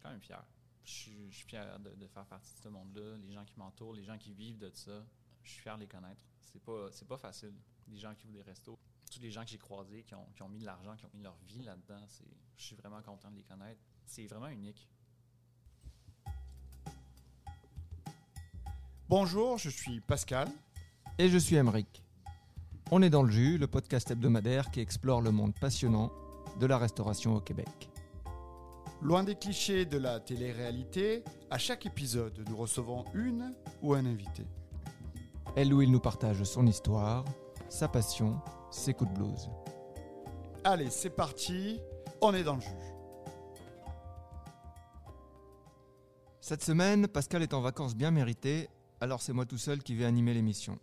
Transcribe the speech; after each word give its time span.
suis 0.00 0.02
quand 0.02 0.10
même 0.10 0.20
fier. 0.20 0.42
Je 0.84 0.90
suis, 0.90 1.30
je 1.30 1.36
suis 1.36 1.46
fier 1.46 1.78
de, 1.78 1.90
de 1.90 2.06
faire 2.08 2.24
partie 2.26 2.54
de 2.54 2.58
ce 2.58 2.68
monde-là. 2.68 3.16
Les 3.18 3.32
gens 3.32 3.44
qui 3.44 3.54
m'entourent, 3.58 3.94
les 3.94 4.04
gens 4.04 4.16
qui 4.18 4.32
vivent 4.32 4.58
de 4.58 4.70
ça, 4.72 5.04
je 5.42 5.50
suis 5.50 5.60
fier 5.60 5.76
de 5.76 5.82
les 5.82 5.86
connaître. 5.86 6.24
C'est 6.40 6.62
pas, 6.62 6.88
c'est 6.90 7.06
pas 7.06 7.18
facile. 7.18 7.54
Les 7.88 7.98
gens 7.98 8.14
qui 8.14 8.26
ouvrent 8.26 8.36
des 8.36 8.42
restos, 8.42 8.78
tous 9.12 9.20
les 9.20 9.30
gens 9.30 9.42
que 9.42 9.50
j'ai 9.50 9.58
croisés, 9.58 10.02
qui 10.02 10.14
ont, 10.14 10.26
qui 10.34 10.42
ont 10.42 10.48
mis 10.48 10.58
de 10.58 10.64
l'argent, 10.64 10.96
qui 10.96 11.04
ont 11.04 11.10
mis 11.14 11.22
leur 11.22 11.36
vie 11.46 11.62
là-dedans, 11.62 12.02
c'est, 12.08 12.24
je 12.56 12.64
suis 12.64 12.76
vraiment 12.76 13.02
content 13.02 13.30
de 13.30 13.36
les 13.36 13.42
connaître. 13.42 13.80
C'est 14.06 14.26
vraiment 14.26 14.48
unique. 14.48 14.88
Bonjour, 19.08 19.58
je 19.58 19.68
suis 19.68 20.00
Pascal. 20.00 20.48
Et 21.18 21.28
je 21.28 21.36
suis 21.36 21.56
Emeric. 21.56 22.02
On 22.90 23.02
est 23.02 23.10
dans 23.10 23.22
le 23.22 23.30
jus, 23.30 23.58
le 23.58 23.66
podcast 23.66 24.10
hebdomadaire 24.10 24.70
qui 24.70 24.80
explore 24.80 25.20
le 25.20 25.30
monde 25.30 25.54
passionnant 25.60 26.10
de 26.58 26.66
la 26.66 26.78
restauration 26.78 27.34
au 27.36 27.40
Québec. 27.40 27.90
Loin 29.02 29.24
des 29.24 29.34
clichés 29.34 29.86
de 29.86 29.96
la 29.96 30.20
télé-réalité, 30.20 31.24
à 31.50 31.56
chaque 31.56 31.86
épisode, 31.86 32.44
nous 32.46 32.56
recevons 32.56 33.06
une 33.14 33.54
ou 33.80 33.94
un 33.94 34.04
invité. 34.04 34.44
Elle 35.56 35.72
ou 35.72 35.80
il 35.80 35.90
nous 35.90 36.00
partage 36.00 36.44
son 36.44 36.66
histoire, 36.66 37.24
sa 37.70 37.88
passion, 37.88 38.42
ses 38.70 38.92
coups 38.92 39.10
de 39.12 39.16
blues. 39.16 39.48
Allez, 40.64 40.90
c'est 40.90 41.08
parti, 41.08 41.80
on 42.20 42.34
est 42.34 42.42
dans 42.42 42.56
le 42.56 42.60
jus. 42.60 42.68
Cette 46.42 46.62
semaine, 46.62 47.08
Pascal 47.08 47.42
est 47.42 47.54
en 47.54 47.62
vacances 47.62 47.96
bien 47.96 48.10
méritées, 48.10 48.68
alors 49.00 49.22
c'est 49.22 49.32
moi 49.32 49.46
tout 49.46 49.56
seul 49.56 49.82
qui 49.82 49.94
vais 49.94 50.04
animer 50.04 50.34
l'émission. 50.34 50.78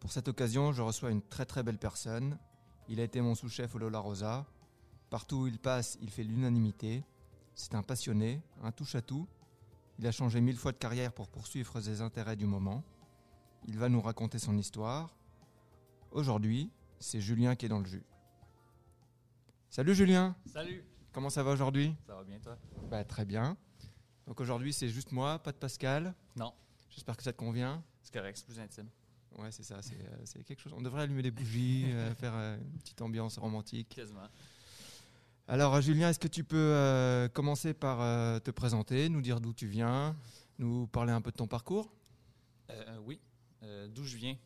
Pour 0.00 0.12
cette 0.12 0.28
occasion, 0.28 0.72
je 0.72 0.82
reçois 0.82 1.10
une 1.10 1.22
très 1.22 1.46
très 1.46 1.62
belle 1.62 1.78
personne. 1.78 2.38
Il 2.90 3.00
a 3.00 3.04
été 3.04 3.22
mon 3.22 3.34
sous-chef 3.34 3.74
au 3.74 3.78
Lola 3.78 4.00
Rosa. 4.00 4.44
Partout 5.08 5.36
où 5.36 5.46
il 5.46 5.58
passe, 5.58 5.96
il 6.00 6.10
fait 6.10 6.24
l'unanimité. 6.24 7.04
C'est 7.58 7.74
un 7.74 7.82
passionné, 7.82 8.42
un 8.62 8.70
touche-à-tout. 8.70 9.26
Il 9.98 10.06
a 10.06 10.12
changé 10.12 10.42
mille 10.42 10.58
fois 10.58 10.72
de 10.72 10.76
carrière 10.76 11.10
pour 11.10 11.26
poursuivre 11.28 11.80
ses 11.80 12.02
intérêts 12.02 12.36
du 12.36 12.44
moment. 12.44 12.84
Il 13.66 13.78
va 13.78 13.88
nous 13.88 14.02
raconter 14.02 14.38
son 14.38 14.58
histoire. 14.58 15.16
Aujourd'hui, 16.10 16.70
c'est 17.00 17.18
Julien 17.20 17.56
qui 17.56 17.64
est 17.64 17.70
dans 17.70 17.78
le 17.80 17.86
jus. 17.86 18.04
Salut 19.70 19.94
Julien, 19.94 20.36
Salut! 20.52 20.84
comment 21.12 21.30
ça 21.30 21.42
va 21.42 21.52
aujourd'hui? 21.52 21.94
Ça 22.06 22.14
va 22.14 22.24
bien, 22.24 22.38
toi? 22.40 22.58
Bah 22.90 23.04
très 23.04 23.24
bien. 23.24 23.56
Donc 24.26 24.38
aujourd'hui 24.40 24.72
c'est 24.74 24.88
juste 24.90 25.12
moi, 25.12 25.38
pas 25.38 25.52
de 25.52 25.56
Pascal. 25.56 26.14
Non, 26.36 26.52
J'espère 26.90 27.16
que 27.16 27.22
ça 27.22 27.32
te 27.32 27.38
convient. 27.38 27.82
c'est 28.02 28.12
correct, 28.12 28.36
c'est 28.36 28.46
plus 28.46 28.60
intime. 28.60 28.88
Ouais, 29.38 29.50
c'est 29.50 29.62
ça, 29.64 29.80
c'est 29.82 29.96
euh, 29.98 30.42
quelque 30.44 30.60
chose. 30.60 30.72
On 30.74 30.80
devrait 30.82 31.02
allumer 31.02 31.22
des 31.22 31.30
bougies, 31.30 31.86
euh, 31.88 32.14
faire 32.14 32.34
euh, 32.34 32.56
une 32.58 32.78
petite 32.78 33.00
ambiance 33.02 33.38
romantique. 33.38 33.88
Quasiment. 33.96 34.28
Alors, 35.48 35.76
euh, 35.76 35.80
Julien, 35.80 36.08
est-ce 36.10 36.18
que 36.18 36.26
tu 36.26 36.42
peux 36.42 36.56
euh, 36.56 37.28
commencer 37.28 37.72
par 37.72 38.00
euh, 38.00 38.40
te 38.40 38.50
présenter, 38.50 39.08
nous 39.08 39.20
dire 39.22 39.40
d'où 39.40 39.52
tu 39.52 39.68
viens, 39.68 40.16
nous 40.58 40.88
parler 40.88 41.12
un 41.12 41.20
peu 41.20 41.30
de 41.30 41.36
ton 41.36 41.46
parcours? 41.46 41.92
Euh, 42.70 42.98
oui. 43.04 43.20
D'où 43.90 44.04
je 44.04 44.16
viens? 44.16 44.36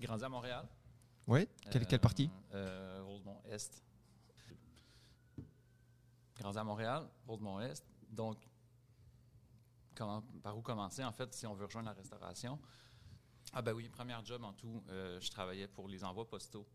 Grandi 0.00 0.24
à 0.24 0.28
Montréal. 0.28 0.68
Oui. 1.26 1.48
Quelle, 1.70 1.86
quelle 1.86 2.00
partie? 2.00 2.30
Euh, 2.52 3.00
Rosemont-Est. 3.04 3.82
Grandi 6.36 6.58
à 6.58 6.64
Montréal, 6.64 7.08
Rosemont-Est. 7.26 7.84
Donc, 8.10 8.38
comment, 9.94 10.22
par 10.42 10.56
où 10.56 10.62
commencer, 10.62 11.04
en 11.04 11.12
fait, 11.12 11.32
si 11.32 11.46
on 11.46 11.54
veut 11.54 11.66
rejoindre 11.66 11.88
la 11.88 11.94
restauration? 11.94 12.58
Ah 13.52 13.62
ben 13.62 13.72
oui, 13.72 13.88
premier 13.88 14.16
job 14.24 14.42
en 14.44 14.52
tout, 14.52 14.82
je 14.88 15.30
travaillais 15.30 15.68
pour 15.68 15.88
les 15.88 16.04
envois 16.04 16.28
postaux. 16.28 16.66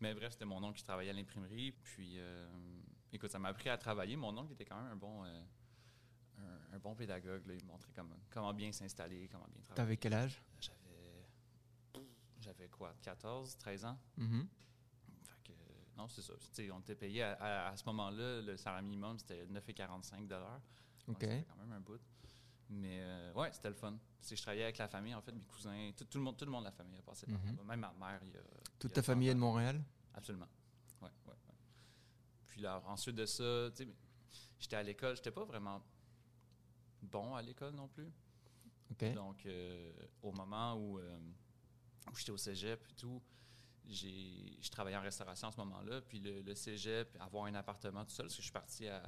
Mais 0.00 0.14
bref, 0.14 0.32
c'était 0.32 0.44
mon 0.46 0.62
oncle 0.62 0.78
qui 0.78 0.84
travaillait 0.84 1.10
à 1.10 1.14
l'imprimerie. 1.14 1.72
Puis, 1.72 2.14
euh, 2.18 2.48
écoute, 3.12 3.30
ça 3.30 3.38
m'a 3.38 3.48
appris 3.50 3.68
à 3.68 3.76
travailler. 3.76 4.16
Mon 4.16 4.36
oncle 4.36 4.52
était 4.52 4.64
quand 4.64 4.76
même 4.82 4.92
un 4.92 4.96
bon, 4.96 5.24
euh, 5.24 5.42
un, 6.38 6.76
un 6.76 6.78
bon 6.78 6.94
pédagogue. 6.94 7.46
là. 7.46 7.54
Il 7.54 7.62
me 7.64 7.68
montrait 7.68 7.92
comment, 7.94 8.16
comment 8.30 8.54
bien 8.54 8.72
s'installer, 8.72 9.28
comment 9.30 9.44
bien 9.48 9.60
travailler. 9.62 9.76
T'avais 9.76 9.96
quel 9.98 10.14
âge? 10.14 10.42
J'avais. 10.60 11.26
J'avais 12.40 12.68
quoi, 12.68 12.94
14, 13.02 13.56
13 13.58 13.84
ans? 13.84 13.98
Mhm. 14.16 14.48
Fait 15.24 15.42
que, 15.52 15.52
non, 15.98 16.08
c'est 16.08 16.22
ça. 16.22 16.32
On 16.72 16.80
était 16.80 16.94
payé 16.94 17.22
à, 17.22 17.32
à- 17.34 17.68
à 17.72 17.76
ce 17.76 17.84
moment-là, 17.86 18.40
le 18.40 18.56
salaire 18.56 18.82
minimum, 18.82 19.18
c'était 19.18 19.44
9,45 19.46 20.26
Donc, 20.26 20.40
Ok. 21.08 21.16
C'était 21.20 21.44
quand 21.44 21.56
même 21.56 21.72
un 21.72 21.80
bout. 21.80 22.00
Mais 22.72 23.00
euh, 23.02 23.32
ouais, 23.34 23.50
c'était 23.52 23.68
le 23.68 23.74
fun. 23.74 23.98
C'est 24.20 24.36
je 24.36 24.42
travaillais 24.42 24.62
avec 24.64 24.78
la 24.78 24.86
famille, 24.88 25.14
en 25.14 25.20
fait, 25.20 25.32
mes 25.32 25.44
cousins, 25.44 25.90
tout, 25.96 26.04
tout 26.04 26.18
le 26.18 26.24
monde, 26.24 26.36
tout 26.36 26.44
le 26.44 26.50
monde 26.52 26.62
de 26.62 26.68
la 26.68 26.72
famille 26.72 26.96
a 26.98 27.02
passé 27.02 27.26
par 27.26 27.38
Mhm. 27.40 27.56
là. 27.56 27.62
Même 27.64 27.80
ma 27.80 27.92
mère, 27.98 28.20
il 28.22 28.30
y 28.32 28.36
a. 28.36 28.40
Toute 28.78 28.84
il 28.84 28.84
y 28.84 28.92
a 28.92 28.94
ta 28.94 29.02
30 29.02 29.04
famille 29.04 29.28
est 29.28 29.34
de. 29.34 29.38
Montréal? 29.40 29.82
Absolument. 30.14 30.48
Ouais, 31.02 31.08
ouais, 31.26 31.32
ouais. 31.48 31.54
Puis 32.46 32.60
là, 32.60 32.82
ensuite 32.86 33.16
de 33.16 33.26
ça, 33.26 33.70
tu 33.74 33.84
sais, 33.84 33.88
j'étais 34.58 34.76
à 34.76 34.82
l'école, 34.82 35.16
j'étais 35.16 35.30
pas 35.32 35.44
vraiment 35.44 35.82
bon 37.02 37.34
à 37.34 37.42
l'école 37.42 37.74
non 37.74 37.88
plus. 37.88 38.10
Donc, 39.14 39.46
euh, 39.46 39.92
au 40.22 40.32
moment 40.32 40.74
où, 40.74 40.98
euh, 40.98 41.16
où 42.10 42.14
j'étais 42.16 42.30
au 42.32 42.36
cégep 42.36 42.84
et 42.90 42.94
tout, 42.94 43.20
j'ai, 43.86 44.58
je 44.60 44.70
travaillais 44.70 44.96
en 44.96 45.00
restauration 45.02 45.48
à 45.48 45.52
ce 45.52 45.56
moment-là. 45.58 46.02
Puis 46.02 46.20
le, 46.20 46.42
le 46.42 46.54
cégep, 46.54 47.16
avoir 47.20 47.46
un 47.46 47.54
appartement 47.54 48.04
tout 48.04 48.10
seul, 48.12 48.26
parce 48.26 48.34
que 48.36 48.42
je 48.42 48.46
suis 48.46 48.52
parti 48.52 48.86
à 48.86 49.02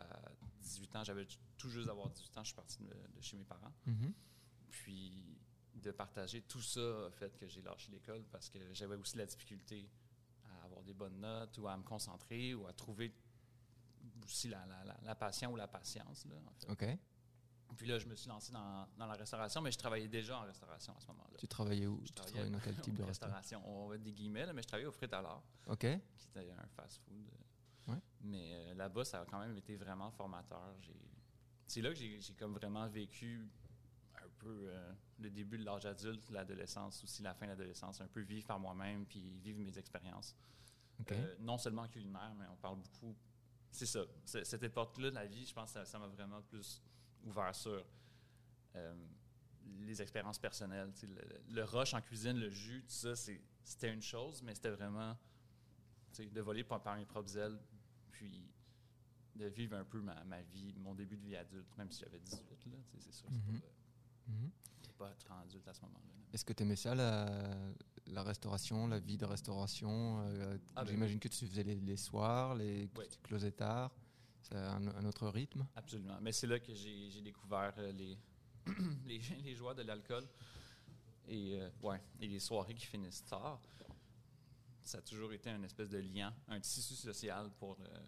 18 0.63 0.97
ans, 0.97 1.05
j'avais 1.05 1.27
tout 1.59 1.69
juste 1.69 1.87
d'avoir 1.87 2.09
18 2.11 2.39
ans, 2.39 2.43
je 2.43 2.49
suis 2.49 2.55
parti 2.57 2.79
de, 2.83 2.87
de 2.87 3.21
chez 3.21 3.37
mes 3.37 3.45
parents. 3.45 3.73
Mhm. 3.87 4.13
Puis 4.71 5.39
de 5.75 5.91
partager 5.91 6.43
tout 6.43 6.63
ça 6.63 7.07
a 7.07 7.11
fait 7.11 7.37
que 7.37 7.47
j'ai 7.49 7.61
lâché 7.63 7.91
l'école 7.91 8.25
parce 8.31 8.49
que 8.49 8.59
j'avais 8.73 8.95
aussi 8.97 9.17
la 9.17 9.27
difficulté 9.27 9.91
à 10.45 10.65
avoir 10.65 10.83
des 10.83 10.95
bonnes 10.95 11.19
notes 11.21 11.59
ou 11.59 11.67
à 11.69 11.77
me 11.77 11.83
concentrer 11.83 12.55
ou 12.55 12.67
à 12.67 12.73
trouver 12.73 13.13
aussi 14.25 14.49
la, 14.49 14.65
la, 14.67 14.85
la, 14.85 14.97
la 15.03 15.15
passion 15.15 15.53
ou 15.53 15.57
la 15.57 15.67
patience. 15.69 16.25
Là, 16.27 16.37
en 16.47 16.53
fait. 16.53 16.71
Ok. 16.71 16.99
Puis 17.77 17.87
là, 17.87 17.99
je 17.99 18.07
me 18.07 18.15
suis 18.15 18.29
lancé 18.29 18.53
dans, 18.53 18.87
dans 18.99 19.07
la 19.07 19.15
restauration, 19.15 19.63
mais 19.63 19.73
je 19.73 19.79
travaillais 19.79 20.07
déjà 20.09 20.39
en 20.39 20.43
restauration 20.43 20.95
à 20.95 21.01
ce 21.01 21.07
moment-là. 21.09 21.37
Tu 21.39 21.49
travaillais 21.49 21.87
où? 21.87 22.01
Je 22.05 22.09
Tu 22.09 22.13
travaillais 22.13 22.51
dans 22.51 22.61
quel 22.61 22.77
type 22.83 22.95
de 22.95 23.03
restauration. 23.03 23.63
On 23.67 23.89
va 23.89 23.97
des 23.99 24.13
guillemets, 24.13 24.45
là, 24.47 24.53
mais 24.53 24.61
je 24.63 24.69
travaillais 24.69 24.89
au 24.89 24.93
Frites 24.93 25.13
à 25.15 25.23
l'art, 25.23 25.43
Ok. 25.67 25.87
qui 26.19 26.27
était 26.29 26.51
un 26.51 26.67
fast-food. 26.77 27.27
Ouais. 27.89 27.99
Mais 28.21 28.53
euh, 28.55 28.75
là-bas, 28.75 29.05
ça 29.05 29.21
a 29.23 29.25
quand 29.27 29.41
même 29.41 29.57
été 29.57 29.77
vraiment 29.77 30.11
formateur. 30.11 30.75
C'est 31.67 31.81
là 31.83 31.91
que 31.91 31.97
j'ai 31.97 32.21
comme 32.39 32.55
vraiment 32.55 32.87
vécu 32.89 33.49
un 34.17 34.29
peu 34.39 34.67
euh, 34.69 34.93
le 35.19 35.31
début 35.31 35.59
de 35.59 35.65
l'âge 35.65 35.87
adulte, 35.87 36.29
l'adolescence 36.31 37.03
aussi, 37.03 37.23
la 37.23 37.35
fin 37.35 37.47
de 37.47 37.51
l'adolescence, 37.53 38.01
un 38.01 38.07
peu 38.09 38.21
vivre 38.21 38.47
par 38.47 38.61
moi-même, 38.61 39.07
puis 39.07 39.39
vivre 39.41 39.61
mes 39.61 39.77
expériences. 39.79 40.37
Euh, 41.17 41.35
non 41.41 41.59
seulement 41.59 41.89
culinaire, 41.89 42.33
mais 42.39 42.45
on 42.53 42.57
parle 42.57 42.77
beaucoup. 42.79 43.17
C'est 43.71 43.87
ça. 43.87 44.01
Cette 44.25 44.63
époque-là 44.63 45.11
de 45.11 45.15
la 45.15 45.27
vie, 45.27 45.47
je 45.47 45.55
pense 45.55 45.73
que 45.73 45.85
ça- 45.85 45.99
m'a 45.99 46.07
vraiment 46.07 46.43
plus 46.43 46.83
ouvert 47.25 47.55
sur 47.55 47.85
euh, 48.77 48.95
les 49.81 50.01
expériences 50.03 50.39
personnelles. 50.39 50.93
Le, 51.03 51.55
le 51.55 51.65
rush 51.65 51.95
en 51.95 52.01
cuisine, 52.03 52.39
le 52.39 52.51
jus, 52.51 52.83
tout 52.83 52.93
ça, 52.95 53.17
c'était 53.17 53.93
une 53.93 54.03
chose, 54.03 54.43
mais 54.43 54.55
c'était 54.55 54.71
vraiment 54.71 55.17
de 56.21 56.41
voler 56.41 56.65
par, 56.65 56.83
par 56.83 56.97
mes 56.97 57.05
propres 57.07 57.37
ailes, 57.39 57.59
puis 58.11 58.51
de 59.35 59.47
vivre 59.47 59.77
un 59.77 59.85
peu 59.85 60.01
ma, 60.01 60.23
ma 60.25 60.43
vie, 60.43 60.75
mon 60.79 60.95
début 60.95 61.17
de 61.17 61.23
vie 61.25 61.37
adulte, 61.37 61.75
même 61.79 61.91
si 61.91 62.01
j'avais 62.01 62.19
18, 62.19 62.37
là, 62.51 62.77
c'est 62.99 63.13
sûr. 63.13 63.29
c'est 63.31 63.53
Mhm. 63.53 63.61
pas, 63.61 63.67
c'est 64.83 64.97
pas 64.97 65.11
être 65.11 65.33
adulte 65.33 65.67
à 65.69 65.75
ce 65.75 65.81
moment-là. 65.83 66.05
là. 66.05 66.25
Est-ce 66.33 66.45
que 66.45 66.53
tu 66.53 66.63
aimais 66.63 66.77
ça, 66.77 66.95
la, 66.95 67.51
la 68.07 68.23
restauration, 68.23 68.87
la 68.87 68.99
vie 68.99 69.17
de 69.17 69.25
restauration 69.25 70.21
euh, 70.27 70.59
Ah, 70.77 70.85
ben 70.85 70.91
J'imagine 70.91 71.19
que 71.19 71.29
tu 71.29 71.47
faisais 71.47 71.63
les, 71.63 71.77
les 71.81 71.97
soirs, 71.97 72.55
les 72.55 72.89
que 72.89 73.01
Oui. 73.01 73.07
tu 73.11 73.19
closais 73.23 73.53
tard. 73.53 73.91
C'est 74.43 74.57
un, 74.57 74.87
un 74.89 75.05
autre 75.07 75.29
rythme? 75.29 75.67
Absolument. 75.77 76.19
Mais 76.21 76.33
c'est 76.33 76.47
là 76.47 76.59
que 76.59 76.75
j'ai 76.75 77.11
j'ai 77.11 77.21
découvert 77.23 77.73
euh, 77.79 77.93
les, 77.93 78.19
les, 79.07 79.19
les 79.45 79.55
joies 79.55 79.73
de 79.75 79.83
l'alcool 79.83 80.27
et, 81.29 81.61
euh, 81.61 81.71
ouais, 81.83 82.01
et 82.21 82.27
les 82.27 82.41
soirées 82.41 82.75
qui 82.75 82.87
finissent 82.87 83.25
tard. 83.25 83.61
Ça 84.85 84.99
a 84.99 85.03
toujours 85.03 85.33
été 85.33 85.51
une 85.51 85.65
espèce 85.65 85.89
de 85.89 85.99
lien, 85.99 86.35
un 86.49 86.61
tissu 86.61 86.95
social 86.95 87.51
pour, 87.59 87.79
euh, 87.81 88.07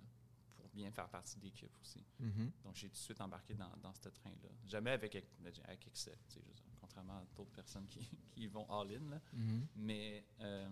pour 0.56 0.68
bien 0.70 0.90
faire 0.90 1.08
partie 1.08 1.38
d'équipe 1.38 1.74
aussi. 1.80 2.04
Mhm. 2.18 2.52
Donc, 2.64 2.74
j'ai 2.76 2.88
tout 2.88 2.94
de 2.94 2.98
suite 2.98 3.20
embarqué 3.20 3.54
dans, 3.54 3.70
dans 3.82 3.94
ce 3.94 4.08
train-là. 4.08 4.48
Jamais 4.66 4.90
avec, 4.90 5.14
avec 5.14 5.54
dire, 5.94 6.42
contrairement 6.80 7.18
à 7.18 7.24
d'autres 7.36 7.52
personnes 7.52 7.86
qui, 7.86 8.00
qui 8.32 8.46
vont 8.46 8.68
all-in. 8.70 9.20
Mhm. 9.32 9.66
Mais, 9.76 10.24
euh, 10.40 10.68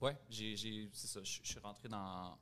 ouais, 0.00 0.16
j'ai, 0.28 0.90
c'est 0.92 1.06
ça. 1.06 1.22
Je 1.22 1.40
suis 1.42 1.60
rentré 1.60 1.88
dans, 1.88 2.38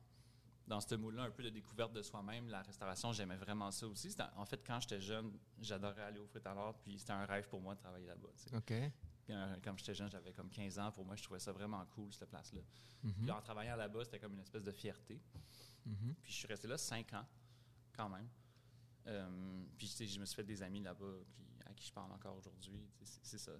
dans 0.67 0.81
ce 0.81 0.95
moule-là, 0.95 1.23
un 1.23 1.31
peu 1.31 1.43
de 1.43 1.49
découverte 1.49 1.93
de 1.93 2.01
soi-même. 2.01 2.49
La 2.49 2.61
restauration, 2.61 3.13
j'aimais 3.13 3.37
vraiment 3.37 3.71
ça 3.71 3.87
aussi. 3.87 4.13
En 4.35 4.45
fait, 4.45 4.61
quand 4.65 4.79
j'étais 4.81 4.99
jeune, 4.99 5.31
j'adorais 5.59 6.03
aller 6.03 6.19
au 6.19 6.27
frites 6.27 6.45
à 6.45 6.73
puis 6.83 6.99
c'était 6.99 7.13
un 7.13 7.25
rêve 7.25 7.47
pour 7.47 7.61
moi 7.61 7.75
de 7.75 7.79
travailler 7.79 8.07
là-bas. 8.07 8.29
Ok. 8.53 8.73
Puis, 9.27 9.35
Quand 9.61 9.77
j'étais 9.77 9.93
jeune, 9.93 10.09
j'avais 10.09 10.31
comme 10.31 10.49
15 10.49 10.79
ans. 10.79 10.91
Pour 10.91 11.05
moi, 11.05 11.15
je 11.15 11.23
trouvais 11.23 11.39
ça 11.39 11.51
vraiment 11.51 11.85
cool, 11.87 12.13
cette 12.13 12.29
place-là. 12.29 12.61
Mhm. 13.03 13.13
Puis 13.23 13.31
en 13.31 13.41
travaillant 13.41 13.75
là-bas, 13.75 14.05
c'était 14.05 14.19
comme 14.19 14.33
une 14.33 14.39
espèce 14.39 14.63
de 14.63 14.71
fierté. 14.71 15.21
Mhm. 15.85 16.15
Puis 16.23 16.31
je 16.31 16.37
suis 16.37 16.47
resté 16.47 16.67
là 16.67 16.77
5 16.77 17.13
ans, 17.13 17.25
quand 17.93 18.07
même. 18.07 18.29
Euh, 19.07 19.65
puis 19.77 19.87
je 19.87 20.19
me 20.19 20.25
suis 20.25 20.35
fait 20.35 20.43
des 20.43 20.63
amis 20.63 20.81
là-bas 20.81 21.13
à 21.65 21.73
qui 21.73 21.85
je 21.85 21.93
parle 21.93 22.11
encore 22.11 22.37
aujourd'hui. 22.37 22.89
C'est 23.03 23.37
ça. 23.37 23.51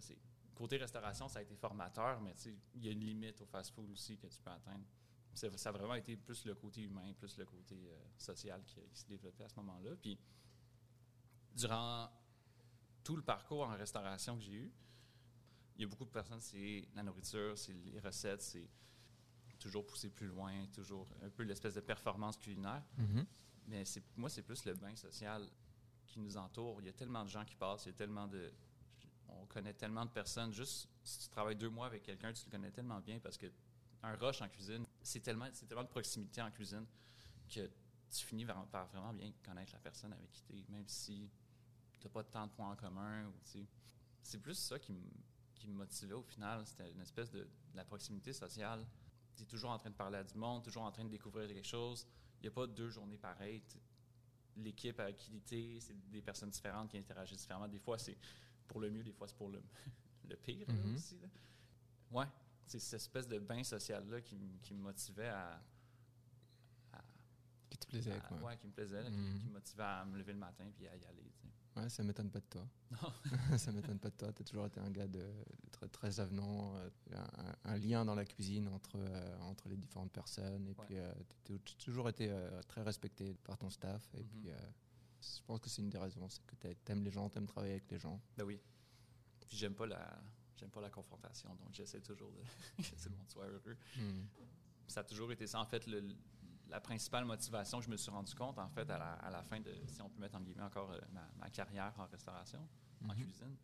Côté 0.55 0.77
restauration, 0.77 1.27
ça 1.27 1.39
a 1.39 1.41
été 1.41 1.55
formateur, 1.55 2.19
mais 2.21 2.33
tu 2.35 2.43
sais, 2.43 2.57
il 2.73 2.85
y 2.85 2.87
a 2.87 2.91
une 2.91 3.03
limite 3.03 3.41
au 3.41 3.45
fast-food 3.45 3.89
aussi 3.91 4.17
que 4.17 4.27
tu 4.27 4.41
peux 4.41 4.49
atteindre. 4.49 4.85
ça, 5.33 5.55
ça 5.57 5.69
a 5.69 5.71
vraiment 5.71 5.95
été 5.95 6.15
plus 6.15 6.45
le 6.45 6.55
côté 6.55 6.81
humain, 6.81 7.13
plus 7.13 7.37
le 7.37 7.45
côté 7.45 7.75
euh, 7.75 7.97
social 8.17 8.63
qui, 8.63 8.75
qui 8.75 8.99
s'est 9.01 9.07
développé 9.07 9.43
à 9.43 9.49
ce 9.49 9.55
moment-là. 9.57 9.95
Puis, 9.97 10.17
durant 11.53 12.09
tout 13.03 13.15
le 13.15 13.21
parcours 13.21 13.67
en 13.67 13.75
restauration 13.77 14.35
que 14.37 14.43
j'ai 14.43 14.53
eu, 14.53 14.73
il 15.77 15.81
y 15.81 15.85
a 15.85 15.88
beaucoup 15.88 16.06
de 16.06 16.09
personnes, 16.09 16.41
c'est 16.41 16.88
la 16.95 17.03
nourriture, 17.03 17.57
c'est 17.57 17.74
les 17.74 18.00
recettes, 18.00 18.41
c'est 18.41 18.68
toujours 19.59 19.85
pousser 19.85 20.09
plus 20.09 20.27
loin, 20.27 20.65
toujours 20.74 21.07
un 21.21 21.29
peu 21.29 21.44
l'espèce 21.44 21.75
de 21.75 21.81
performance 21.81 22.38
culinaire. 22.38 22.83
Mhm. 22.97 23.25
Mais 23.68 23.85
c'est, 23.85 24.03
moi, 24.15 24.29
c'est 24.29 24.41
plus 24.41 24.65
le 24.65 24.74
bain 24.74 24.95
social 24.95 25.47
qui 26.06 26.19
nous 26.19 26.38
entoure. 26.38 26.81
Il 26.81 26.85
y 26.85 26.89
a 26.89 26.94
tellement 26.94 27.24
de 27.24 27.29
gens 27.29 27.44
qui 27.45 27.56
passent, 27.56 27.85
il 27.85 27.89
y 27.89 27.91
a 27.91 27.97
tellement 27.97 28.27
de. 28.27 28.51
On 29.29 29.45
connaît 29.45 29.74
tellement 29.74 30.06
de 30.06 30.09
personnes. 30.09 30.53
Juste 30.53 30.89
si 31.03 31.19
tu 31.19 31.29
travailles 31.29 31.56
deux 31.56 31.69
mois 31.69 31.88
avec 31.88 32.03
quelqu'un, 32.03 32.31
tu 32.33 32.45
le 32.45 32.51
connais 32.51 32.71
tellement 32.71 33.00
bien 33.01 33.19
parce 33.19 33.38
que 33.38 33.47
un 34.03 34.15
rush 34.15 34.41
en 34.41 34.47
cuisine, 34.47 34.85
c'est 35.01 35.19
tellement, 35.19 35.50
c'est 35.51 35.65
tellement 35.65 35.83
de 35.83 35.89
proximité 35.89 36.41
en 36.41 36.50
cuisine 36.50 36.85
que 37.50 37.69
tu 38.09 38.25
finis 38.25 38.45
par, 38.45 38.65
par 38.68 38.88
vraiment 38.88 39.13
bien 39.13 39.31
connaître 39.44 39.73
la 39.73 39.80
personne 39.80 40.13
avec 40.13 40.31
qui 40.31 40.44
tu 40.44 40.57
es, 40.57 40.65
même 40.69 40.88
si 40.88 41.30
tu 42.00 42.07
n'as 42.07 42.12
pas 42.12 42.23
tant 42.23 42.47
de 42.47 42.51
points 42.51 42.71
en 42.71 42.75
commun. 42.75 43.25
Ou, 43.27 43.33
tu 43.44 43.59
sais. 43.59 43.68
c'est 44.23 44.39
plus 44.39 44.56
ça 44.56 44.80
qui 44.80 44.94
me, 44.94 45.01
qui 45.57 45.68
me 45.68 45.74
motivait 45.74 46.13
au 46.13 46.24
final. 46.24 46.65
C'était 46.65 46.92
une 46.92 47.01
espèce 47.01 47.30
de, 47.31 47.39
de 47.42 47.75
la 47.75 47.83
proximité 47.86 48.33
sociale. 48.33 48.86
Tu 49.36 49.44
es 49.44 49.45
toujours 49.45 49.69
en 49.71 49.77
train 49.77 49.89
de 49.89 49.95
parler 49.95 50.18
à 50.18 50.24
du 50.24 50.36
monde, 50.36 50.63
toujours 50.63 50.83
en 50.83 50.92
train 50.92 51.04
de 51.06 51.09
découvrir 51.09 51.48
quelque 51.48 51.68
chose. 51.68 52.07
Il 52.39 52.44
n'y 52.44 52.48
a 52.48 52.51
pas 52.51 52.68
deux 52.68 52.89
journées 52.89 53.18
pareilles. 53.18 53.63
L'équipe 54.56 55.00
avec 55.00 55.18
qui 55.18 55.80
c'est 55.80 56.09
des 56.09 56.21
personnes 56.21 56.50
différentes 56.50 56.89
qui 56.89 56.98
interagissent 56.98 57.42
différemment. 57.42 57.68
Des 57.68 57.80
fois, 57.80 57.98
c'est 58.00 58.18
pour 58.68 58.80
le 58.81 58.89
mieux, 58.89 59.04
des 59.04 59.13
fois, 59.13 59.27
c'est 59.27 59.38
pour 59.38 59.50
le, 59.50 59.62
le 60.27 60.36
pire 60.36 60.68
Mhm. 60.69 60.95
aussi. 60.95 61.19
là. 61.19 61.27
Ouais, 62.12 62.25
c'est 62.65 62.80
cette 62.80 63.01
espèce 63.01 63.27
de 63.27 63.38
bain 63.39 63.63
social-là 63.63 64.21
qui, 64.21 64.36
me- 64.36 64.57
qui 64.59 64.74
me 64.74 64.81
motivait 64.81 65.27
à. 65.27 65.62
à- 66.94 67.04
Qui 67.69 67.77
te 67.77 67.86
plaisait, 67.88 68.13
à- 68.13 68.19
quoi. 68.21 68.38
ouais, 68.39 68.57
qui 68.57 68.68
me 68.68 68.71
plaisait, 68.71 69.04
là, 69.04 69.09
qui- 69.12 69.39
qui, 69.39 69.45
me 69.48 69.51
motivait 69.54 69.83
à 69.83 70.06
me 70.06 70.18
lever 70.18 70.33
le 70.33 70.39
matin 70.39 70.65
puis 70.74 70.88
à 70.88 70.95
y 70.95 71.06
aller. 71.06 71.31
Ouais, 71.77 71.89
ça 71.89 72.03
m'étonne 72.03 72.29
pas 72.31 72.39
de 72.39 72.45
toi. 72.45 72.68
Ça 73.57 73.71
m'étonne 73.71 74.00
pas 74.00 74.09
de 74.09 74.15
toi. 74.15 74.33
Tu 74.33 74.41
as 74.41 74.45
toujours 74.45 74.65
été 74.65 74.79
un 74.79 74.89
gars 74.89 75.07
de, 75.07 75.19
de 75.19 75.69
très, 75.71 75.88
très 75.88 76.19
avenant, 76.19 76.75
euh, 76.75 76.89
un, 77.13 77.71
un 77.71 77.77
lien 77.77 78.03
dans 78.03 78.15
la 78.15 78.25
cuisine 78.25 78.68
entre, 78.69 78.95
euh, 78.95 79.38
entre 79.41 79.69
les 79.69 79.77
différentes 79.77 80.12
personnes. 80.12 80.68
Et 80.68 80.74
Ouais. 80.79 80.85
puis, 80.85 80.95
tu 81.44 81.53
as 81.53 81.75
toujours 81.85 82.09
été 82.09 82.29
euh, 82.29 82.62
très 82.63 82.81
respecté 82.81 83.33
par 83.44 83.57
ton 83.57 83.69
staff. 83.69 84.07
Et 84.15 84.24
Mhm. 84.24 84.27
puis, 84.27 84.50
euh, 84.50 84.56
je 85.21 85.41
pense 85.45 85.59
que 85.59 85.69
c'est 85.69 85.81
une 85.81 85.89
des 85.89 85.97
raisons, 86.00 86.27
c'est 86.29 86.44
que 86.45 86.56
tu 86.56 86.91
aimes 86.91 87.03
les 87.03 87.12
gens, 87.12 87.29
tu 87.29 87.38
aimes 87.38 87.47
travailler 87.47 87.74
avec 87.74 87.91
les 87.91 88.00
gens. 88.00 88.19
Ben 88.38 88.44
oui. 88.44 88.59
Puis 89.47 89.57
j'aime 89.57 89.75
pas 89.75 89.85
la. 89.88 90.19
J'aime 90.56 90.71
pas 90.71 90.81
la 90.81 90.89
confrontation, 90.89 91.53
donc 91.56 91.71
j'essaie 91.71 92.01
toujours 92.01 92.31
de 92.31 92.41
que 92.83 92.95
tout 92.95 93.09
le 93.09 93.15
monde 93.15 93.30
soit 93.30 93.45
heureux. 93.45 93.77
Mhm. 93.95 94.27
ça 94.88 95.01
a 95.01 95.03
toujours 95.03 95.31
été 95.31 95.45
ça. 95.45 95.59
En 95.62 95.65
fait, 95.68 95.85
le- 95.85 96.15
la 96.69 96.79
principale 96.81 97.25
motivation 97.25 97.79
que 97.79 97.85
je 97.85 97.89
me 97.89 97.97
suis 97.97 98.11
rendu 98.11 98.33
compte, 98.35 98.57
en 98.59 98.69
fait, 98.69 98.89
à 98.89 98.97
la, 98.97 99.13
à 99.13 99.29
la 99.29 99.43
fin 99.43 99.59
de, 99.59 99.73
si 99.87 100.01
on 100.01 100.09
peut 100.09 100.19
mettre 100.19 100.35
en 100.35 100.41
guillemets 100.41 100.63
encore 100.63 100.91
euh, 100.91 100.99
ma, 101.13 101.27
ma 101.37 101.49
carrière 101.49 101.93
en 101.99 102.05
restauration, 102.05 102.67
en 103.03 103.13
Mhm. 103.13 103.23
cuisine, 103.23 103.55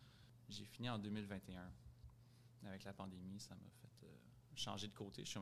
j'ai 0.49 0.65
fini 0.65 0.89
en 0.89 0.97
2021. 0.99 1.71
Avec 2.65 2.83
la 2.85 2.93
pandémie, 2.93 3.39
ça 3.39 3.55
m'a 3.55 3.69
fait 3.81 4.05
euh, 4.05 4.15
changer 4.55 4.87
de 4.87 4.93
côté. 4.93 5.25
Je 5.25 5.29
suis 5.29 5.39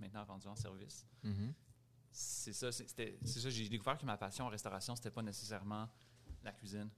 maintenant 0.00 0.24
rendu 0.24 0.46
en 0.48 0.56
service. 0.56 1.06
Mhm. 1.22 1.54
C'est 2.10 2.52
ça, 2.52 2.72
c'est- 2.72 2.88
c'était- 2.88 3.18
c'est 3.24 3.40
ça. 3.40 3.50
J'ai 3.50 3.68
découvert 3.68 3.96
que 3.98 4.04
ma 4.06 4.16
passion 4.16 4.46
en 4.46 4.48
restauration, 4.48 4.94
c'était 4.96 5.10
pas 5.10 5.22
nécessairement 5.22 5.88
la 6.42 6.52
cuisine. 6.52 6.90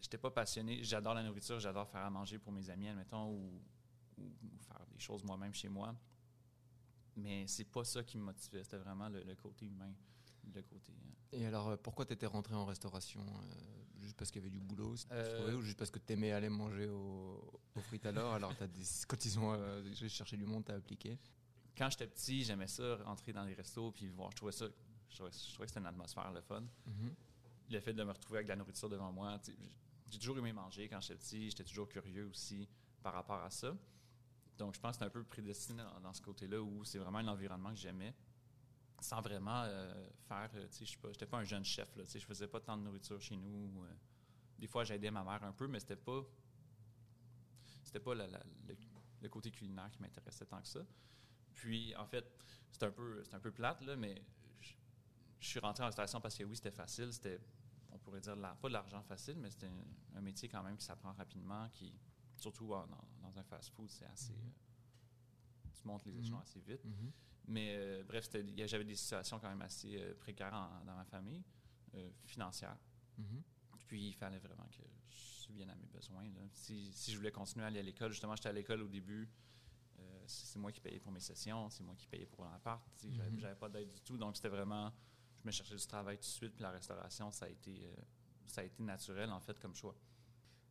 J'étais 0.00 0.18
pas 0.18 0.30
passionné. 0.30 0.82
J'adore 0.84 1.14
la 1.14 1.22
nourriture, 1.22 1.58
j'adore 1.58 1.88
faire 1.88 2.02
à 2.04 2.10
manger 2.10 2.38
pour 2.38 2.52
mes 2.52 2.70
amis, 2.70 2.88
admettons, 2.88 3.30
ou, 3.32 3.60
ou- 4.18 4.22
ou 4.42 4.58
faire 4.60 4.86
des 4.92 4.98
choses 4.98 5.24
moi-même 5.24 5.52
chez 5.54 5.68
moi. 5.68 5.94
Mais 7.18 7.46
c'est 7.46 7.64
pas 7.64 7.84
ça 7.84 8.02
qui 8.04 8.16
me 8.18 8.24
motivait. 8.24 8.62
C'était 8.62 8.78
vraiment 8.78 9.08
le, 9.08 9.22
le 9.22 9.34
côté 9.34 9.66
humain, 9.66 9.92
le 10.54 10.62
côté. 10.62 10.92
euh, 10.92 11.36
Et 11.38 11.46
alors, 11.46 11.68
euh, 11.68 11.76
pourquoi 11.76 12.04
tu 12.06 12.12
étais 12.12 12.26
rentré 12.26 12.54
en 12.54 12.64
restauration 12.64 13.20
euh, 13.20 13.54
Juste 14.00 14.16
parce 14.16 14.30
qu'il 14.30 14.40
y 14.40 14.44
avait 14.44 14.52
du 14.52 14.60
boulot? 14.60 14.96
Si 14.96 15.06
tu 15.06 15.12
Euh, 15.12 15.38
trouvais, 15.38 15.54
ou 15.54 15.60
juste 15.62 15.76
parce 15.78 15.90
que 15.90 15.98
tu 15.98 16.12
aimais 16.12 16.30
aller 16.32 16.48
manger 16.48 16.88
au, 16.88 17.60
au 17.74 17.80
frites 17.80 18.06
alors 18.06 18.32
Alors, 18.34 18.54
t'as 18.56 18.68
des- 18.68 18.84
quand 19.08 19.24
ils 19.24 19.38
ont 19.38 19.52
euh, 19.52 19.92
cherché 20.08 20.36
du 20.36 20.46
monde, 20.46 20.64
tu 20.64 20.72
as 20.72 20.76
appliqué? 20.76 21.18
Quand 21.76 21.90
j'étais 21.90 22.06
petit, 22.06 22.44
j'aimais 22.44 22.68
ça, 22.68 22.96
rentrer 23.04 23.32
dans 23.32 23.44
les 23.44 23.54
restos 23.54 23.90
puis 23.92 24.08
voir. 24.08 24.30
Je 24.30 24.36
trouvais 24.36 24.52
ça. 24.52 24.66
Je 25.10 25.14
trouvais, 25.16 25.30
je 25.32 25.52
trouvais 25.52 25.66
que 25.66 25.70
c'était 25.70 25.80
une 25.80 25.86
atmosphère 25.86 26.30
le 26.32 26.40
fun. 26.42 26.62
Mhm. 26.86 27.14
le 27.70 27.80
fait 27.80 27.92
de 27.92 28.02
me 28.04 28.12
retrouver 28.12 28.38
avec 28.38 28.46
de 28.46 28.52
la 28.52 28.56
nourriture 28.56 28.88
devant 28.88 29.12
moi, 29.12 29.38
j'ai 30.10 30.18
toujours 30.18 30.38
aimé 30.38 30.52
manger 30.52 30.88
quand 30.88 31.00
j'étais 31.00 31.16
petit, 31.16 31.50
j'étais 31.50 31.64
toujours 31.64 31.88
curieux 31.88 32.26
aussi 32.26 32.66
par 33.02 33.12
rapport 33.14 33.42
à 33.42 33.50
ça. 33.50 33.76
Donc, 34.58 34.74
je 34.74 34.80
pense 34.80 34.96
que 34.96 34.98
c'est 34.98 35.04
un 35.04 35.10
peu 35.10 35.22
prédestiné 35.22 35.82
dans, 36.02 36.12
ce 36.12 36.20
côté-là 36.20 36.60
où 36.60 36.84
c'est 36.84 36.98
vraiment 36.98 37.18
un 37.18 37.28
environnement 37.28 37.70
que 37.70 37.76
j'aimais, 37.76 38.12
sans 39.00 39.20
vraiment 39.20 39.62
euh, 39.62 40.08
faire, 40.26 40.50
euh, 40.54 40.66
tu 40.66 40.78
sais, 40.78 40.84
je 40.84 40.90
sais 40.90 41.26
pas, 41.26 41.26
pas 41.26 41.38
un 41.38 41.44
jeune 41.44 41.64
chef, 41.64 41.94
là, 41.94 42.04
tu 42.04 42.10
sais, 42.10 42.18
je 42.18 42.26
faisais 42.26 42.48
pas 42.48 42.60
tant 42.60 42.76
de 42.76 42.82
nourriture 42.82 43.20
chez 43.20 43.36
nous. 43.36 43.84
euh. 43.84 43.94
des 44.58 44.66
fois, 44.66 44.82
j'aidais 44.82 45.12
ma 45.12 45.22
mère 45.22 45.44
un 45.44 45.52
peu, 45.52 45.68
mais 45.68 45.78
c'était 45.78 45.96
pas, 45.96 46.22
c'était 47.84 48.00
pas 48.00 48.14
le, 48.14 49.28
côté 49.28 49.52
culinaire 49.52 49.90
qui 49.92 50.02
m'intéressait 50.02 50.44
tant 50.44 50.60
que 50.60 50.66
ça. 50.66 50.80
Puis, 51.54 51.94
en 51.94 52.06
fait, 52.06 52.26
c'est 52.72 52.82
un 52.82 52.90
peu, 52.90 53.22
c'est 53.24 53.34
un 53.34 53.40
peu 53.40 53.52
plate, 53.52 53.80
là, 53.82 53.94
mais 53.94 54.20
je, 54.60 54.74
suis 55.46 55.60
rentré 55.60 55.84
en 55.84 55.86
restauration 55.86 56.20
parce 56.20 56.36
que 56.36 56.42
oui, 56.42 56.56
c'était 56.56 56.72
facile, 56.72 57.12
c'était 57.12 57.38
on 57.92 57.98
pourrait 57.98 58.20
dire 58.20 58.36
pas 58.60 58.68
de 58.68 58.72
l'argent 58.72 59.02
facile, 59.02 59.36
mais 59.38 59.50
c'est 59.50 59.64
un, 59.64 60.16
un 60.16 60.20
métier 60.20 60.48
quand 60.48 60.64
même 60.64 60.76
qui 60.76 60.84
s'apprend 60.84 61.12
rapidement, 61.12 61.68
qui, 61.70 61.92
surtout 62.40 62.72
en- 62.74 62.86
dans, 63.22 63.38
un 63.38 63.42
fast-food, 63.44 63.90
c'est 63.90 64.06
assez. 64.06 64.32
euh, 64.32 65.70
tu 65.72 65.86
montes 65.86 66.04
les 66.06 66.18
échelons 66.18 66.36
Mhm. 66.38 66.42
assez 66.42 66.60
vite. 66.60 66.84
Mhm. 66.84 67.12
Mais 67.48 67.76
euh, 67.76 68.02
bref, 68.04 68.28
j'avais 68.66 68.84
des 68.84 68.96
situations 68.96 69.38
quand 69.38 69.48
même 69.48 69.62
assez 69.62 69.96
euh, 70.00 70.14
précaires 70.14 70.52
en- 70.54 70.84
dans 70.84 70.94
ma 70.96 71.04
famille, 71.04 71.42
euh, 71.94 72.10
financières. 72.24 72.76
Mhm. 73.16 73.42
Puis 73.86 74.08
il 74.08 74.14
fallait 74.14 74.38
vraiment 74.38 74.66
que 74.66 74.82
je 75.08 75.16
subvienne 75.16 75.70
à 75.70 75.74
mes 75.76 75.86
besoins. 75.86 76.24
là. 76.24 76.40
Si, 76.52 76.92
si 76.92 77.10
je 77.12 77.16
voulais 77.16 77.32
continuer 77.32 77.64
à 77.64 77.68
aller 77.68 77.78
à 77.80 77.82
l'école, 77.82 78.10
justement, 78.12 78.36
j'étais 78.36 78.50
à 78.50 78.52
l'école 78.52 78.82
au 78.82 78.88
début. 78.88 79.28
c'est 80.30 80.58
moi 80.58 80.70
qui 80.70 80.80
payais 80.80 81.00
pour 81.00 81.10
mes 81.10 81.20
sessions, 81.20 81.70
c'est 81.70 81.82
moi 81.82 81.94
qui 81.96 82.06
payais 82.06 82.26
pour 82.26 82.44
l'appart. 82.44 82.82
J'avais 83.02 83.30
Mhm. 83.30 83.56
pas 83.58 83.68
d'aide 83.70 83.88
du 83.88 84.00
tout. 84.02 84.18
Donc 84.18 84.36
c'était 84.36 84.50
vraiment. 84.50 84.92
Je 85.36 85.46
me 85.46 85.50
cherchais 85.50 85.74
du 85.76 85.86
travail 85.86 86.16
tout 86.18 86.22
de 86.22 86.26
suite. 86.26 86.52
Puis 86.54 86.62
la 86.62 86.70
restauration, 86.70 87.30
ça 87.30 87.46
a 87.46 87.48
été, 87.48 87.90
ça 88.46 88.60
a 88.60 88.64
été 88.64 88.82
naturel, 88.82 89.30
en 89.30 89.40
fait, 89.40 89.58
comme 89.58 89.74
choix. 89.74 89.94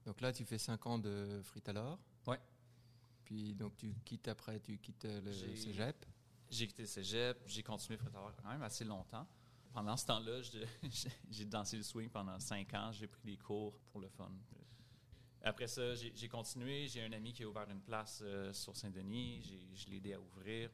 Donc 0.08 0.22
là, 0.22 0.32
tu 0.32 0.46
fais 0.46 0.58
5 0.58 0.88
ans 0.88 0.98
de 0.98 1.42
frites 1.44 1.68
alors 1.68 2.00
Ouais. 2.26 2.40
Puis 3.26 3.54
donc 3.54 3.76
tu 3.76 3.94
quittes 4.06 4.30
après, 4.30 4.58
tu 4.62 4.78
quittes 4.78 5.04
le 5.04 5.34
cégep. 5.34 6.06
J'ai 6.50 6.66
quitté 6.66 6.84
le 6.84 6.88
cégep, 6.88 7.38
j'ai 7.46 7.62
continué 7.62 7.98
Frétaveur 7.98 8.34
quand 8.42 8.48
même 8.50 8.62
assez 8.62 8.86
longtemps. 8.86 9.28
Pendant 9.74 9.98
ce 9.98 10.06
temps-là, 10.06 10.42
j'ai 11.30 11.44
dansé 11.44 11.76
le 11.76 11.84
swing 11.84 12.10
pendant 12.10 12.40
cinq 12.40 12.74
ans. 12.74 12.90
J'ai 12.94 13.08
pris 13.08 13.22
des 13.26 13.36
cours 13.36 13.78
pour 13.92 14.00
le 14.00 14.08
fun. 14.08 14.32
Après 15.44 15.68
ça, 15.68 15.94
j'ai 15.94 16.30
continué. 16.30 16.88
J'ai 16.88 17.04
un 17.04 17.12
ami 17.12 17.34
qui 17.34 17.44
a 17.44 17.50
ouvert 17.50 17.70
une 17.70 17.82
place 17.82 18.22
euh, 18.24 18.54
sur 18.54 18.78
Saint-Denis. 18.78 19.44
Je 19.76 19.90
l'ai 19.90 19.98
aidé 19.98 20.14
à 20.14 20.22
ouvrir. 20.22 20.70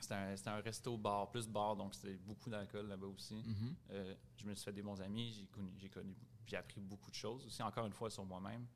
C'était 0.00 0.50
un, 0.50 0.60
resto-bar, 0.60 1.30
plus 1.30 1.46
bar, 1.46 1.76
donc 1.76 1.94
c'était 1.94 2.16
beaucoup 2.16 2.50
d'alcool 2.50 2.88
là-bas 2.88 3.06
aussi. 3.06 3.36
Mhm. 3.36 3.74
Euh, 3.90 4.14
je 4.36 4.46
me 4.46 4.54
suis 4.54 4.64
fait 4.64 4.72
des 4.72 4.82
bons 4.82 5.00
amis, 5.00 5.32
j'ai 5.32 5.46
connu, 5.46 5.88
connu, 5.88 6.14
j'ai 6.46 6.56
appris 6.56 6.80
beaucoup 6.80 7.10
de 7.10 7.16
choses 7.16 7.44
aussi, 7.46 7.62
encore 7.62 7.86
une 7.86 7.92
fois 7.92 8.10
sur 8.10 8.24
moi-même. 8.24 8.66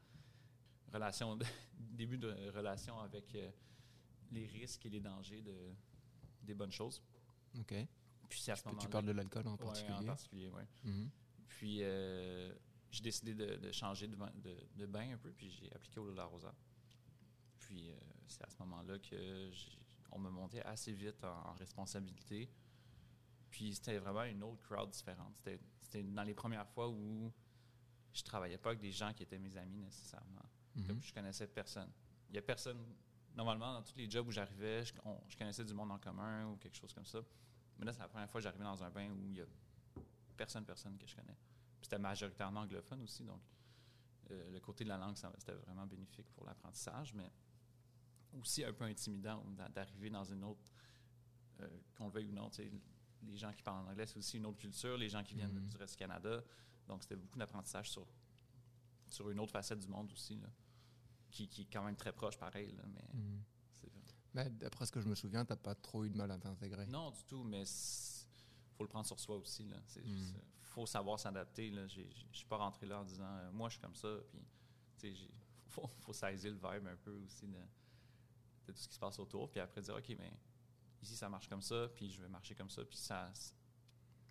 Relation, 0.93 1.39
début 1.79 2.19
de 2.19 2.51
relation 2.51 2.99
avec 3.01 3.35
euh, 3.35 3.51
les 4.31 4.47
risques 4.47 4.87
et 4.87 4.91
les 4.91 5.01
dangers 5.01 5.43
de, 5.43 5.75
des 6.43 6.55
bonnes 6.55 6.73
choses. 6.73 7.03
Ok. 7.59 7.75
Puis 8.29 8.41
c'est 8.41 8.53
à 8.53 8.57
ce 8.57 8.63
Tu 8.63 8.69
moment-là. 8.69 8.89
parles 8.89 9.07
de 9.07 9.13
l'alcool 9.13 9.47
en 9.49 9.53
Ouais, 9.53 9.59
particulier. 9.59 9.99
en 9.99 10.05
particulier, 10.05 10.49
ouais. 10.49 10.67
Mhm. 10.85 11.11
Puis 11.49 11.79
euh, 11.83 12.53
j'ai 12.91 13.03
décidé 13.03 13.35
de, 13.35 13.57
de 13.57 13.73
changer 13.73 14.07
de, 14.09 14.17
bain- 14.17 14.33
de- 14.37 14.67
de 14.77 14.87
bain 14.87 15.13
un 15.13 15.19
peu, 15.19 15.31
puis 15.33 15.51
j'ai 15.51 15.73
appliqué 15.75 15.99
au 16.01 16.05
Rosa. 16.29 16.55
Puis 17.59 17.91
euh, 17.91 17.99
c'est 18.27 18.43
à 18.45 18.51
ce 18.51 18.57
moment-là 18.61 18.99
que 18.99 19.51
j'ai- 19.53 19.79
on 20.13 20.19
me 20.19 20.31
montait 20.31 20.63
assez 20.63 20.93
vite 20.93 21.23
en, 21.25 21.49
en 21.51 21.53
responsabilité. 21.55 22.51
Puis 23.51 23.75
c'était 23.75 23.99
vraiment 23.99 24.25
une 24.25 24.43
autre 24.43 24.63
crowd 24.63 24.91
différente. 24.91 25.35
C'était, 25.37 25.61
c'était 25.81 26.03
dans 26.03 26.23
les 26.23 26.35
premières 26.35 26.67
fois 26.69 26.89
où 26.89 27.33
je 28.19 28.25
travaillais 28.25 28.59
pas 28.59 28.71
avec 28.71 28.81
des 28.81 28.93
gens 28.93 29.13
qui 29.13 29.23
étaient 29.23 29.39
mes 29.39 29.57
amis 29.57 29.79
nécessairement. 29.79 30.43
Mhm. 30.75 30.87
Comme 30.87 31.03
je 31.03 31.13
connaissais 31.13 31.47
personne. 31.47 31.91
Il 32.31 32.35
y 32.37 32.39
a 32.39 32.43
personne. 32.43 32.79
Normalement, 33.35 33.75
dans 33.75 33.83
tous 33.83 33.97
les 33.97 34.11
jobs 34.11 34.27
où 34.27 34.31
j'arrivais, 34.33 34.85
je, 34.85 34.93
on- 35.05 35.21
je 35.29 35.37
connaissais 35.37 35.65
du 35.65 35.73
monde 35.75 35.91
en 35.93 35.99
commun 35.99 36.47
ou 36.49 36.57
quelque 36.57 36.77
chose 36.77 36.93
comme 36.93 37.07
ça. 37.07 37.21
Mais 37.79 37.85
là, 37.87 37.93
c'est 37.93 38.01
la 38.01 38.09
première 38.09 38.29
fois 38.29 38.41
que 38.41 38.43
j'arrivais 38.45 38.65
dans 38.65 38.83
un 38.83 38.91
bain 38.91 39.09
où 39.11 39.31
il 39.31 39.37
y 39.37 39.41
a 39.41 39.47
personne, 40.37 40.65
personne 40.65 40.97
que 40.99 41.07
je 41.07 41.15
connais. 41.15 41.37
C'était 41.81 41.99
majoritairement 41.99 42.61
anglophone 42.61 43.03
aussi, 43.03 43.23
donc 43.25 43.41
euh, 44.31 44.51
le 44.51 44.61
côté 44.61 44.83
de 44.85 44.89
la 44.89 44.99
langue, 44.99 45.17
c'était 45.17 45.53
vraiment 45.55 45.87
bénéfique 45.87 46.29
pour 46.33 46.45
l'apprentissage, 46.45 47.15
mais 47.15 47.31
aussi 48.39 48.65
un 48.65 48.73
peu 48.73 48.85
intimidant 48.85 49.43
d'a- 49.57 49.69
d'arriver 49.69 50.11
dans 50.11 50.25
une 50.25 50.43
autre, 50.45 50.61
euh, 51.61 51.69
qu'on 51.97 52.07
le 52.07 52.11
veuille 52.13 52.27
ou 52.27 52.33
non, 52.33 52.51
les 53.23 53.37
gens 53.37 53.53
qui 53.53 53.63
parlent 53.63 53.87
en 53.87 53.91
anglais, 53.91 54.07
c'est 54.07 54.19
aussi 54.19 54.37
une 54.37 54.47
autre 54.47 54.59
culture, 54.59 54.97
les 54.97 55.09
gens 55.09 55.23
qui 55.23 55.35
viennent 55.35 55.53
Mhm. 55.53 55.69
du 55.69 55.77
reste 55.77 55.95
du 55.95 55.99
Canada, 55.99 56.43
donc 56.89 57.03
c'était 57.03 57.17
beaucoup 57.17 57.39
d'apprentissage 57.39 57.91
sur, 57.91 58.07
sur 59.09 59.31
une 59.31 59.39
autre 59.41 59.53
facette 59.53 59.79
du 59.79 59.87
monde 59.89 60.11
aussi, 60.13 60.37
là, 60.37 60.49
qui, 61.31 61.49
qui 61.49 61.63
est 61.63 61.73
quand 61.73 61.85
même 61.85 61.97
très 61.97 62.13
proche, 62.13 62.37
pareil, 62.39 62.73
là, 62.73 62.83
mais 62.87 63.05
Mhm. 63.15 63.43
c'est 63.73 63.89
vrai. 63.91 64.03
Mais 64.35 64.51
d'après 64.51 64.87
ce 64.87 64.93
que 64.93 65.01
je 65.01 65.09
me 65.09 65.15
souviens, 65.15 65.45
t'as 65.45 65.57
pas 65.57 65.75
trop 65.75 66.05
eu 66.05 66.11
de 66.11 66.17
mal 66.17 66.31
à 66.31 66.39
t'intégrer. 66.39 66.87
Non, 66.87 67.11
du 67.11 67.23
tout, 67.25 67.45
mais 67.45 67.65
c'est- 67.65 68.27
faut 68.77 68.85
le 68.85 68.89
prendre 68.89 69.07
sur 69.07 69.19
soi 69.21 69.37
aussi. 69.37 69.69
Il 70.05 70.13
Mm. 70.33 70.35
faut 70.63 70.87
savoir 70.87 71.19
s'adapter. 71.19 71.71
là. 71.71 71.87
J'ai- 71.89 72.11
j'ai- 72.11 72.27
Je 72.33 72.37
suis 72.39 72.47
pas 72.47 72.57
rentré 72.59 72.87
là 72.87 73.01
en 73.01 73.05
disant 73.05 73.25
euh, 73.27 73.51
moi 73.51 73.69
je 73.69 73.75
suis 73.75 73.81
comme 73.83 73.95
ça. 73.97 74.09
Puis, 74.29 74.39
tu 74.39 75.01
sais, 75.01 75.15
j'ai- 75.15 75.31
faut, 75.67 75.87
faut 75.99 76.13
saisir 76.13 76.53
le 76.53 76.57
vibe 76.59 76.87
un 76.87 76.97
peu 76.97 77.11
aussi 77.11 77.47
de, 77.49 77.59
de 78.67 78.73
tout 78.73 78.79
ce 78.79 78.87
qui 78.89 78.95
se 78.95 79.01
passe 79.01 79.19
autour. 79.19 79.51
Puis 79.51 79.59
après 79.61 79.81
dire 79.81 79.95
ok, 79.97 80.09
mais 80.19 80.33
ici 81.03 81.17
ça 81.17 81.29
marche 81.29 81.49
comme 81.49 81.63
ça, 81.63 81.89
puis 81.95 82.11
je 82.11 82.21
vais 82.23 82.29
marcher 82.29 82.55
comme 82.55 82.71
ça. 82.71 82.85
Puis 82.85 82.97
ça, 82.99 83.33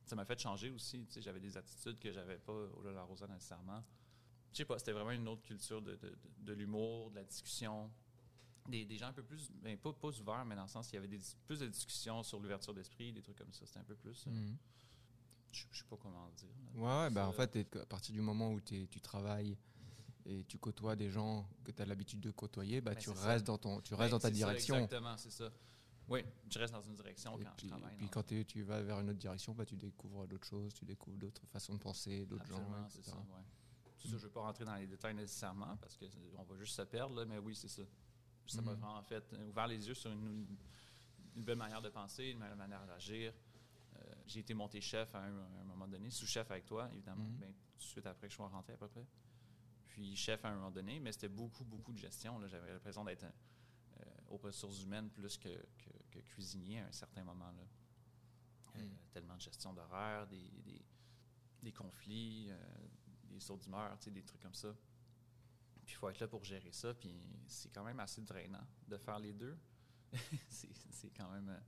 ça 0.07 0.15
m'a 0.15 0.25
fait 0.25 0.39
changer 0.39 0.69
aussi. 0.71 1.05
J'avais 1.17 1.39
des 1.39 1.57
attitudes 1.57 1.99
que 1.99 2.11
j'avais 2.11 2.37
pas 2.37 2.53
au 2.53 2.81
La 2.91 3.03
Rosa 3.03 3.27
nécessairement. 3.27 3.83
Je 4.53 4.57
sais 4.57 4.65
pas, 4.65 4.79
c'était 4.79 4.93
vraiment 4.93 5.11
une 5.11 5.27
autre 5.27 5.43
culture 5.43 5.81
de, 5.81 5.95
de- 5.95 6.09
de- 6.09 6.17
de 6.39 6.53
l'humour, 6.53 7.11
de 7.11 7.15
la 7.17 7.23
discussion. 7.23 7.91
Des, 8.69 8.85
des 8.85 8.97
gens 8.97 9.07
un 9.07 9.13
peu 9.13 9.23
plus, 9.23 9.49
ben, 9.61 9.77
pas, 9.77 9.93
pas 9.93 10.09
ouverts, 10.09 10.43
mais 10.45 10.55
dans 10.55 10.63
le 10.63 10.67
sens 10.67 10.87
qu'il 10.87 10.95
y 10.95 10.97
avait 10.97 11.07
des, 11.07 11.19
plus 11.45 11.59
de 11.59 11.67
discussions 11.67 12.21
sur 12.23 12.39
l'ouverture 12.39 12.73
d'esprit, 12.73 13.13
des 13.13 13.21
trucs 13.21 13.37
comme 13.37 13.53
ça. 13.53 13.65
C'était 13.65 13.79
un 13.79 13.83
peu 13.83 13.95
plus. 13.95 14.25
euh, 14.27 14.31
Mhm. 14.31 14.57
je, 15.51 15.65
je 15.71 15.77
sais 15.79 15.85
pas 15.89 15.97
comment 15.97 16.29
dire. 16.31 16.49
là. 16.75 17.05
Ouais, 17.07 17.13
Ça- 17.13 17.27
en 17.27 17.31
fait, 17.31 17.75
à 17.77 17.85
partir 17.85 18.13
du 18.13 18.21
moment 18.21 18.51
où 18.51 18.59
t'es- 18.59 18.87
tu 18.91 18.99
travailles 18.99 19.57
et 20.25 20.43
tu 20.43 20.57
côtoies 20.57 20.95
des 20.97 21.09
gens 21.09 21.47
que 21.63 21.71
tu 21.71 21.81
as 21.81 21.85
l'habitude 21.85 22.19
de 22.19 22.31
côtoyer, 22.31 22.81
bah, 22.81 22.93
Ben, 22.93 22.99
tu 22.99 23.09
ça. 23.13 23.27
restes 23.27 23.47
dans 23.47 23.57
ton, 23.57 23.79
tu 23.81 23.91
Ben, 23.93 23.97
restes 23.99 24.11
dans 24.11 24.19
ta 24.19 24.27
ça, 24.27 24.33
direction. 24.33 24.75
exactement, 24.75 25.15
c'est 25.17 25.31
ça. 25.31 25.49
Oui, 26.09 26.23
je 26.49 26.59
reste 26.59 26.73
dans 26.73 26.81
une 26.81 26.95
direction 26.95 27.37
Et 27.37 27.43
quand 27.43 27.51
puis, 27.57 27.67
je 27.67 27.71
travaille. 27.73 27.95
puis 27.97 28.05
non? 28.05 28.11
quand 28.11 28.23
tu 28.23 28.61
vas 28.63 28.81
vers 28.81 28.99
une 28.99 29.09
autre 29.09 29.19
direction, 29.19 29.53
bah, 29.53 29.65
tu 29.65 29.75
découvres 29.75 30.25
d'autres 30.27 30.47
choses, 30.47 30.73
tu 30.73 30.85
découvres 30.85 31.17
d'autres 31.17 31.45
façons 31.47 31.73
de 31.73 31.79
penser, 31.79 32.25
d'autres 32.25 32.45
gens. 32.45 32.55
Absolument, 32.57 32.89
c'est 32.89 33.03
ça. 33.03 33.17
Ouais. 33.17 33.41
C'est 33.97 34.07
ça, 34.09 34.11
je 34.11 34.15
ne 34.15 34.19
veux 34.21 34.29
pas 34.29 34.41
rentrer 34.41 34.63
dans 34.63 34.75
les 34.75 34.87
détails 34.87 35.15
nécessairement 35.15 35.75
parce 35.77 35.97
qu'on 35.97 36.43
va 36.43 36.55
juste 36.57 36.75
se 36.75 36.81
perdre, 36.83 37.15
là, 37.15 37.25
mais 37.25 37.37
oui, 37.39 37.55
c'est 37.55 37.67
ça. 37.67 37.81
Ça 38.45 38.61
m'a 38.61 38.71
Mhm. 38.73 38.79
vraiment 38.79 39.01
fait 39.03 39.33
euh, 39.33 39.49
ouvert 39.49 39.67
les 39.67 39.85
yeux 39.87 39.93
sur 39.95 40.09
une, 40.11 40.25
une 40.25 40.57
nouvelle 41.41 41.57
manière 41.57 41.81
de 41.81 41.89
penser, 41.89 42.27
une 42.29 42.39
nouvelle 42.39 42.55
manière 42.55 42.85
d'agir. 42.85 43.33
Euh, 43.97 43.99
j'ai 44.25 44.39
été 44.39 44.53
monté 44.53 44.79
chef 44.79 45.13
à 45.15 45.19
un, 45.23 45.37
à 45.37 45.61
un 45.61 45.63
moment 45.65 45.87
donné, 45.87 46.09
sous-chef 46.09 46.49
avec 46.51 46.65
toi, 46.65 46.89
évidemment, 46.93 47.25
Mhm. 47.25 47.37
ben, 47.39 47.53
tout 47.53 47.77
de 47.79 47.83
suite 47.83 48.05
après 48.05 48.27
que 48.27 48.31
je 48.31 48.37
sois 48.37 48.47
rentré 48.47 48.73
à 48.73 48.77
peu 48.77 48.87
près. 48.87 49.05
Puis 49.87 50.15
chef 50.15 50.45
à 50.45 50.49
un 50.49 50.55
moment 50.55 50.71
donné, 50.71 50.99
mais 50.99 51.11
c'était 51.11 51.27
beaucoup, 51.27 51.65
beaucoup 51.65 51.91
de 51.91 51.97
gestion. 51.97 52.39
J'avais 52.47 52.71
l'impression 52.71 53.03
d'être 53.03 53.25
aux 54.29 54.37
ressources 54.37 54.81
humaines 54.83 55.09
plus 55.09 55.37
que, 55.37 55.49
que- 55.49 56.03
que 56.11 56.19
cuisinier 56.19 56.79
à 56.81 56.87
un 56.87 56.91
certain 56.91 57.23
moment. 57.23 57.51
Là. 57.51 57.63
Euh, 58.75 58.81
Mhm. 58.83 58.97
Tellement 59.11 59.35
de 59.35 59.41
gestion 59.41 59.73
d'horaire, 59.73 60.27
des, 60.27 60.49
des, 60.63 60.85
des 61.63 61.71
conflits, 61.73 62.47
euh, 62.51 62.87
des 63.23 63.39
sauts 63.39 63.57
d'humeur, 63.57 63.97
des 64.05 64.23
trucs 64.23 64.41
comme 64.41 64.53
ça. 64.53 64.73
Puis 65.85 65.93
il 65.93 65.97
faut 65.97 66.09
être 66.09 66.19
là 66.19 66.27
pour 66.27 66.43
gérer 66.43 66.71
ça. 66.71 66.93
Puis 66.93 67.11
c'est 67.47 67.69
quand 67.69 67.83
même 67.83 67.99
assez 67.99 68.21
drainant 68.21 68.65
de 68.87 68.97
faire 68.97 69.17
les 69.19 69.33
deux. 69.33 69.57
c'est 70.49 71.09
quand 71.15 71.29
même 71.31 71.49
euh, 71.49 71.59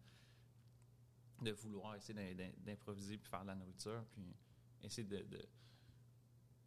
de 1.43 1.51
vouloir 1.51 1.95
essayer 1.95 2.13
d'im- 2.13 2.35
d'im- 2.35 2.53
d'improviser 2.63 3.17
puis 3.17 3.29
faire 3.29 3.41
de 3.41 3.47
la 3.47 3.55
nourriture, 3.55 4.05
puis 4.11 4.35
essayer 4.81 5.07
de- 5.07 5.47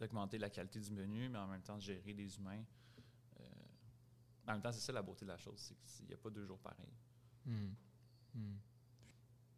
d'augmenter 0.01 0.39
la 0.39 0.51
qualité 0.51 0.81
du 0.81 0.91
menu, 0.91 1.29
mais 1.29 1.39
en 1.39 1.47
même 1.47 1.63
temps 1.63 1.77
de 1.77 1.83
gérer 1.83 2.15
des 2.15 2.37
humains. 2.37 2.65
En 4.47 4.53
même 4.53 4.63
temps, 4.63 4.73
c'est 4.73 4.81
ça 4.81 4.93
la 4.93 5.03
beauté 5.03 5.25
de 5.25 5.31
la 5.31 5.39
chose, 5.39 5.59
c'est 5.61 5.77
qu'il 5.85 6.07
n'y 6.07 6.15
a 6.15 6.17
pas 6.17 6.31
deux 6.31 6.45
jours 6.45 6.59
pareils. 6.59 6.93
Mhm. 7.47 7.75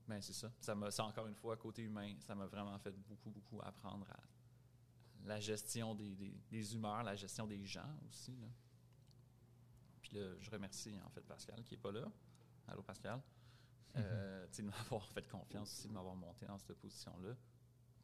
Ben, 0.07 0.21
c'est 0.21 0.33
ça. 0.35 0.53
Ça 0.61 0.75
m'a, 0.75 0.91
ça, 0.91 1.05
encore 1.05 1.27
une 1.27 1.35
fois, 1.35 1.57
côté 1.57 1.83
humain, 1.83 2.15
ça 2.21 2.35
m'a 2.35 2.47
vraiment 2.47 2.79
fait 2.79 2.93
beaucoup, 2.93 3.31
beaucoup 3.31 3.61
apprendre 3.63 4.07
à 4.11 4.21
la 5.25 5.41
gestion 5.41 5.95
des, 5.95 6.15
des- 6.15 6.39
des 6.51 6.75
humeurs, 6.75 7.03
la 7.03 7.17
gestion 7.17 7.47
des 7.47 7.65
gens 7.65 7.89
aussi. 8.09 8.37
Là. 8.37 8.47
Puis 10.03 10.13
là, 10.17 10.39
je 10.39 10.51
remercie 10.51 11.01
en 11.01 11.09
fait 11.09 11.23
Pascal 11.23 11.63
qui 11.65 11.73
n'est 11.75 11.81
pas 11.81 11.93
là. 11.93 12.11
Allô 12.69 12.83
Pascal? 12.83 13.23
Euh, 13.97 14.47
tu 14.49 14.57
sais, 14.57 14.63
de 14.63 14.69
m'avoir 14.69 15.09
fait 15.09 15.27
confiance 15.29 15.73
aussi, 15.73 15.89
de 15.89 15.93
m'avoir 15.95 16.17
monté 16.17 16.45
dans 16.45 16.59
cette 16.59 16.75
position-là. 16.75 17.35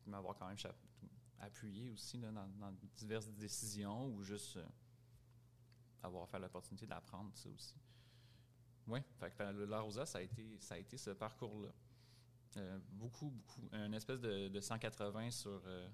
De 0.07 0.11
m'avoir 0.11 0.35
quand 0.39 0.47
même 0.49 0.57
appuyé 1.41 1.91
aussi 1.91 2.17
là, 2.17 2.31
dans, 2.33 2.47
dans 2.47 2.73
diverses 2.97 3.29
décisions 3.29 4.07
ou 4.07 4.23
juste 4.23 4.57
euh, 4.57 4.67
avoir 6.03 6.29
fait 6.29 6.39
l'opportunité 6.39 6.87
d'apprendre 6.87 7.31
ça 7.35 7.49
aussi. 7.49 7.75
Oui, 8.87 9.01
fait 9.19 9.31
que 9.31 9.43
le 9.53 9.67
La 9.67 9.81
Rosa, 9.81 10.07
ça 10.07 10.19
a 10.19 10.23
été, 10.23 10.59
ça 10.61 10.75
a 10.75 10.79
été 10.79 10.97
ce 10.97 11.11
parcours-là. 11.11 11.73
Euh, 12.57 12.79
beaucoup, 12.93 13.31
beaucoup. 13.31 13.69
Un 13.73 13.93
espèce 13.93 14.21
de, 14.21 14.49
de 14.49 14.61
180 14.61 15.31
sur, 15.31 15.63
euh, 15.67 15.89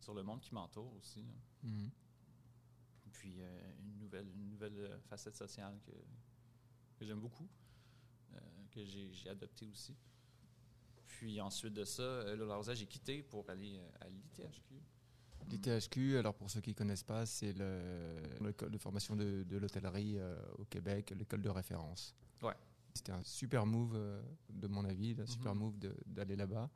sur 0.00 0.14
le 0.14 0.22
monde 0.22 0.40
qui 0.40 0.52
m'entoure 0.54 0.92
aussi. 0.96 1.22
là. 1.22 1.68
Mhm. 1.68 1.90
Puis 3.12 3.36
euh, 3.40 3.72
une 3.78 3.98
nouvelle, 3.98 4.28
une 4.34 4.48
nouvelle 4.48 4.76
euh, 4.78 5.00
facette 5.02 5.36
sociale 5.36 5.78
que, 5.86 5.92
que 6.96 7.04
j'aime 7.04 7.20
beaucoup, 7.20 7.48
euh, 8.32 8.38
que 8.70 8.84
j'ai 8.84 9.28
adoptée 9.28 9.68
aussi. 9.68 9.96
Puis 11.06 11.40
ensuite 11.40 11.74
de 11.74 11.84
ça, 11.84 12.02
euh, 12.02 12.34
le 12.34 12.44
La 12.46 12.56
Rosa, 12.56 12.74
j'ai 12.74 12.86
quitté 12.86 13.22
pour 13.22 13.48
aller 13.48 13.78
euh, 13.78 13.88
à 14.00 14.08
l'ITHQ. 14.08 14.82
L'ITHQ, 15.50 16.16
alors 16.18 16.34
pour 16.34 16.50
ceux 16.50 16.60
qui 16.60 16.70
ne 16.70 16.74
connaissent 16.74 17.02
pas, 17.04 17.26
c'est 17.26 17.52
le- 17.52 18.22
l'école 18.40 18.70
de 18.70 18.78
formation 18.78 19.16
de, 19.16 19.42
de 19.44 19.56
l'hôtellerie 19.58 20.18
euh, 20.18 20.36
au 20.58 20.64
Québec, 20.64 21.12
l'école 21.16 21.42
de 21.42 21.48
référence. 21.50 22.14
Ouais. 22.42 22.54
C'était 22.94 23.12
un 23.12 23.22
super 23.22 23.64
move, 23.66 23.94
euh, 23.96 24.22
de 24.50 24.66
mon 24.68 24.84
avis, 24.84 25.16
un 25.18 25.26
super 25.26 25.54
Mhm. 25.54 25.60
move 25.60 25.78
de- 25.78 25.96
d'aller 26.06 26.36
là-bas. 26.36 26.68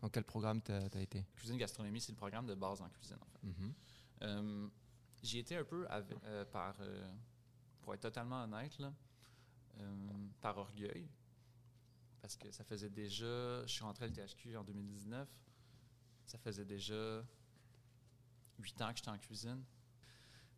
Dans 0.00 0.08
quel 0.08 0.24
programme 0.24 0.62
tu 0.62 0.72
as, 0.72 1.00
été? 1.00 1.26
Cuisine 1.36 1.58
gastronomie, 1.58 2.00
c'est 2.00 2.12
le 2.12 2.16
programme 2.16 2.46
de 2.46 2.54
base 2.54 2.80
en 2.80 2.88
cuisine, 2.88 3.18
en 3.20 3.26
fait. 3.26 3.46
Mhm. 3.46 3.74
Euh, 4.22 4.68
J'y 5.22 5.38
étais 5.38 5.56
un 5.56 5.64
peu 5.64 5.84
avec- 5.88 6.16
par, 6.52 6.76
pour 7.82 7.92
être 7.92 8.00
totalement 8.02 8.44
honnête, 8.44 8.78
là, 8.78 8.92
par 10.40 10.56
orgueil. 10.58 11.08
Parce 12.20 12.36
que 12.36 12.50
ça 12.52 12.62
faisait 12.64 12.88
déjà, 12.90 13.62
je 13.66 13.72
suis 13.72 13.82
rentré 13.82 14.04
à 14.04 14.08
l'THQ 14.08 14.56
en 14.56 14.62
2019, 14.64 15.28
ça 16.24 16.38
faisait 16.38 16.64
déjà 16.64 17.24
huit 18.58 18.80
ans 18.82 18.90
que 18.90 18.96
j'étais 18.96 19.10
en 19.10 19.18
cuisine. 19.18 19.64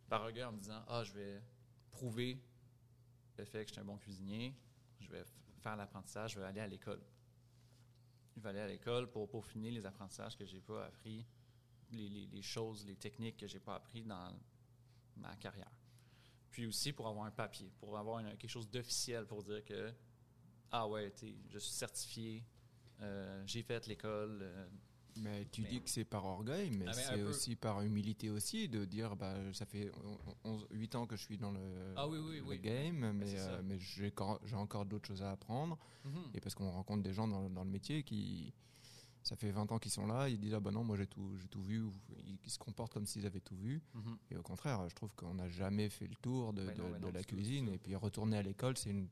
Par 0.09 0.23
orgueil 0.23 0.45
en 0.45 0.52
me 0.52 0.59
disant, 0.59 0.83
ah, 0.88 1.04
je 1.04 1.12
vais 1.12 1.42
prouver 1.90 2.42
le 3.37 3.45
fait 3.45 3.64
que 3.64 3.69
je 3.69 3.73
suis 3.75 3.80
un 3.80 3.85
bon 3.85 3.97
cuisinier, 3.97 4.54
je 4.99 5.11
vais 5.11 5.25
faire 5.62 5.76
l'apprentissage, 5.76 6.33
je 6.33 6.40
vais 6.40 6.47
aller 6.47 6.61
à 6.61 6.66
l'école. 6.66 7.02
Je 8.37 8.40
vais 8.40 8.49
aller 8.50 8.61
à 8.61 8.69
l'école 8.69 9.11
pour 9.11 9.28
peaufiner 9.28 9.71
les 9.71 9.87
apprentissages 9.87 10.37
que 10.37 10.45
j'ai 10.45 10.61
pas 10.61 10.87
appris 10.87 11.26
les, 11.92 12.42
choses, 12.42 12.87
les 12.87 12.97
techniques 12.97 13.37
que 13.37 13.47
j'ai 13.47 13.59
pas 13.59 13.75
appris 13.75 14.04
dans 14.04 14.33
ma 15.16 15.35
carrière. 15.37 15.71
Puis 16.50 16.66
aussi 16.66 16.92
pour 16.92 17.09
avoir 17.09 17.26
un 17.26 17.30
papier, 17.30 17.71
pour 17.78 17.99
avoir 17.99 18.23
quelque 18.37 18.49
chose 18.49 18.71
d'officiel 18.71 19.26
pour 19.26 19.42
dire 19.42 19.64
que 19.64 19.92
ah 20.73 20.87
ouais, 20.87 21.12
je 21.49 21.59
suis 21.59 21.73
certifié, 21.73 22.45
euh, 23.00 23.42
j'ai 23.47 23.62
fait 23.62 23.87
l'école. 23.87 24.40
euh, 24.42 24.69
Mais 25.17 25.45
tu 25.50 25.62
Mais- 25.62 25.69
dis 25.69 25.81
que 25.83 25.90
c'est 25.90 26.05
par 26.05 26.25
orgueil, 26.25 26.71
mais 26.71 26.85
Ah, 26.88 26.93
mais 26.97 27.02
c'est 27.02 27.17
peu. 27.17 27.29
aussi 27.29 27.57
par 27.57 27.81
humilité 27.83 28.31
aussi 28.31 28.69
de 28.69 28.85
dire 28.85 29.17
bah 29.17 29.35
ça 29.52 29.67
fait 29.67 29.90
8 30.73 30.95
ans 30.95 31.07
que 31.07 31.17
je 31.17 31.23
suis 31.23 31.38
dans 31.38 31.52
le, 31.52 31.61
Ah 31.97 32.09
oui, 32.09 32.19
oui, 32.19 32.37
le 32.38 32.43
oui. 32.45 32.59
game, 32.59 33.12
mais, 33.12 33.26
c'est 33.26 33.37
ça. 33.38 33.50
euh, 33.50 33.62
mais 33.64 33.79
j'ai 33.79 34.09
encore, 34.09 34.40
j'ai 34.45 34.57
encore 34.57 34.85
d'autres 34.87 35.07
choses 35.09 35.23
à 35.23 35.31
apprendre. 35.33 35.79
mhm. 36.05 36.31
Et 36.35 36.40
parce 36.40 36.55
qu'on 36.55 36.71
rencontre 36.71 37.02
des 37.02 37.12
gens 37.12 37.29
dans, 37.29 37.50
dans 37.50 37.64
le 37.64 37.71
métier 37.71 38.02
qui, 38.02 38.52
ça 39.23 39.37
fait 39.37 39.50
20 39.50 39.71
ans 39.73 39.79
qu'ils 39.79 39.93
sont 39.93 40.07
là, 40.07 40.29
ils 40.29 40.38
disent 40.40 40.55
ah 40.55 40.61
bah 40.61 40.71
non, 40.71 40.83
moi 40.85 40.97
j'ai 40.97 41.07
tout, 41.07 41.37
j'ai 41.37 41.49
tout 41.49 41.62
vu, 41.62 41.83
ils, 42.45 42.50
se 42.50 42.59
comportent 42.59 42.93
comme 42.93 43.07
s'ils 43.07 43.26
avaient 43.26 43.40
tout 43.40 43.57
vu. 43.57 43.83
Mhm. 43.95 44.17
Et 44.31 44.37
au 44.37 44.43
contraire, 44.43 44.88
je 44.88 44.95
trouve 44.95 45.14
qu'on 45.14 45.35
n'a 45.35 45.49
jamais 45.49 45.88
fait 45.90 46.07
le 46.07 46.14
tour 46.17 46.52
de, 46.52 46.62
non, 46.62 46.69
de- 46.90 46.95
de 46.95 46.99
non, 47.07 47.11
la 47.12 47.23
cuisine. 47.23 47.69
Et 47.69 47.79
puis 47.79 47.95
retourner 47.95 48.38
à 48.38 48.43
l'école, 48.43 48.76
c'est 48.76 48.90
une, 48.90 49.09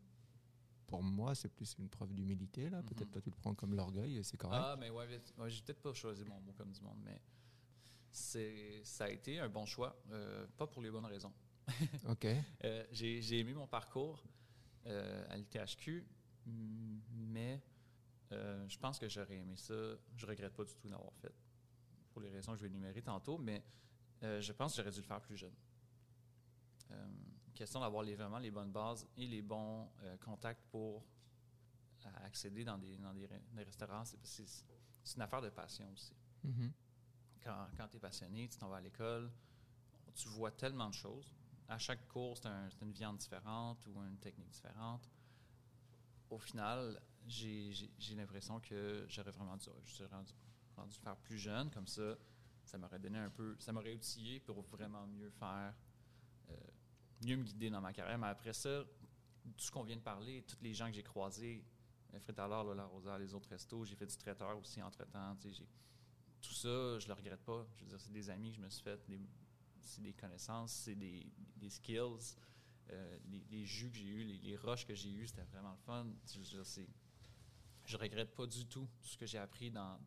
pour 0.88 1.02
moi, 1.02 1.34
c'est 1.34 1.50
plus 1.50 1.76
une 1.78 1.88
preuve 1.88 2.12
d'humilité 2.14 2.68
là. 2.70 2.78
Mhm. 2.78 2.86
Peut-être 2.86 3.10
toi 3.12 3.20
tu 3.20 3.30
le 3.30 3.36
prends 3.36 3.54
comme 3.54 3.74
l'orgueil 3.74 4.16
et 4.16 4.22
c'est 4.24 4.36
correct. 4.36 4.60
Ah, 4.64 4.76
mais 4.76 4.90
ouais, 4.90 5.06
ouais, 5.36 5.50
j'ai 5.50 5.62
peut-être 5.62 5.82
pas 5.82 5.92
choisi 5.92 6.24
mon 6.24 6.40
mot 6.40 6.52
comme 6.52 6.72
du 6.72 6.80
monde, 6.80 6.98
mais 7.04 7.20
c'est, 8.10 8.80
ça 8.84 9.04
a 9.04 9.10
été 9.10 9.38
un 9.38 9.48
bon 9.48 9.66
choix, 9.66 10.02
euh, 10.10 10.46
pas 10.56 10.66
pour 10.66 10.82
les 10.82 10.90
bonnes 10.90 11.06
raisons. 11.06 11.32
Ok. 12.08 12.26
Euh, 12.64 12.86
j'ai, 12.90 13.38
aimé 13.38 13.52
mon 13.52 13.66
parcours 13.66 14.24
euh, 14.86 15.26
à 15.28 15.36
l'ITHQ, 15.36 16.06
mm, 16.46 16.98
mais 17.12 17.62
je 18.30 18.78
pense 18.78 18.98
que 18.98 19.08
j'aurais 19.08 19.36
aimé 19.36 19.56
ça. 19.56 19.74
Je 20.16 20.26
regrette 20.26 20.54
pas 20.54 20.64
du 20.64 20.74
tout 20.74 20.88
d'avoir 20.88 21.12
fait, 21.14 21.34
pour 22.10 22.22
les 22.22 22.30
raisons 22.30 22.52
que 22.52 22.58
je 22.58 22.62
vais 22.62 22.68
énumérer 22.68 23.02
tantôt, 23.02 23.38
mais 23.38 23.62
je 24.22 24.52
pense 24.52 24.72
que 24.72 24.78
j'aurais 24.78 24.90
dû 24.90 25.00
le 25.00 25.06
faire 25.06 25.20
plus 25.20 25.36
jeune. 25.36 25.54
Question 27.58 27.80
d'avoir 27.80 28.04
les, 28.04 28.14
vraiment 28.14 28.38
les 28.38 28.52
bonnes 28.52 28.70
bases 28.70 29.04
et 29.16 29.26
les 29.26 29.42
bons 29.42 29.90
euh, 30.04 30.16
contacts 30.18 30.64
pour 30.70 31.04
euh, 32.06 32.10
accéder 32.24 32.62
dans 32.64 32.78
des, 32.78 32.96
dans 32.98 33.12
des, 33.12 33.26
re- 33.26 33.40
des 33.52 33.64
restaurants. 33.64 34.04
C'est, 34.04 34.44
une 35.16 35.22
affaire 35.22 35.42
de 35.42 35.50
passion 35.50 35.90
aussi 35.92 36.14
Mhm. 36.44 36.72
quand, 37.42 37.66
quand 37.76 37.88
tu 37.88 37.96
es 37.96 38.00
passionné, 38.00 38.48
tu 38.48 38.56
t'en 38.58 38.68
vas 38.68 38.76
à 38.76 38.80
l'école, 38.80 39.28
tu 40.14 40.28
vois 40.28 40.52
tellement 40.52 40.88
de 40.88 40.94
choses. 40.94 41.34
À 41.66 41.78
chaque 41.78 42.06
cours, 42.06 42.36
c'est 42.38 42.46
un- 42.46 42.70
c'est 42.70 42.82
une 42.84 42.92
viande 42.92 43.16
différente 43.18 43.84
ou 43.88 44.00
une 44.04 44.18
technique 44.18 44.50
différente. 44.50 45.10
Au 46.30 46.38
final, 46.38 47.02
j'ai 47.26 47.90
l'impression 48.14 48.60
que 48.60 49.04
j'aurais 49.08 49.32
vraiment 49.32 49.56
dû, 49.56 49.68
rendu, 50.06 50.32
rendu 50.76 50.96
faire 50.96 51.16
plus 51.16 51.38
jeune, 51.38 51.70
comme 51.70 51.88
ça, 51.88 52.16
ça 52.64 52.78
m'aurait 52.78 53.00
donné 53.00 53.18
un 53.18 53.30
peu, 53.30 53.56
ça 53.58 53.72
m'aurait 53.72 53.94
outillé 53.94 54.38
pour 54.40 54.60
vraiment 54.62 55.06
mieux 55.08 55.30
faire, 55.30 55.74
euh, 56.50 56.54
mieux 57.22 57.36
me 57.36 57.42
guider 57.42 57.70
dans 57.70 57.80
ma 57.80 57.92
carrière. 57.92 58.18
Mais 58.18 58.26
après 58.26 58.52
ça, 58.52 58.84
tout 59.56 59.64
ce 59.64 59.70
qu'on 59.70 59.82
vient 59.82 59.96
de 59.96 60.02
parler, 60.02 60.42
tous 60.46 60.60
les 60.62 60.74
gens 60.74 60.86
que 60.88 60.94
j'ai 60.94 61.02
croisés, 61.02 61.64
Fred 62.20 62.38
alors, 62.40 62.74
la 62.74 62.86
Rosa, 62.86 63.18
les 63.18 63.34
autres 63.34 63.50
restos, 63.50 63.84
j'ai 63.84 63.94
fait 63.94 64.06
du 64.06 64.16
traiteur 64.16 64.56
aussi 64.58 64.82
entre-temps. 64.82 65.36
Tout 66.40 66.54
ça, 66.54 66.98
je 66.98 67.06
le 67.06 67.12
regrette 67.12 67.44
pas. 67.44 67.66
Je 67.74 67.80
veux 67.82 67.86
dire, 67.90 68.00
c'est 68.00 68.12
des 68.12 68.30
amis 68.30 68.50
que 68.50 68.56
je 68.56 68.62
me 68.62 68.70
suis 68.70 68.82
fait, 68.82 69.00
c'est 69.82 70.02
des 70.02 70.14
connaissances, 70.14 70.72
c'est 70.72 70.94
des, 70.94 71.30
skills. 71.68 72.36
Euh, 72.90 73.18
les, 73.50 73.66
jus 73.66 73.90
que 73.90 73.96
j'ai 73.98 74.06
eus, 74.06 74.24
les, 74.24 74.56
roches 74.56 74.86
que 74.86 74.94
j'ai 74.94 75.10
eues, 75.10 75.26
c'était 75.26 75.44
vraiment 75.44 75.72
le 75.72 75.78
fun. 75.78 76.06
Je, 76.32 76.38
veux 76.38 76.44
dire, 76.44 76.64
je 77.84 77.96
regrette 77.96 78.34
pas 78.34 78.46
du 78.46 78.64
tout 78.66 78.88
tout 79.00 79.08
ce 79.08 79.16
que 79.16 79.26
j'ai 79.26 79.38
appris 79.38 79.70
dans, 79.70 79.98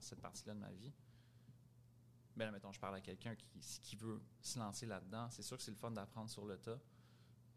cette 0.00 0.20
partie-là 0.20 0.54
de 0.54 0.60
ma 0.60 0.72
vie. 0.72 0.92
Là, 2.44 2.50
mettons, 2.52 2.72
je 2.72 2.80
parle 2.80 2.96
à 2.96 3.00
quelqu'un 3.00 3.34
qui, 3.34 3.48
qui 3.82 3.96
veut 3.96 4.22
se 4.40 4.58
lancer 4.58 4.86
là-dedans. 4.86 5.28
C'est 5.30 5.42
sûr 5.42 5.56
que 5.56 5.62
c'est 5.62 5.70
le 5.70 5.76
fun 5.76 5.90
d'apprendre 5.90 6.30
sur 6.30 6.44
le 6.44 6.58
tas. 6.58 6.78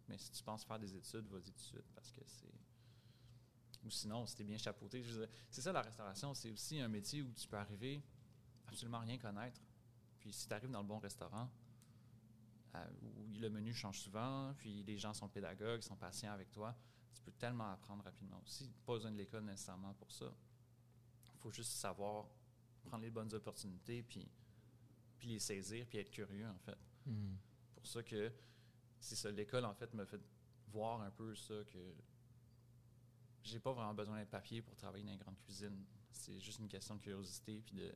Mais 0.08 0.18
si 0.18 0.32
tu 0.32 0.44
penses 0.44 0.66
faire 0.66 0.80
des 0.80 0.96
études, 0.96 1.28
vas-y 1.28 1.44
tout 1.44 1.52
de 1.52 1.60
suite 1.60 1.92
parce 1.94 2.12
que 2.12 2.22
c'est. 2.26 2.54
Ou 3.84 3.90
sinon, 3.90 4.26
si 4.26 4.44
bien 4.44 4.58
chapeauté. 4.58 5.04
C'est 5.50 5.62
ça 5.62 5.72
la 5.72 5.82
restauration, 5.82 6.34
c'est 6.34 6.52
aussi 6.52 6.80
un 6.80 6.88
métier 6.88 7.22
où 7.22 7.32
tu 7.32 7.48
peux 7.48 7.58
arriver 7.58 8.04
absolument 8.68 9.00
rien 9.00 9.18
connaître. 9.18 9.60
Puis 10.20 10.34
si 10.34 10.48
tu 10.48 10.54
arrives 10.54 10.70
dans 10.70 10.82
le 10.82 10.88
bon 10.88 11.00
restaurant, 11.00 11.50
euh, 12.76 12.88
où 13.02 13.34
le 13.40 13.50
menu 13.50 13.74
change 13.74 14.00
souvent, 14.00 14.54
puis 14.58 14.84
les 14.84 14.98
gens 14.98 15.14
sont 15.14 15.28
pédagogues, 15.28 15.82
sont 15.82 15.96
patients 15.96 16.32
avec 16.32 16.52
toi, 16.52 16.76
tu 17.14 17.22
peux 17.22 17.32
tellement 17.32 17.72
apprendre 17.72 18.04
rapidement 18.04 18.40
aussi. 18.44 18.72
Pas 18.86 18.94
besoin 18.94 19.12
de 19.12 19.18
l'école 19.18 19.44
nécessairement 19.44 19.94
pour 19.96 20.12
ça. 20.12 20.32
Il 21.34 21.40
faut 21.40 21.52
juste 21.52 21.72
savoir 21.72 22.28
prendre 22.84 23.04
les 23.04 23.12
bonnes 23.12 23.34
opportunités, 23.34 24.04
puis, 24.04 24.30
puis 25.22 25.30
les 25.30 25.40
saisir, 25.40 25.86
puis 25.88 26.00
être 26.00 26.10
curieux, 26.10 26.48
en 26.48 26.58
fait. 26.58 26.78
Hmm. 27.06 27.36
Pour 27.75 27.86
ça 27.86 28.01
que 28.01 28.32
c'est 29.00 29.16
ça, 29.16 29.30
l'école, 29.30 29.66
en 29.66 29.74
fait, 29.75 29.94
me 29.94 30.04
fait 30.04 30.20
voir 30.70 31.01
un 31.01 31.12
peu 31.12 31.36
ça, 31.36 31.63
que 31.66 31.94
j'ai 33.44 33.60
pas 33.60 33.72
vraiment 33.72 33.94
besoin 33.94 34.18
d'un 34.18 34.25
papier 34.25 34.63
pour 34.63 34.75
travailler 34.75 35.04
dans 35.04 35.12
une 35.12 35.20
grande 35.20 35.38
cuisine. 35.38 35.86
C'est 36.12 36.40
juste 36.40 36.58
une 36.58 36.68
question 36.68 36.96
de 36.96 37.01
curiosité, 37.01 37.62
puis 37.62 37.75
de, 37.75 37.96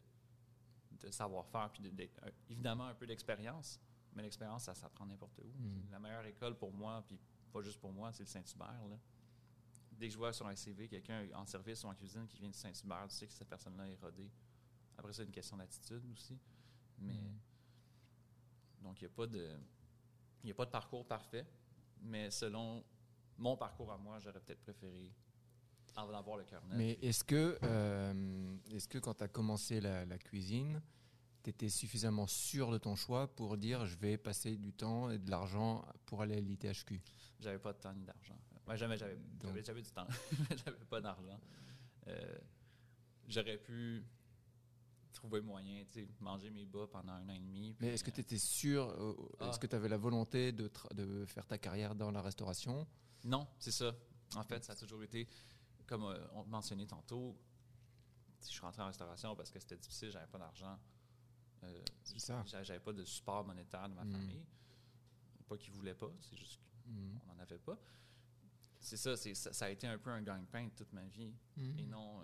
de 0.91 1.09
savoir-faire, 1.09 1.71
puis 1.71 1.81
de, 1.81 1.89
euh, 1.89 2.31
évidemment 2.47 2.85
un 2.85 2.93
peu 2.93 3.07
d'expérience. 3.07 3.81
Mais 4.13 4.21
l'expérience, 4.21 4.65
ça 4.65 4.75
s'apprend 4.75 5.07
n'importe 5.07 5.39
où. 5.39 5.47
Hmm. 5.47 5.89
La 5.91 5.97
meilleure 5.97 6.25
école 6.27 6.55
pour 6.55 6.71
moi, 6.71 7.03
puis 7.07 7.19
pas 7.51 7.63
juste 7.63 7.79
pour 7.79 7.91
moi, 7.91 8.13
c'est 8.13 8.23
le 8.23 8.29
Saint-Hubert. 8.29 8.99
Dès 9.93 10.07
que 10.07 10.13
je 10.13 10.17
vois 10.17 10.31
sur 10.31 10.45
un 10.45 10.55
CV 10.55 10.87
quelqu'un 10.87 11.27
en 11.33 11.45
service 11.47 11.83
ou 11.85 11.87
en 11.87 11.95
cuisine 11.95 12.27
qui 12.27 12.37
vient 12.37 12.49
du 12.49 12.57
Saint-Hubert, 12.57 13.07
tu 13.09 13.15
sais 13.15 13.25
que 13.25 13.33
cette 13.33 13.49
personne-là 13.49 13.89
est 13.89 13.95
rodée. 13.95 14.29
Après, 14.95 15.11
c'est 15.11 15.23
une 15.23 15.31
question 15.31 15.57
d'attitude 15.57 16.05
aussi. 16.11 16.39
Mais. 16.99 17.31
Donc, 18.81 19.01
il 19.01 19.05
n'y 19.05 19.11
a 19.11 19.15
pas 19.15 19.27
de. 19.27 19.49
A 20.47 20.53
pas 20.53 20.65
de 20.65 20.71
parcours 20.71 21.05
parfait, 21.07 21.45
mais 22.01 22.29
selon 22.29 22.83
mon 23.37 23.57
parcours 23.57 23.91
à 23.91 23.97
moi, 23.97 24.19
j'aurais 24.19 24.39
peut-être 24.39 24.61
préféré 24.61 25.11
en 25.95 26.13
avoir 26.13 26.37
le 26.37 26.43
cœur 26.43 26.63
net. 26.67 26.77
Mais 26.77 26.91
est-ce 27.01 27.23
que, 27.23 27.57
euh, 27.63 28.55
est 28.69 28.87
que 28.87 28.97
quand 28.97 29.15
tu 29.15 29.23
as 29.23 29.27
commencé 29.27 29.81
la, 29.81 30.17
cuisine, 30.17 30.81
tu 31.43 31.49
étais 31.49 31.69
suffisamment 31.69 32.27
sûr 32.27 32.71
de 32.71 32.77
ton 32.77 32.95
choix 32.95 33.33
pour 33.33 33.57
dire 33.57 33.85
je 33.85 33.97
vais 33.97 34.17
passer 34.17 34.55
du 34.57 34.73
temps 34.73 35.09
et 35.09 35.17
de 35.17 35.29
l'argent 35.29 35.85
pour 36.05 36.21
aller 36.21 36.35
à 36.35 36.39
l'ITHQ 36.39 37.01
J'avais 37.39 37.59
pas 37.59 37.73
de 37.73 37.79
temps 37.79 37.93
ni 37.93 38.03
d'argent. 38.03 38.37
Ouais, 38.67 38.77
jamais 38.77 38.97
j'avais 38.97 39.15
du 39.81 39.91
temps. 39.91 40.07
j'avais 40.65 40.85
pas 40.89 41.01
d'argent. 41.01 41.39
Euh, 42.07 42.37
j'aurais 43.27 43.57
pu 43.57 44.03
trouver 45.15 45.41
moyen, 45.41 45.83
manger 46.19 46.51
mes 46.51 46.65
bas 46.65 46.85
pendant 46.91 47.13
un 47.13 47.27
an 47.27 47.33
et 47.33 47.39
demi. 47.39 47.75
Mais 47.79 47.93
est-ce 47.93 48.03
que 48.03 48.11
tu 48.11 48.21
étais 48.21 48.37
sûr, 48.37 48.89
euh, 48.89 49.13
est-ce 49.39 49.55
ah. 49.55 49.59
que 49.59 49.67
tu 49.67 49.75
avais 49.75 49.89
la 49.89 49.97
volonté 49.97 50.51
de, 50.51 50.69
de 50.93 51.25
faire 51.25 51.47
ta 51.47 51.57
carrière 51.57 51.95
dans 51.95 52.11
la 52.11 52.21
restauration? 52.21 52.87
Non, 53.23 53.47
c'est 53.57 53.71
ça. 53.71 53.95
En 54.35 54.43
fait, 54.43 54.63
ça 54.63 54.73
a 54.73 54.75
toujours 54.75 55.01
été, 55.03 55.27
comme 55.87 56.03
euh, 56.03 56.27
on 56.33 56.43
mentionnait 56.45 56.85
tantôt, 56.85 57.35
je 58.41 58.47
suis 58.47 58.61
rentré 58.61 58.83
en 58.83 58.87
restauration 58.87 59.35
parce 59.35 59.49
que 59.49 59.59
c'était 59.59 59.77
difficile, 59.77 60.11
j'avais 60.11 60.27
pas 60.27 60.37
d'argent. 60.37 60.77
Euh, 61.63 61.81
c'est 62.03 62.19
ça. 62.19 62.43
J'avais 62.45 62.79
pas 62.79 62.93
de 62.93 63.03
support 63.03 63.43
monétaire 63.43 63.89
de 63.89 63.95
ma 63.95 64.03
hmm. 64.03 64.11
famille. 64.11 64.45
Pas 65.47 65.57
qu'ils 65.57 65.73
voulaient 65.73 65.95
pas, 65.95 66.11
c'est 66.21 66.37
juste 66.37 66.59
qu'on 66.59 66.91
hmm. 66.91 67.19
n'en 67.27 67.39
avait 67.39 67.57
pas. 67.57 67.79
C'est 68.79 68.97
ça, 68.97 69.15
ça, 69.17 69.33
ça, 69.33 69.65
a 69.65 69.69
été 69.69 69.87
un 69.87 69.97
peu 69.97 70.11
un 70.11 70.21
gang-pain 70.21 70.69
toute 70.75 70.93
ma 70.93 71.05
vie. 71.05 71.33
Hmm. 71.57 71.79
Et 71.79 71.85
non, 71.85 72.21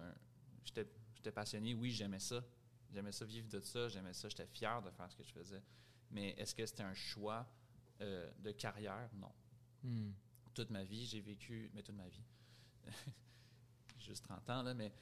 j'étais 0.63 1.31
passionné, 1.31 1.73
oui, 1.73 1.91
j'aimais 1.91 2.19
ça, 2.19 2.43
J'aimais 2.91 3.11
ça 3.11 3.25
vivre 3.25 3.47
de 3.47 3.59
ça, 3.59 3.87
j'aimais 3.87 4.13
ça, 4.13 4.27
j'étais 4.27 4.45
fier 4.45 4.81
de 4.81 4.89
faire 4.91 5.09
ce 5.09 5.15
que 5.15 5.23
je 5.23 5.31
faisais. 5.31 5.63
Mais 6.11 6.29
est-ce 6.31 6.53
que 6.53 6.65
c'était 6.65 6.83
un 6.83 6.93
choix 6.93 7.47
euh, 8.01 8.29
de 8.39 8.51
carrière? 8.51 9.09
Non. 9.13 9.31
Hmm. 9.83 10.11
Toute 10.53 10.69
ma 10.69 10.83
vie, 10.83 11.05
j'ai 11.05 11.21
vécu, 11.21 11.71
mais 11.73 11.81
toute 11.81 11.95
ma 11.95 12.09
vie, 12.09 12.25
juste 13.99 14.25
30 14.25 14.49
ans, 14.49 14.63
là, 14.63 14.73
mais 14.73 14.93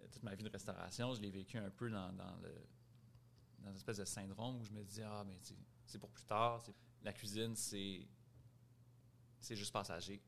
euh, 0.00 0.08
toute 0.12 0.22
ma 0.22 0.34
vie 0.34 0.44
de 0.44 0.50
restauration, 0.50 1.14
je 1.14 1.22
l'ai 1.22 1.30
vécu 1.30 1.56
un 1.56 1.70
peu 1.70 1.88
dans, 1.90 2.12
le 2.42 2.54
dans 3.60 3.70
une 3.70 3.76
espèce 3.76 3.96
de 3.96 4.04
syndrome 4.04 4.60
où 4.60 4.64
je 4.64 4.72
me 4.72 4.84
disais, 4.84 5.04
ah, 5.04 5.24
mais 5.26 5.38
c'est 5.86 5.98
pour 5.98 6.10
plus 6.10 6.24
tard. 6.24 6.62
La 7.02 7.12
cuisine, 7.12 7.56
c'est 7.56 8.06
c'est 9.40 9.56
juste 9.56 9.72
passager. 9.72 10.20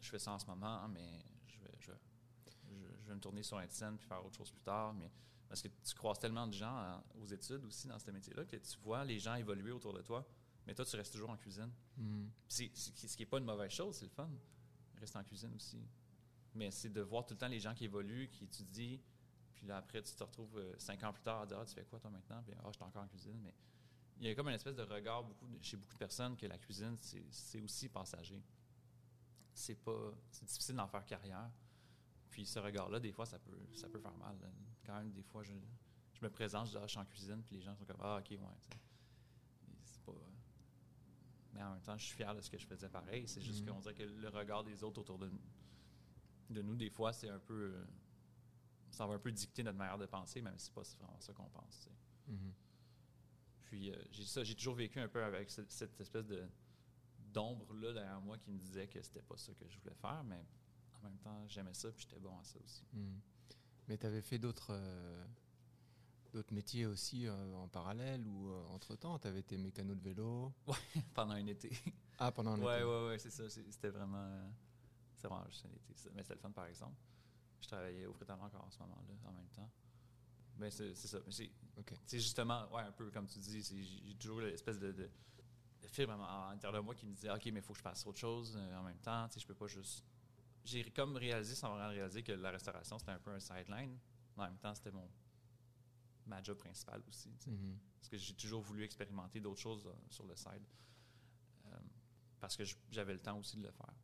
Je 0.00 0.08
fais 0.10 0.18
ça 0.18 0.32
en 0.32 0.38
ce 0.38 0.46
moment, 0.46 0.86
mais 0.88 1.24
je 1.46 1.60
vais, 1.60 1.72
je, 1.78 1.92
je 3.00 3.08
vais 3.08 3.14
me 3.14 3.20
tourner 3.20 3.42
sur 3.42 3.58
une 3.58 3.70
scène 3.70 3.96
puis 3.96 4.06
faire 4.06 4.24
autre 4.24 4.36
chose 4.36 4.50
plus 4.50 4.60
tard. 4.60 4.92
Mais 4.92 5.10
parce 5.54 5.62
que 5.62 5.68
tu 5.68 5.94
croises 5.94 6.18
tellement 6.18 6.48
de 6.48 6.52
gens 6.52 7.00
aux 7.14 7.26
études 7.26 7.64
aussi 7.64 7.86
dans 7.86 7.96
ce 7.96 8.10
métier-là 8.10 8.44
que 8.44 8.56
tu 8.56 8.76
vois 8.82 9.04
les 9.04 9.20
gens 9.20 9.36
évoluer 9.36 9.70
autour 9.70 9.92
de 9.92 10.02
toi. 10.02 10.26
Mais 10.66 10.74
toi, 10.74 10.84
tu 10.84 10.96
restes 10.96 11.12
toujours 11.12 11.30
en 11.30 11.36
cuisine. 11.36 11.70
Hmm. 11.96 12.26
ce 12.48 12.64
qui 12.64 13.16
n'est 13.20 13.26
pas 13.26 13.38
une 13.38 13.44
mauvaise 13.44 13.70
chose, 13.70 13.94
c'est 13.94 14.06
le 14.06 14.10
fun. 14.10 14.28
Rester 14.98 15.16
en 15.16 15.22
cuisine 15.22 15.54
aussi. 15.54 15.80
Mais 16.56 16.72
c'est 16.72 16.88
de 16.88 17.00
voir 17.02 17.24
tout 17.24 17.34
le 17.34 17.38
temps 17.38 17.46
les 17.46 17.60
gens 17.60 17.72
qui 17.72 17.84
évoluent, 17.84 18.28
qui 18.30 18.42
étudient. 18.42 18.98
Puis 19.54 19.64
là, 19.68 19.76
après, 19.76 20.02
tu 20.02 20.12
te 20.12 20.24
retrouves 20.24 20.58
euh, 20.58 20.74
cinq 20.76 21.04
ans 21.04 21.12
plus 21.12 21.22
tard 21.22 21.42
à 21.42 21.46
dire 21.46 21.60
ah, 21.60 21.64
Tu 21.64 21.74
fais 21.74 21.84
quoi 21.84 22.00
toi 22.00 22.10
maintenant? 22.10 22.42
Puis 22.42 22.52
ah, 22.58 22.66
je 22.66 22.72
suis 22.72 22.82
encore 22.82 23.04
en 23.04 23.06
cuisine. 23.06 23.40
Mais 23.40 23.54
il 24.18 24.26
y 24.26 24.30
a 24.30 24.34
comme 24.34 24.48
une 24.48 24.56
espèce 24.56 24.74
de 24.74 24.82
regard 24.82 25.22
beaucoup 25.22 25.46
chez 25.62 25.76
beaucoup 25.76 25.94
de 25.94 25.98
personnes 25.98 26.36
que 26.36 26.46
la 26.46 26.58
cuisine, 26.58 26.96
c'est 27.30 27.60
aussi 27.60 27.88
passager. 27.88 28.42
C'est 29.52 29.76
pas. 29.76 30.14
C'est 30.32 30.46
difficile 30.46 30.74
d'en 30.74 30.88
faire 30.88 31.06
carrière. 31.06 31.48
Puis 32.34 32.46
ce 32.46 32.58
regard-là, 32.58 32.98
des 32.98 33.12
fois, 33.12 33.26
ça 33.26 33.38
peut, 33.38 33.56
ça 33.74 33.88
peut 33.88 34.00
faire 34.00 34.16
mal. 34.16 34.36
Quand 34.84 34.96
même, 34.96 35.12
des 35.12 35.22
fois, 35.22 35.44
je, 35.44 35.52
me 36.20 36.28
présente, 36.28 36.66
je 36.66 36.72
dis, 36.72 36.76
ah, 36.78 36.82
je 36.84 36.90
suis 36.90 36.98
en 36.98 37.04
cuisine, 37.04 37.40
puis 37.44 37.54
les 37.54 37.62
gens 37.62 37.76
sont 37.76 37.84
comme, 37.84 38.00
ah, 38.00 38.18
ok, 38.18 38.28
ouais. 38.32 38.38
C'est 39.84 40.02
pas. 40.02 40.12
Mais 41.52 41.62
en 41.62 41.74
même 41.74 41.82
temps, 41.82 41.96
je 41.96 42.06
suis 42.06 42.16
fier 42.16 42.34
de 42.34 42.40
ce 42.40 42.50
que 42.50 42.58
je 42.58 42.66
faisais 42.66 42.88
pareil. 42.88 43.28
C'est 43.28 43.40
juste 43.40 43.64
mm-hmm. 43.64 43.68
qu'on 43.70 43.78
dirait 43.78 43.94
que 43.94 44.02
le 44.02 44.28
regard 44.30 44.64
des 44.64 44.82
autres 44.82 45.00
autour 45.00 45.20
de, 45.20 45.30
de 46.50 46.60
nous, 46.60 46.74
des 46.74 46.90
fois, 46.90 47.12
c'est 47.12 47.28
un 47.28 47.38
peu. 47.38 47.72
ça 48.90 49.06
va 49.06 49.14
un 49.14 49.20
peu 49.20 49.30
dicter 49.30 49.62
notre 49.62 49.78
manière 49.78 49.96
de 49.98 50.06
penser, 50.06 50.42
même 50.42 50.58
si 50.58 50.66
c'est 50.66 50.74
pas 50.74 50.82
vraiment 50.98 51.20
ça 51.20 51.32
qu'on 51.32 51.48
pense. 51.50 51.88
Mm-hmm. 52.28 52.52
Puis 53.66 53.92
euh, 53.92 54.02
j'ai 54.10 54.24
ça, 54.24 54.42
j'ai 54.42 54.56
toujours 54.56 54.74
vécu 54.74 54.98
un 54.98 55.08
peu 55.08 55.22
avec 55.22 55.52
cette, 55.52 55.70
espèce 56.00 56.26
de 56.26 56.48
d'ombre-là 57.32 57.92
derrière 57.92 58.20
moi 58.20 58.38
qui 58.38 58.50
me 58.50 58.58
disait 58.58 58.88
que 58.88 59.00
c'était 59.02 59.22
pas 59.22 59.36
ça 59.36 59.54
que 59.54 59.68
je 59.68 59.78
voulais 59.78 59.94
faire, 59.94 60.24
mais 60.24 60.44
en 61.04 61.10
même 61.10 61.18
temps, 61.18 61.46
j'aimais 61.48 61.74
ça, 61.74 61.90
puis 61.92 62.06
j'étais 62.08 62.20
bon 62.20 62.38
à 62.38 62.44
ça 62.44 62.58
aussi. 62.62 62.84
Hmm. 62.92 63.18
Mais 63.88 63.98
tu 63.98 64.06
avais 64.06 64.22
fait 64.22 64.38
d'autres 64.38 64.70
euh, 64.70 65.24
d'autres 66.32 66.52
métiers 66.52 66.86
aussi 66.86 67.26
euh, 67.26 67.54
en 67.54 67.68
parallèle 67.68 68.26
ou 68.26 68.48
euh, 68.48 68.64
entre-temps? 68.68 69.18
Tu 69.18 69.28
avais 69.28 69.40
été 69.40 69.56
mécano 69.56 69.94
de 69.94 70.02
vélo? 70.02 70.52
Oui, 70.66 71.02
pendant 71.14 71.34
un 71.34 71.46
été. 71.46 71.70
Ah, 72.18 72.32
pendant 72.32 72.52
un 72.52 72.60
ouais, 72.60 72.76
été 72.76 72.84
Oui, 72.84 73.08
oui, 73.10 73.20
c'est 73.20 73.30
ça. 73.30 73.48
C'était 73.48 73.90
vraiment... 73.90 74.50
c'est 75.16 75.28
vraiment 75.28 75.46
juste 75.48 75.66
un 75.66 75.70
été. 75.70 75.94
Mais 76.14 76.22
c'était 76.22 76.34
le 76.34 76.40
fun, 76.40 76.50
par 76.50 76.66
exemple. 76.66 76.96
Je 77.60 77.68
travaillais 77.68 78.06
au 78.06 78.12
Frétalon 78.12 78.42
encore 78.42 78.64
en 78.64 78.70
ce 78.70 78.78
moment-là, 78.80 79.14
en 79.28 79.32
même 79.32 79.48
temps. 79.48 79.70
Mais 80.56 80.70
c'est 80.70 80.94
ça. 80.94 81.18
C'est 81.26 82.20
justement, 82.20 82.72
ouais, 82.72 82.82
un 82.82 82.92
peu 82.92 83.10
comme 83.10 83.26
tu 83.26 83.38
dis, 83.38 83.62
j'ai 83.62 84.14
toujours 84.14 84.40
l'espèce 84.40 84.78
de, 84.78 84.92
de, 84.92 85.10
de 85.82 85.88
fibre 85.88 86.12
à 86.12 86.50
l'intérieur 86.52 86.80
de 86.80 86.84
moi 86.84 86.94
qui 86.94 87.06
me 87.06 87.12
disait, 87.12 87.30
OK, 87.30 87.44
mais 87.46 87.60
il 87.60 87.62
faut 87.62 87.72
que 87.72 87.78
je 87.78 87.82
fasse 87.82 88.06
autre 88.06 88.18
chose 88.18 88.56
en 88.56 88.82
même 88.82 88.98
temps. 88.98 89.26
Je 89.36 89.46
peux 89.46 89.54
pas 89.54 89.66
juste 89.66 90.04
j'ai 90.64 90.90
comme 90.90 91.16
réalisé, 91.16 91.54
sans 91.54 91.70
vraiment 91.70 91.90
réaliser, 91.90 92.22
que 92.22 92.32
la 92.32 92.50
restauration, 92.50 92.98
c'était 92.98 93.12
un 93.12 93.18
peu 93.18 93.30
un 93.30 93.40
sideline. 93.40 93.98
En 94.36 94.44
même 94.44 94.58
temps, 94.58 94.74
c'était 94.74 94.90
mon 94.90 95.08
ma 96.26 96.42
job 96.42 96.58
principale 96.58 97.02
aussi. 97.08 97.28
Mm-hmm. 97.28 97.76
Parce 97.96 98.08
que 98.08 98.16
j'ai 98.16 98.34
toujours 98.34 98.62
voulu 98.62 98.84
expérimenter 98.84 99.40
d'autres 99.40 99.60
choses 99.60 99.86
euh, 99.86 99.94
sur 100.08 100.26
le 100.26 100.34
side. 100.36 100.66
Euh, 101.66 101.78
parce 102.40 102.56
que 102.56 102.64
j'avais 102.90 103.12
le 103.12 103.20
temps 103.20 103.38
aussi 103.38 103.56
de 103.56 103.62
le 103.62 103.70
faire. 103.70 103.94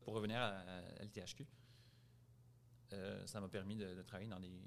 Pour 0.00 0.14
revenir 0.14 0.40
à, 0.40 0.82
LTHQ, 1.00 1.46
euh, 2.92 3.26
ça 3.26 3.40
m'a 3.40 3.48
permis 3.48 3.76
de, 3.76 4.02
travailler 4.02 4.28
dans 4.28 4.40
des, 4.40 4.60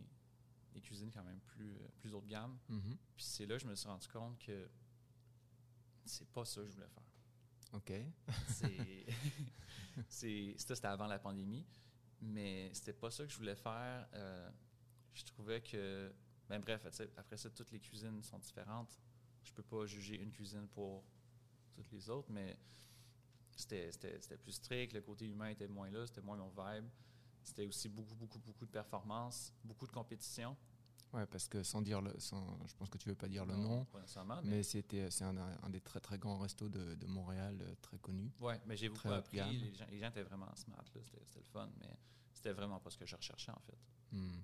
cuisines 0.81 1.11
quand 1.11 1.23
même 1.23 1.39
plus, 1.39 1.75
plus 1.97 2.13
haut 2.13 2.21
de 2.21 2.27
gamme. 2.27 2.57
Mm-hmm. 2.69 2.97
Puis 3.15 3.25
c'est 3.25 3.47
là 3.47 3.55
que 3.55 3.63
je 3.63 3.67
me 3.67 3.73
suis 3.73 3.87
rendu 3.87 4.07
compte 4.07 4.37
que 4.37 4.69
c'est 6.05 6.29
pas 6.29 6.45
ça 6.45 6.61
que 6.61 6.67
je 6.67 6.73
voulais 6.75 6.87
faire. 6.87 7.03
OK. 7.73 7.91
c'est, 8.47 9.05
c'était 10.07 10.85
avant 10.85 11.07
la 11.07 11.19
pandémie, 11.19 11.65
mais 12.21 12.69
c'était 12.73 12.93
pas 12.93 13.11
ça 13.11 13.25
que 13.25 13.31
je 13.31 13.37
voulais 13.37 13.55
faire. 13.55 14.07
Euh, 14.13 14.49
je 15.13 15.23
trouvais 15.25 15.61
que, 15.61 16.13
ben 16.47 16.59
bref, 16.59 16.85
après 17.17 17.37
ça, 17.37 17.49
toutes 17.49 17.71
les 17.71 17.79
cuisines 17.79 18.21
sont 18.23 18.39
différentes. 18.39 18.99
Je 19.43 19.53
peux 19.53 19.63
pas 19.63 19.85
juger 19.85 20.19
une 20.19 20.31
cuisine 20.31 20.67
pour 20.67 21.03
toutes 21.73 21.91
les 21.91 22.09
autres, 22.09 22.31
mais 22.31 22.57
c'était 23.55 24.37
plus 24.41 24.53
strict, 24.53 24.93
le 24.93 25.01
côté 25.01 25.25
humain 25.25 25.49
était 25.49 25.67
moins 25.67 25.89
là, 25.89 26.05
c'était 26.05 26.21
moins 26.21 26.37
mon 26.37 26.49
vibe. 26.49 26.85
C'était 27.43 27.65
aussi 27.65 27.87
beaucoup, 27.87 28.15
beaucoup, 28.15 28.39
beaucoup 28.39 28.65
de 28.65 28.71
performance, 28.71 29.53
beaucoup 29.63 29.87
de 29.87 29.91
compétition. 29.91 30.55
Ouais, 31.13 31.25
parce 31.25 31.47
que 31.47 31.63
sans 31.63 31.81
dire 31.81 32.01
le, 32.01 32.13
sans, 32.19 32.59
je 32.67 32.73
pense 32.75 32.89
que 32.89 32.97
tu 32.97 33.07
veux 33.09 33.15
pas 33.15 33.27
dire 33.29 33.45
le 33.45 33.55
nom, 33.55 33.87
mais, 33.93 34.41
mais 34.43 34.63
c'était, 34.63 35.09
c'est 35.09 35.23
un, 35.23 35.37
un 35.37 35.69
des 35.69 35.79
très 35.81 35.99
très 36.01 36.17
grands 36.19 36.37
restos 36.37 36.67
de, 36.69 36.95
de 36.95 37.05
Montréal, 37.07 37.57
euh, 37.61 37.75
très 37.81 37.97
connu. 37.97 38.31
ouais, 38.41 38.59
mais 38.65 38.75
j'ai 38.75 38.89
beaucoup 38.89 39.07
appris. 39.09 39.37
Les 39.37 39.73
gens, 39.73 39.85
les 39.89 39.99
gens 39.99 40.09
étaient 40.09 40.23
vraiment 40.23 40.53
smart, 40.55 40.83
là, 40.93 41.01
c'était 41.03 41.23
c'était 41.25 41.39
le 41.39 41.45
fun, 41.45 41.69
mais 41.79 41.97
c'était 42.33 42.51
vraiment 42.51 42.79
pas 42.79 42.89
ce 42.89 42.97
que 42.97 43.05
je 43.05 43.15
recherchais 43.15 43.51
en 43.51 43.59
fait. 43.61 43.77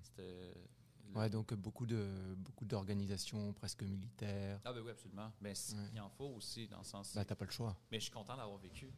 C'était. 0.02 0.54
le- 0.54 0.68
Ouais, 1.14 1.30
donc 1.30 1.52
beaucoup 1.54 1.86
de 1.86 2.34
beaucoup 2.38 2.64
d'organisations 2.64 3.52
presque 3.52 3.82
militaires. 3.84 4.58
Ah, 4.64 4.72
ben 4.72 4.80
oui, 4.80 4.90
absolument. 4.90 5.30
Mais 5.40 5.54
c- 5.54 5.76
Ouais. 5.76 5.90
il 5.92 6.00
en 6.00 6.08
faut 6.08 6.30
aussi, 6.30 6.66
dans 6.66 6.78
le 6.78 6.84
sens. 6.84 7.14
Bah, 7.14 7.24
t'as 7.24 7.36
pas 7.36 7.44
le 7.44 7.52
choix. 7.52 7.76
Mais 7.92 7.98
je 8.00 8.04
suis 8.04 8.12
content 8.12 8.36
d'avoir 8.36 8.58
vécu. 8.58 8.90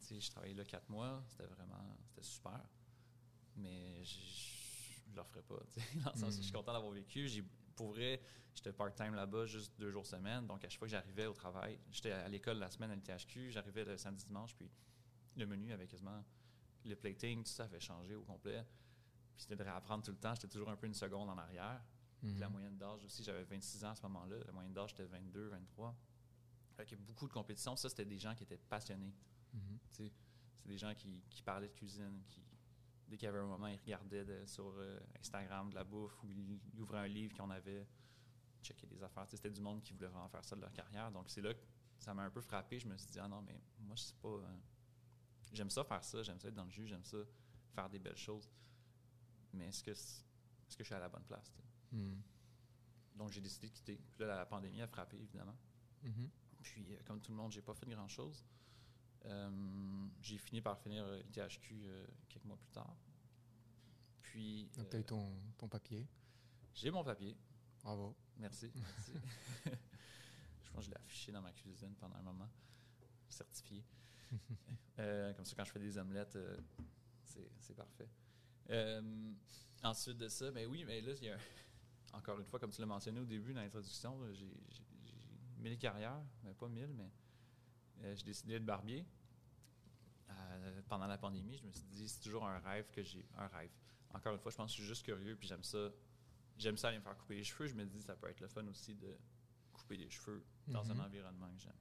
Tu 0.00 0.06
sais, 0.06 0.20
je 0.20 0.30
travaillais 0.30 0.54
là 0.54 0.64
quatre 0.66 0.88
mois, 0.90 1.24
c'était 1.28 1.46
vraiment, 1.46 1.96
c'était 2.08 2.22
super. 2.26 2.60
Mais 3.56 4.04
je, 4.04 4.16
je, 5.08 5.12
je 5.12 5.16
le 5.16 5.22
referais 5.22 5.42
pas, 5.42 5.56
dans 6.04 6.12
le 6.12 6.18
sens 6.18 6.34
où 6.34 6.38
je 6.38 6.42
suis 6.42 6.52
content 6.52 6.72
d'avoir 6.72 6.92
vécu. 6.92 7.28
Pour 7.74 7.90
vrai, 7.90 8.20
j'étais 8.54 8.72
part-time 8.72 9.14
là-bas 9.14 9.46
juste 9.46 9.72
deux 9.78 9.90
jours 9.90 10.06
semaine, 10.06 10.46
donc 10.46 10.64
à 10.64 10.68
chaque 10.68 10.78
fois 10.78 10.88
que 10.88 10.92
j'arrivais 10.92 11.26
au 11.26 11.34
travail, 11.34 11.78
j'étais 11.90 12.12
à 12.12 12.28
l'école 12.28 12.58
la 12.58 12.70
semaine 12.70 12.90
à 12.90 12.94
l'ITHQ, 12.94 13.50
j'arrivais 13.50 13.84
le 13.84 13.96
samedi 13.96 14.24
dimanche, 14.24 14.54
puis 14.56 14.70
le 15.36 15.46
menu 15.46 15.72
avait 15.72 15.86
quasiment 15.86 16.24
le 16.84 16.96
plating, 16.96 17.44
tout 17.44 17.50
ça 17.50 17.64
avait 17.64 17.80
changé 17.80 18.14
au 18.14 18.22
complet. 18.22 18.64
Puis 19.34 19.42
c'était 19.42 19.56
de 19.56 19.62
réapprendre 19.62 20.04
tout 20.04 20.10
le 20.10 20.18
temps, 20.18 20.34
j'étais 20.34 20.48
toujours 20.48 20.70
un 20.70 20.76
peu 20.76 20.86
une 20.86 20.94
seconde 20.94 21.30
en 21.30 21.38
arrière. 21.38 21.82
Puis. 22.18 22.34
La 22.34 22.48
moyenne 22.48 22.76
d'âge 22.76 23.04
aussi, 23.04 23.22
j'avais 23.22 23.44
26 23.44 23.84
ans 23.84 23.90
à 23.90 23.94
ce 23.94 24.02
moment-là. 24.02 24.36
La 24.44 24.52
moyenne 24.52 24.72
d'âge, 24.72 24.90
c'était 24.90 25.04
22, 25.04 25.48
23. 25.48 25.96
Fait 26.76 26.84
qu'il 26.84 26.98
y 26.98 27.00
a 27.00 27.04
beaucoup 27.04 27.28
de 27.28 27.32
compétitions. 27.32 27.76
Ça, 27.76 27.88
c'était 27.88 28.04
des 28.04 28.18
gens 28.18 28.34
qui 28.34 28.42
étaient 28.42 28.58
passionnés. 28.58 29.14
Sais, 29.90 30.12
C'est 30.58 30.68
des 30.68 30.78
gens 30.78 30.94
qui, 30.94 31.22
qui 31.30 31.42
parlaient 31.42 31.68
de 31.68 31.74
cuisine, 31.74 32.22
qui, 32.28 32.42
dès 33.08 33.16
qu'il 33.16 33.26
y 33.26 33.28
avait 33.28 33.38
un 33.38 33.46
moment, 33.46 33.66
ils 33.68 33.78
regardaient 33.78 34.24
de- 34.24 34.46
sur 34.46 34.72
euh, 34.76 34.98
Instagram 35.18 35.70
de 35.70 35.74
la 35.74 35.84
bouffe 35.84 36.22
ou 36.24 36.30
ils, 36.30 36.60
ils 36.72 36.80
ouvraient 36.80 37.00
un 37.00 37.08
livre 37.08 37.36
qu'on 37.36 37.50
avait, 37.50 37.86
checké 38.62 38.86
des 38.86 39.02
affaires. 39.02 39.26
C'était 39.28 39.50
du 39.50 39.60
monde 39.60 39.82
qui 39.82 39.92
voulait 39.92 40.08
vraiment 40.08 40.28
faire 40.28 40.44
ça 40.44 40.54
de 40.56 40.60
leur 40.60 40.72
carrière. 40.72 41.10
Donc, 41.10 41.28
c'est 41.30 41.40
là 41.40 41.54
que 41.54 41.60
ça 41.98 42.12
m'a 42.14 42.22
un 42.22 42.30
peu 42.30 42.40
frappé. 42.40 42.78
Je 42.78 42.86
me 42.88 42.96
suis 42.96 43.10
dit, 43.10 43.18
ah 43.18 43.28
non, 43.28 43.42
mais 43.42 43.60
moi, 43.80 43.96
je 43.96 44.02
sais 44.02 44.14
pas. 44.20 44.28
euh, 44.28 44.56
j'aime 45.52 45.70
ça 45.70 45.84
faire 45.84 46.04
ça, 46.04 46.22
j'aime 46.22 46.38
ça 46.40 46.48
être 46.48 46.54
dans 46.54 46.64
le 46.64 46.70
jus, 46.70 46.86
j'aime 46.86 47.04
ça 47.04 47.18
faire 47.74 47.88
des 47.88 47.98
belles 47.98 48.16
choses. 48.16 48.50
Mais 49.52 49.68
est-ce 49.68 49.82
que, 49.82 49.90
est-ce 49.90 50.76
que 50.76 50.84
je 50.84 50.88
suis 50.88 50.94
à 50.94 50.98
la 51.00 51.08
bonne 51.08 51.24
place? 51.24 51.52
Mhm. 51.92 52.22
Donc, 53.14 53.30
j'ai 53.32 53.40
décidé 53.40 53.68
de 53.68 53.72
quitter. 53.72 53.96
Puis 53.96 54.20
là, 54.20 54.36
la 54.36 54.46
pandémie 54.46 54.82
a 54.82 54.86
frappé, 54.86 55.16
évidemment. 55.18 55.56
Mhm. 56.02 56.30
Puis, 56.62 56.92
euh, 56.94 56.98
comme 57.04 57.20
tout 57.20 57.32
le 57.32 57.36
monde, 57.36 57.50
j'ai 57.52 57.62
pas 57.62 57.74
fait 57.74 57.86
grand-chose. 57.86 58.44
Euh, 59.28 59.50
j'ai 60.22 60.38
fini 60.38 60.60
par 60.60 60.78
finir 60.78 61.04
euh, 61.04 61.20
l'ITHQ 61.22 61.82
euh, 61.84 62.06
quelques 62.28 62.44
mois 62.44 62.56
plus 62.56 62.70
tard. 62.70 62.96
Puis, 64.22 64.70
Donc, 64.76 64.86
euh, 64.86 64.88
t'as 64.90 64.98
eu 64.98 65.04
ton, 65.04 65.32
ton 65.56 65.68
papier. 65.68 66.06
j'ai 66.74 66.90
mon 66.90 67.04
papier. 67.04 67.36
Bravo. 67.82 68.16
Merci. 68.38 68.70
merci. 68.74 69.12
je 70.62 70.70
pense 70.70 70.80
que 70.80 70.86
je 70.86 70.90
l'ai 70.90 70.96
affiché 70.96 71.32
dans 71.32 71.42
ma 71.42 71.52
cuisine 71.52 71.94
pendant 71.96 72.16
un 72.16 72.22
moment. 72.22 72.48
Certifié. 73.28 73.84
Euh, 75.00 75.32
comme 75.34 75.44
ça, 75.44 75.54
quand 75.54 75.64
je 75.64 75.70
fais 75.70 75.78
des 75.78 75.96
omelettes, 75.96 76.34
euh, 76.34 76.56
c'est 77.60 77.76
parfait. 77.76 78.08
Euh, 78.68 79.32
ensuite 79.84 80.18
de 80.18 80.26
ça, 80.26 80.50
ben 80.50 80.66
oui, 80.66 80.84
mais 80.84 81.00
là, 81.00 81.12
il 81.12 81.24
y 81.24 81.30
a 81.30 81.38
encore 82.12 82.38
une 82.38 82.44
fois, 82.44 82.58
comme 82.58 82.72
tu 82.72 82.80
l'as 82.80 82.86
mentionné 82.88 83.20
au 83.20 83.24
début 83.24 83.54
dans 83.54 83.60
l'introduction, 83.60 84.18
j'ai 84.32 84.50
mille 85.58 85.78
carrières, 85.78 86.20
mais 86.42 86.52
pas 86.52 86.68
mille, 86.68 86.92
mais 86.94 87.10
euh, 88.02 88.14
j'ai 88.16 88.24
décidé 88.24 88.54
d'être 88.54 88.64
barbier. 88.64 89.04
Euh, 90.30 90.82
pendant 90.88 91.06
la 91.06 91.18
pandémie, 91.18 91.56
je 91.56 91.64
me 91.66 91.70
suis 91.72 91.84
dit, 91.86 92.08
c'est 92.08 92.20
toujours 92.20 92.46
un 92.46 92.58
rêve 92.58 92.90
que 92.90 93.02
j'ai. 93.02 93.26
Un 93.36 93.46
rêve. 93.48 93.70
Encore 94.14 94.32
une 94.34 94.40
fois, 94.40 94.50
je 94.50 94.56
pense 94.56 94.70
que 94.70 94.76
je 94.76 94.82
suis 94.82 94.88
juste 94.88 95.04
curieux, 95.04 95.36
puis 95.36 95.48
j'aime 95.48 95.62
ça. 95.64 95.88
J'aime 96.56 96.76
ça 96.76 96.88
aller 96.88 96.98
me 96.98 97.02
faire 97.02 97.16
couper 97.16 97.36
les 97.36 97.44
cheveux. 97.44 97.66
Je 97.68 97.74
me 97.74 97.84
dis, 97.86 98.02
ça 98.02 98.16
peut 98.16 98.28
être 98.28 98.40
le 98.40 98.48
fun 98.48 98.66
aussi 98.66 98.94
de 98.94 99.16
couper 99.72 99.96
les 99.96 100.10
cheveux 100.10 100.44
dans 100.66 100.84
Mhm. 100.84 100.90
un 101.00 101.04
environnement 101.04 101.50
que 101.54 101.60
j'aime. 101.60 101.76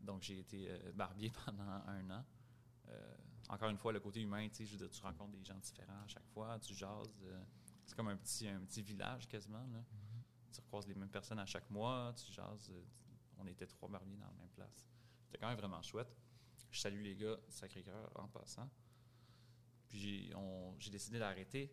Donc, 0.00 0.22
j'ai 0.22 0.38
été 0.40 0.70
euh, 0.70 0.92
barbier 0.92 1.30
pendant 1.46 1.62
un 1.86 2.10
an. 2.10 2.24
Euh, 2.88 3.14
encore 3.48 3.68
une 3.70 3.78
fois, 3.78 3.92
le 3.92 4.00
côté 4.00 4.20
humain, 4.20 4.48
tu 4.48 4.66
sais, 4.66 4.88
tu 4.88 5.02
rencontres 5.02 5.32
des 5.32 5.44
gens 5.44 5.58
différents 5.58 6.02
à 6.04 6.08
chaque 6.08 6.26
fois, 6.28 6.58
tu 6.60 6.74
jases. 6.74 7.08
c'est 7.86 7.94
comme 7.96 8.08
un 8.08 8.16
petit, 8.16 8.48
un 8.48 8.60
petit 8.60 8.82
village 8.82 9.26
quasiment. 9.28 9.66
Là. 9.72 9.82
Tu 10.52 10.60
recroises 10.60 10.86
les 10.86 10.94
mêmes 10.94 11.08
personnes 11.10 11.38
à 11.38 11.46
chaque 11.46 11.68
mois, 11.70 12.12
tu 12.14 12.32
jases. 12.32 12.72
on 13.38 13.46
était 13.46 13.66
trois 13.66 13.88
barbiers 13.88 14.16
dans 14.16 14.26
la 14.26 14.32
même 14.32 14.50
place. 14.50 14.86
C'était 15.24 15.38
quand 15.38 15.48
même 15.48 15.58
vraiment 15.58 15.80
chouette. 15.82 16.14
Je 16.70 16.80
salue 16.80 17.02
les 17.02 17.16
gars 17.16 17.36
Sacré-Cœur 17.48 18.10
en 18.16 18.28
passant. 18.28 18.68
Puis 19.88 20.30
j'ai, 20.78 20.90
décidé 20.90 21.18
d'arrêter 21.18 21.72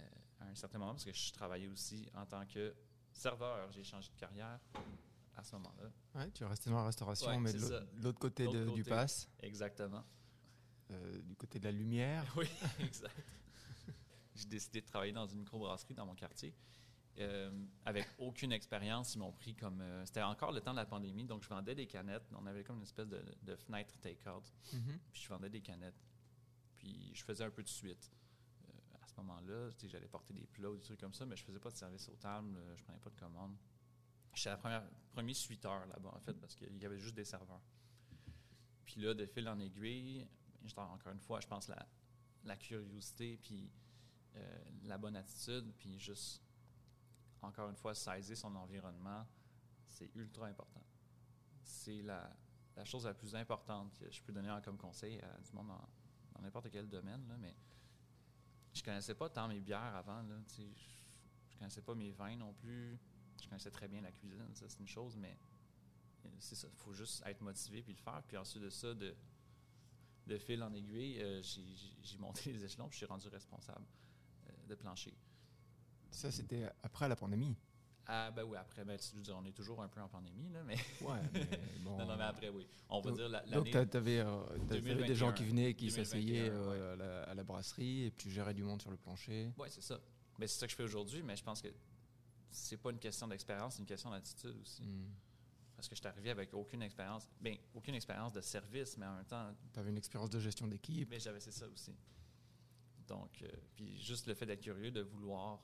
euh, 0.00 0.04
à 0.40 0.44
un 0.46 0.54
certain 0.54 0.78
moment 0.78 0.92
parce 0.92 1.04
que 1.04 1.12
je 1.12 1.32
travaillais 1.32 1.66
aussi 1.68 2.08
en 2.14 2.24
tant 2.26 2.46
que 2.46 2.74
serveur. 3.12 3.70
J'ai 3.72 3.82
changé 3.82 4.08
de 4.10 4.16
carrière 4.16 4.60
à 5.36 5.42
ce 5.42 5.56
moment-là. 5.56 5.90
Ouais, 6.14 6.30
tu 6.30 6.44
es 6.44 6.46
resté 6.46 6.70
dans 6.70 6.76
la 6.76 6.86
restauration, 6.86 7.28
Ouais, 7.28 7.38
mais 7.38 7.52
de 7.52 7.58
l'autre- 7.58 7.86
de 7.94 8.10
côté, 8.12 8.46
du 8.74 8.84
pass, 8.84 9.28
Exactement. 9.40 10.04
euh, 10.90 11.22
du 11.22 11.34
côté 11.36 11.58
de 11.58 11.64
la 11.64 11.72
lumière. 11.72 12.24
Oui, 12.36 12.48
exact. 12.78 13.14
J'ai 14.34 14.46
décidé 14.46 14.80
de 14.80 14.86
travailler 14.86 15.12
dans 15.12 15.26
une 15.26 15.40
microbrasserie 15.40 15.94
dans 15.94 16.06
mon 16.06 16.14
quartier. 16.14 16.54
Euh, 17.18 17.50
avec 17.84 18.06
aucune 18.18 18.52
expérience, 18.52 19.14
ils 19.14 19.18
m'ont 19.18 19.32
pris 19.32 19.54
comme. 19.54 19.80
euh, 19.80 20.06
C'était 20.06 20.22
encore 20.22 20.52
le 20.52 20.60
temps 20.60 20.70
de 20.70 20.76
la 20.76 20.86
pandémie, 20.86 21.24
donc 21.24 21.42
je 21.42 21.48
vendais 21.48 21.74
des 21.74 21.86
canettes. 21.86 22.30
On 22.32 22.46
avait 22.46 22.62
comme 22.64 22.76
une 22.76 22.84
espèce 22.84 23.08
de, 23.08 23.22
de 23.42 23.56
fenêtre 23.56 23.94
take-out. 24.00 24.44
Mhm. 24.72 24.98
Puis 25.12 25.22
je 25.22 25.28
vendais 25.28 25.50
des 25.50 25.60
canettes. 25.60 26.00
Puis 26.78 27.10
je 27.14 27.22
faisais 27.24 27.44
un 27.44 27.50
peu 27.50 27.62
de 27.62 27.68
suite. 27.68 28.10
Euh, 28.68 28.72
à 29.02 29.06
ce 29.06 29.14
moment-là, 29.16 29.70
j'allais 29.84 30.08
porter 30.08 30.32
des 30.32 30.46
plats 30.46 30.70
ou 30.70 30.76
des 30.76 30.82
trucs 30.82 31.00
comme 31.00 31.12
ça, 31.12 31.26
mais 31.26 31.36
je 31.36 31.44
faisais 31.44 31.58
pas 31.58 31.70
de 31.70 31.76
service 31.76 32.08
au 32.08 32.16
table, 32.16 32.56
je 32.76 32.82
prenais 32.84 33.00
pas 33.00 33.10
de 33.10 33.16
commandes. 33.16 33.56
J'étais 34.32 34.52
le 34.52 34.80
premier, 35.12 35.34
suiteur 35.34 35.84
là-bas, 35.86 36.12
en 36.14 36.20
fait, 36.20 36.34
parce 36.34 36.54
qu'il 36.54 36.80
y 36.80 36.86
avait 36.86 36.98
juste 37.00 37.16
des 37.16 37.24
serveurs. 37.24 37.60
Puis 38.86 39.00
là, 39.00 39.12
de 39.12 39.26
fil 39.26 39.46
en 39.48 39.58
aiguille, 39.58 40.26
encore 40.76 41.12
une 41.12 41.18
fois, 41.20 41.40
je 41.40 41.48
pense, 41.48 41.66
la, 41.68 41.86
la 42.44 42.56
curiosité, 42.56 43.36
puis 43.36 43.68
la 44.84 44.96
bonne 44.96 45.16
attitude, 45.16 45.72
puis 45.76 45.98
juste, 45.98 46.40
encore 47.42 47.70
une 47.70 47.76
fois, 47.76 47.94
saisir 47.94 48.36
son 48.36 48.54
environnement, 48.56 49.26
c'est 49.86 50.14
ultra 50.14 50.46
important. 50.46 50.82
C'est 51.62 52.02
la, 52.02 52.30
chose 52.84 53.06
la 53.06 53.14
plus 53.14 53.34
importante 53.34 53.92
que 53.98 54.10
je 54.10 54.22
peux 54.22 54.32
donner 54.32 54.56
comme 54.64 54.78
conseil 54.78 55.20
à 55.20 55.40
du 55.40 55.52
monde 55.52 55.68
dans, 55.68 56.40
n'importe 56.40 56.70
quel 56.70 56.88
domaine, 56.88 57.36
mais 57.38 57.54
je 58.72 58.82
connaissais 58.82 59.14
pas 59.14 59.28
tant 59.28 59.46
mes 59.46 59.60
bières 59.60 59.94
avant, 59.94 60.24
je, 60.46 60.62
je 61.50 61.58
connaissais 61.58 61.82
pas 61.82 61.94
mes 61.94 62.10
vins 62.12 62.36
non 62.36 62.54
plus, 62.54 62.98
je 63.42 63.48
connaissais 63.48 63.70
très 63.70 63.88
bien 63.88 64.00
la 64.00 64.12
cuisine, 64.12 64.54
ça 64.54 64.68
c'est 64.68 64.80
une 64.80 64.88
chose, 64.88 65.16
mais 65.16 65.38
euh, 66.26 66.28
c'est 66.38 66.54
ça, 66.54 66.68
faut 66.76 66.92
juste 66.92 67.22
être 67.26 67.40
motivé 67.40 67.82
puis 67.82 67.92
le 67.92 67.98
faire, 67.98 68.22
puis 68.26 68.36
ensuite 68.36 68.62
de 68.62 68.70
ça, 68.70 68.94
de, 68.94 69.14
fil 70.38 70.62
en 70.62 70.72
aiguille, 70.72 71.20
euh, 71.20 71.42
j'ai 71.42 72.18
monté 72.18 72.52
les 72.52 72.64
échelons 72.64 72.88
puis 72.88 72.94
je 72.94 73.04
suis 73.04 73.06
rendu 73.06 73.28
responsable 73.28 73.84
euh, 74.48 74.52
de 74.68 74.74
plancher. 74.74 75.14
Ça, 76.10 76.30
c'était 76.30 76.68
après 76.82 77.08
la 77.08 77.16
pandémie. 77.16 77.56
Ah 78.12 78.30
ben 78.32 78.42
oui, 78.42 78.56
après, 78.56 78.84
ben, 78.84 78.98
tu 78.98 79.14
veux 79.14 79.22
dire, 79.22 79.36
on 79.40 79.44
est 79.44 79.52
toujours 79.52 79.80
un 79.82 79.88
peu 79.88 80.00
en 80.00 80.08
pandémie, 80.08 80.48
là, 80.50 80.64
mais, 80.64 80.74
Ouais, 81.00 81.20
mais 81.32 81.44
bon. 81.84 81.96
non, 81.96 82.06
non, 82.06 82.16
mais 82.16 82.24
après, 82.24 82.48
oui. 82.48 82.66
On 82.88 83.00
va 83.00 83.10
Donc- 83.10 83.18
dire 83.18 83.28
la- 83.28 83.40
Donc, 83.42 83.72
l'année... 83.72 83.88
tu 83.88 83.96
avais, 83.96 84.24
des 84.68 84.80
2021, 84.80 85.14
gens 85.14 85.32
qui 85.32 85.44
venaient, 85.44 85.74
qui 85.74 85.86
2021, 85.88 86.04
s'asseyaient 86.04 86.50
euh, 86.50 86.70
ouais. 86.70 86.92
à, 86.92 86.96
la, 86.96 87.22
à 87.24 87.34
la 87.34 87.44
brasserie, 87.44 88.04
et 88.06 88.10
puis 88.10 88.24
tu 88.24 88.30
gérais 88.30 88.54
du 88.54 88.64
monde 88.64 88.80
sur 88.82 88.90
le 88.90 88.96
plancher. 88.96 89.52
Oui, 89.58 89.68
c'est 89.70 89.82
ça. 89.82 90.00
Mais 90.40 90.48
c'est 90.48 90.58
ça 90.58 90.66
que 90.66 90.72
je 90.72 90.76
fais 90.76 90.82
aujourd'hui, 90.82 91.22
mais 91.22 91.36
je 91.36 91.44
pense 91.44 91.62
que 91.62 91.68
c'est 92.50 92.78
pas 92.78 92.90
une 92.90 92.98
question 92.98 93.28
d'expérience, 93.28 93.74
c'est 93.74 93.80
une 93.80 93.86
question 93.86 94.10
d'attitude 94.10 94.56
aussi. 94.60 94.82
Hmm. 94.82 95.12
Parce 95.76 95.88
que 95.88 95.94
je 95.94 96.00
suis 96.00 96.08
arrivé 96.08 96.30
avec 96.30 96.52
aucune 96.52 96.82
expérience, 96.82 97.28
bien, 97.40 97.56
aucune 97.74 97.94
expérience 97.94 98.32
de 98.32 98.40
service, 98.40 98.96
mais 98.98 99.06
en 99.06 99.14
même 99.16 99.24
temps, 99.24 99.54
Tu 99.72 99.78
avais 99.78 99.90
une 99.90 99.98
expérience 99.98 100.30
de 100.30 100.40
gestion 100.40 100.66
d'équipe. 100.66 101.08
mais 101.08 101.20
j'avais 101.20 101.38
c'est 101.40 101.52
ça 101.52 101.68
aussi. 101.68 101.94
Donc, 103.06 103.42
euh, 103.42 103.48
puis 103.76 104.00
juste 104.00 104.26
le 104.26 104.34
fait 104.34 104.46
d'être 104.46 104.60
curieux, 104.62 104.90
de 104.90 105.00
vouloir 105.02 105.62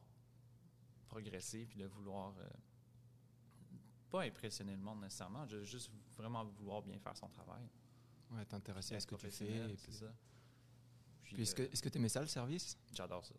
progresser, 1.06 1.64
puis 1.66 1.78
de 1.78 1.86
vouloir 1.86 2.34
euh, 2.38 2.48
pas 4.10 4.22
impressionner 4.22 4.72
le 4.72 4.82
monde 4.82 5.00
nécessairement, 5.00 5.46
de 5.46 5.62
juste 5.64 5.90
vraiment 6.16 6.44
vouloir 6.44 6.82
bien 6.82 6.98
faire 6.98 7.16
son 7.16 7.28
travail. 7.28 7.68
Ouais, 8.30 8.44
t'intéresser 8.44 8.94
à 8.94 9.00
ce 9.00 9.06
que 9.06 9.14
tu 9.16 9.30
fais. 9.30 9.46
Et 9.70 9.74
puis- 9.76 9.92
ça. 9.92 10.12
Puis, 11.22 11.34
Puis 11.34 11.42
est-ce 11.42 11.54
que 11.54 11.62
euh, 11.62 11.68
est-ce 11.72 11.82
que 11.82 11.88
t'aimais 11.88 12.08
ça 12.08 12.20
le 12.20 12.26
service? 12.28 12.78
J'adore 12.92 13.24
ça, 13.24 13.34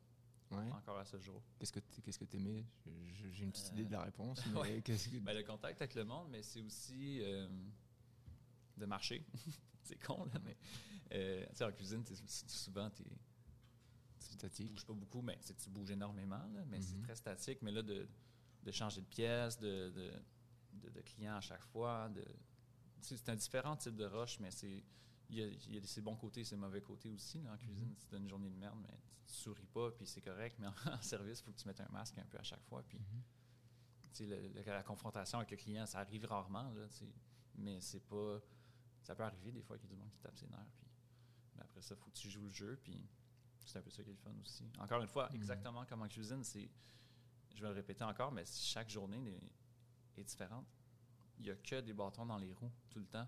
Ouais. 0.51 0.71
encore 0.71 0.97
à 0.97 1.06
ce 1.06 1.17
jour. 1.19 1.41
Qu'est-ce 1.58 1.71
que 1.71 1.80
t- 1.80 2.01
qu'est-ce 2.01 2.19
que 2.19 2.25
t'aimais? 2.25 2.65
Je- 2.86 3.30
J'ai 3.32 3.43
une 3.45 3.51
petite 3.51 3.67
Euh, 3.69 3.73
idée 3.75 3.86
de 3.86 3.91
la 3.91 4.01
réponse. 4.03 4.41
Mais 4.53 4.60
ouais. 4.60 4.82
qu'est-ce 4.82 5.08
que 5.10 5.17
Ben, 5.19 5.34
le 5.36 5.43
contact 5.43 5.82
avec 5.82 5.95
le 5.95 6.03
monde, 6.03 6.27
mais 6.30 6.43
c'est 6.43 6.62
aussi 6.62 7.19
euh, 7.21 7.47
de 8.77 8.86
marcher. 8.86 9.25
c'est 9.84 9.97
con, 10.06 10.25
là, 10.25 10.39
mais 10.43 10.58
euh, 11.13 11.45
tu 11.49 11.56
sais, 11.56 11.63
en 11.63 11.71
cuisine, 11.71 12.03
souvent, 12.47 12.89
tu 12.89 13.03
tu 13.03 13.10
statique 14.38 14.69
bouges 14.71 14.86
pas 14.86 14.93
beaucoup, 14.93 15.21
mais 15.21 15.38
tu 15.45 15.54
tu 15.56 15.69
bouges 15.69 15.91
énormément, 15.91 16.45
là, 16.54 16.63
mais 16.65 16.82
c'est 16.82 16.95
Mhm. 16.95 17.04
très 17.04 17.15
statique. 17.15 17.62
Mais 17.62 17.71
là, 17.71 17.82
de, 17.82 18.08
de 18.63 18.71
changer 18.71 19.02
de 19.02 19.06
pièce, 19.08 19.60
de, 19.60 19.89
de, 19.89 20.12
de, 20.73 20.89
de 20.89 21.02
clients 21.02 21.36
à 21.38 21.41
chaque 21.41 21.63
fois, 21.63 22.10
tu 23.02 23.17
c'est 23.17 23.30
un 23.30 23.36
différent 23.36 23.76
type 23.78 23.95
de 23.95 24.06
roche, 24.06 24.39
mais 24.39 24.52
c'est 24.52 24.84
il 25.30 25.36
y 25.38 25.43
a, 25.43 25.47
il 25.47 25.76
y 25.76 25.78
a 25.78 25.84
ses 25.84 26.02
bons 26.02 26.15
côtés 26.15 26.41
et 26.41 26.45
ses 26.45 26.56
mauvais 26.56 26.82
côtés 26.82 27.10
aussi 27.10 27.41
là, 27.41 27.54
en 27.54 27.58
cuisine. 27.58 27.93
Si 27.97 28.08
tu 28.08 28.15
as 28.15 28.17
une 28.17 28.30
journée 28.30 28.50
de 28.50 28.56
merde, 28.56 28.80
mais 28.82 28.97
tu 29.26 29.34
souris 29.34 29.65
pas, 29.65 29.91
puis 29.91 30.08
c'est 30.08 30.21
correct. 30.21 30.56
Mais 30.60 30.67
en, 30.67 30.73
service, 31.02 31.39
il 31.39 31.43
faut 31.43 31.52
que 31.52 31.58
tu 31.58 31.67
mettes 31.67 31.82
un 31.82 31.89
masque 31.91 32.17
un 32.17 32.26
peu 32.26 32.38
à 32.39 32.43
chaque 32.43 32.63
fois. 32.63 32.82
Puis, 32.88 32.97
tu 34.13 34.26
le- 34.26 34.47
le- 34.47 34.62
la 34.63 34.84
confrontation 34.84 35.38
avec 35.39 35.52
le 35.52 35.58
client, 35.58 35.86
ça 35.86 36.00
arrive 36.00 36.26
rarement, 36.26 36.71
là, 36.71 36.88
tu 36.88 37.06
mais 37.56 37.82
c'est 37.82 38.00
pas. 38.08 38.39
Ça 39.02 39.15
peut 39.15 39.23
arriver 39.23 39.52
des 39.52 39.62
fois 39.62 39.78
qu'il 39.78 39.89
y 39.89 39.91
a 39.91 39.95
du 39.95 40.00
monde 40.00 40.12
qui 40.12 40.19
tape 40.19 40.38
ses 40.38 40.47
nerfs. 40.47 40.71
Puis, 40.78 40.88
mais 41.56 41.63
après 41.63 41.82
ça, 41.82 41.95
il 41.95 41.97
faut 42.02 42.10
que 42.10 42.15
tu 42.17 42.30
joues 42.30 42.43
le 42.45 42.52
jeu. 42.52 42.80
Puis 42.84 43.06
c'est 43.67 43.80
un 43.80 43.82
peu 43.82 43.89
ça 43.89 44.03
qui 44.03 44.10
est 44.10 44.13
le 44.13 44.17
fun 44.19 44.34
aussi. 44.41 44.63
Encore 44.80 45.01
une 45.01 45.08
fois, 45.08 45.30
Mhm. 45.30 45.36
exactement 45.36 45.86
comme 45.86 46.01
en 46.01 46.08
cuisine, 46.08 46.43
c'est. 46.43 46.69
Je 47.56 47.62
vais 47.62 47.69
le 47.69 47.73
répéter 47.75 48.03
encore, 48.03 48.32
mais 48.32 48.43
chaque 48.45 48.89
journée 48.89 49.41
est, 50.15 50.21
est 50.21 50.23
différente. 50.23 50.67
Il 51.39 51.45
n'y 51.45 51.51
a 51.51 51.56
que 51.56 51.82
des 51.82 51.93
bâtons 51.93 52.25
dans 52.25 52.38
les 52.38 52.53
roues 52.53 52.71
tout 52.89 52.99
le 52.99 53.08
temps. 53.08 53.27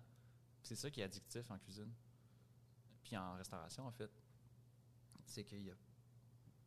C'est 0.64 0.76
ça 0.76 0.90
qui 0.92 1.02
est 1.02 1.04
addictif 1.04 1.50
en 1.52 1.58
cuisine. 1.58 1.92
Puis 3.04 3.18
en 3.18 3.34
restauration, 3.34 3.86
en 3.88 3.92
fait, 3.92 4.12
c'est 5.26 5.44
qu'il 5.44 5.62
n'y 5.64 5.72
a 5.72 5.76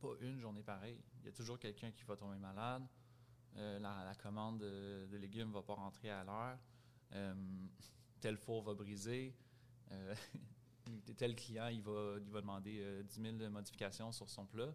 pas 0.00 0.14
une 0.20 0.38
journée 0.38 0.62
pareille. 0.62 1.00
Il 1.20 1.26
y 1.26 1.28
a 1.28 1.32
toujours 1.32 1.58
quelqu'un 1.58 1.90
qui 1.92 2.02
va 2.04 2.16
tomber 2.16 2.38
malade. 2.38 2.86
Euh, 3.56 3.78
la, 3.78 4.04
la 4.04 4.14
commande 4.14 4.58
de, 4.60 5.06
de 5.10 5.16
légumes 5.18 5.48
ne 5.48 5.52
va 5.54 5.62
pas 5.62 5.74
rentrer 5.74 6.10
à 6.10 6.24
l'heure. 6.24 6.58
Euh, 7.12 7.34
tel 8.20 8.36
four 8.36 8.62
va 8.62 8.74
briser. 8.74 9.36
Euh, 9.92 10.14
tel 11.16 11.34
client, 11.36 11.68
il 11.68 11.82
va, 11.82 12.16
il 12.20 12.30
va 12.30 12.40
demander 12.40 12.80
euh, 12.80 13.02
10 13.02 13.38
000 13.38 13.50
modifications 13.50 14.12
sur 14.12 14.28
son 14.28 14.46
plat. 14.46 14.74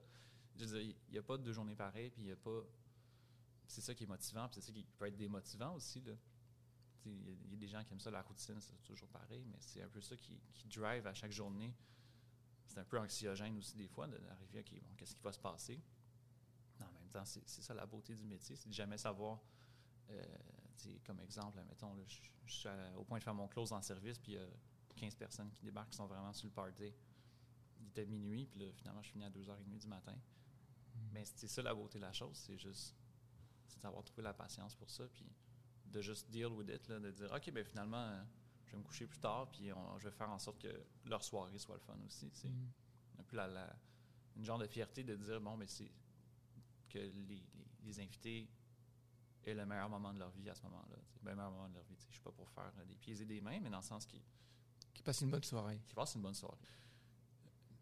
Il 0.60 0.96
n'y 1.12 1.18
a 1.18 1.24
pas 1.24 1.38
deux 1.38 1.54
journées 1.54 1.76
pareilles, 1.76 2.10
puis 2.10 2.24
il 2.24 2.28
y 2.28 2.32
a 2.32 2.36
pas... 2.36 2.62
C'est 3.68 3.82
ça 3.82 3.94
qui 3.94 4.06
est 4.06 4.08
motivant, 4.08 4.48
puis 4.48 4.56
c'est 4.56 4.68
ça 4.68 4.72
qui 4.72 4.84
peut 4.84 5.06
être 5.06 5.18
démotivant 5.18 5.76
aussi, 5.76 6.02
là. 6.02 6.14
Il 7.06 7.52
y, 7.52 7.54
a- 7.54 7.58
des 7.58 7.68
gens 7.68 7.84
qui 7.84 7.94
aiment 7.94 8.00
ça, 8.00 8.12
la 8.12 8.22
routine, 8.22 8.60
c'est 8.60 8.84
toujours 8.84 9.08
pareil, 9.10 9.46
mais 9.46 9.58
c'est 9.60 9.82
un 9.82 9.88
peu 9.88 10.02
ça 10.02 10.16
qui, 10.18 10.40
drive 10.66 11.08
à 11.08 11.14
chaque 11.14 11.32
journée. 11.32 11.74
C'est 12.68 12.80
un 12.80 12.84
peu 12.84 13.00
anxiogène 13.00 13.58
aussi 13.58 13.76
des 13.76 13.88
fois 13.88 14.08
d'arriver, 14.08 14.60
OK, 14.60 14.82
bon, 14.82 14.94
qu'est-ce 14.98 15.16
qui 15.16 15.22
va 15.22 15.32
se 15.32 15.40
passer? 15.40 15.80
En 16.82 16.92
même 17.00 17.10
temps, 17.10 17.24
c'est 17.26 17.46
ça 17.48 17.74
la 17.74 17.86
beauté 17.86 18.14
du 18.14 18.26
métier, 18.26 18.56
c'est 18.56 18.70
de 18.70 18.74
jamais 18.74 18.98
savoir. 18.98 19.42
euh, 20.10 20.24
comme 21.06 21.20
exemple, 21.22 21.60
mettons, 21.68 21.96
je, 22.06 22.54
suis 22.54 22.70
au 22.96 23.04
point 23.04 23.20
de 23.20 23.24
faire 23.24 23.34
mon 23.34 23.48
close 23.48 23.72
en 23.72 23.82
service, 23.82 24.20
puis 24.20 24.38
a 24.38 24.46
15 24.98 25.16
personnes 25.16 25.52
qui 25.52 25.64
débarquent 25.64 25.92
qui 25.92 25.98
sont 25.98 26.08
vraiment 26.08 26.34
sur 26.34 26.48
le 26.48 26.54
party. 26.54 26.94
Il 27.80 27.88
était 27.88 28.06
minuit, 28.06 28.46
puis 28.48 28.60
là, 28.60 28.72
finalement, 28.74 29.02
je 29.02 29.10
finis 29.12 29.24
à 29.26 29.30
2h30 29.30 29.78
du 29.78 29.88
matin. 29.88 30.16
Mais 31.12 31.24
c'est 31.26 31.48
ça 31.48 31.62
la 31.62 31.74
beauté 31.74 32.00
de 32.00 32.04
la 32.04 32.12
chose, 32.14 32.36
c'est 32.38 32.58
juste 32.58 32.96
c'est 33.68 33.82
d'avoir 33.82 34.04
trouvé 34.04 34.24
la 34.24 34.34
patience 34.34 34.76
pour 34.76 34.90
ça, 34.90 35.08
puis 35.10 35.26
de 35.86 36.02
juste 36.02 36.30
deal 36.32 36.48
with 36.48 36.70
it, 36.70 36.88
là, 36.88 37.00
de 37.00 37.12
dire 37.12 37.32
OK, 37.32 37.52
ben 37.52 37.64
finalement, 37.64 37.98
euh, 38.10 38.24
je 38.66 38.72
vais 38.72 38.78
me 38.78 38.84
coucher 38.84 39.06
plus 39.08 39.20
tard, 39.20 39.50
puis 39.52 39.72
on- 39.72 39.98
je 40.00 40.06
vais 40.10 40.12
faire 40.16 40.30
en 40.30 40.40
sorte 40.40 40.60
que 40.62 40.86
leur 41.06 41.24
soirée 41.24 41.58
soit 41.60 41.76
le 41.76 41.82
fun 41.82 41.98
aussi. 42.06 42.30
C'est 42.34 42.50
Mhm. 42.50 42.72
un 43.20 43.24
peu 43.24 43.36
la, 43.38 43.48
la- 43.48 43.76
une 44.36 44.44
genre 44.44 44.58
de 44.58 44.68
fierté 44.68 45.04
de 45.04 45.16
dire 45.16 45.40
bon, 45.42 45.56
mais 45.58 45.68
c'est 45.68 45.92
que 46.90 46.98
les, 47.00 47.12
les- 47.26 47.44
les 47.84 48.00
invités 48.00 48.50
aient 49.44 49.54
le 49.54 49.66
meilleur 49.66 49.90
moment 49.90 50.14
de 50.14 50.20
leur 50.20 50.32
vie 50.32 50.50
à 50.50 50.56
ce 50.56 50.64
moment-là. 50.64 50.96
sais, 51.14 51.20
Ben, 51.22 51.32
le 51.32 51.36
meilleur 51.38 51.52
moment 51.52 51.70
de 51.70 51.74
leur 51.76 51.84
vie. 51.84 51.96
Je 52.08 52.14
suis 52.14 52.22
pas 52.22 52.32
pour 52.32 52.50
faire 52.50 52.72
euh, 52.80 52.86
des 52.86 52.96
pieds 52.96 53.22
et 53.22 53.26
des 53.26 53.40
mains, 53.42 53.60
mais 53.60 53.70
dans 53.70 53.78
le 53.78 53.84
sens 53.84 54.06
qu'ils 54.06 54.22
Qui 54.98 55.04
passe 55.04 55.22
une 55.22 55.30
bonne 55.32 55.44
soirée. 55.44 55.80
qui 55.88 55.94
passent 55.96 56.16
une 56.16 56.22
bonne 56.24 56.34
soirée. 56.34 56.58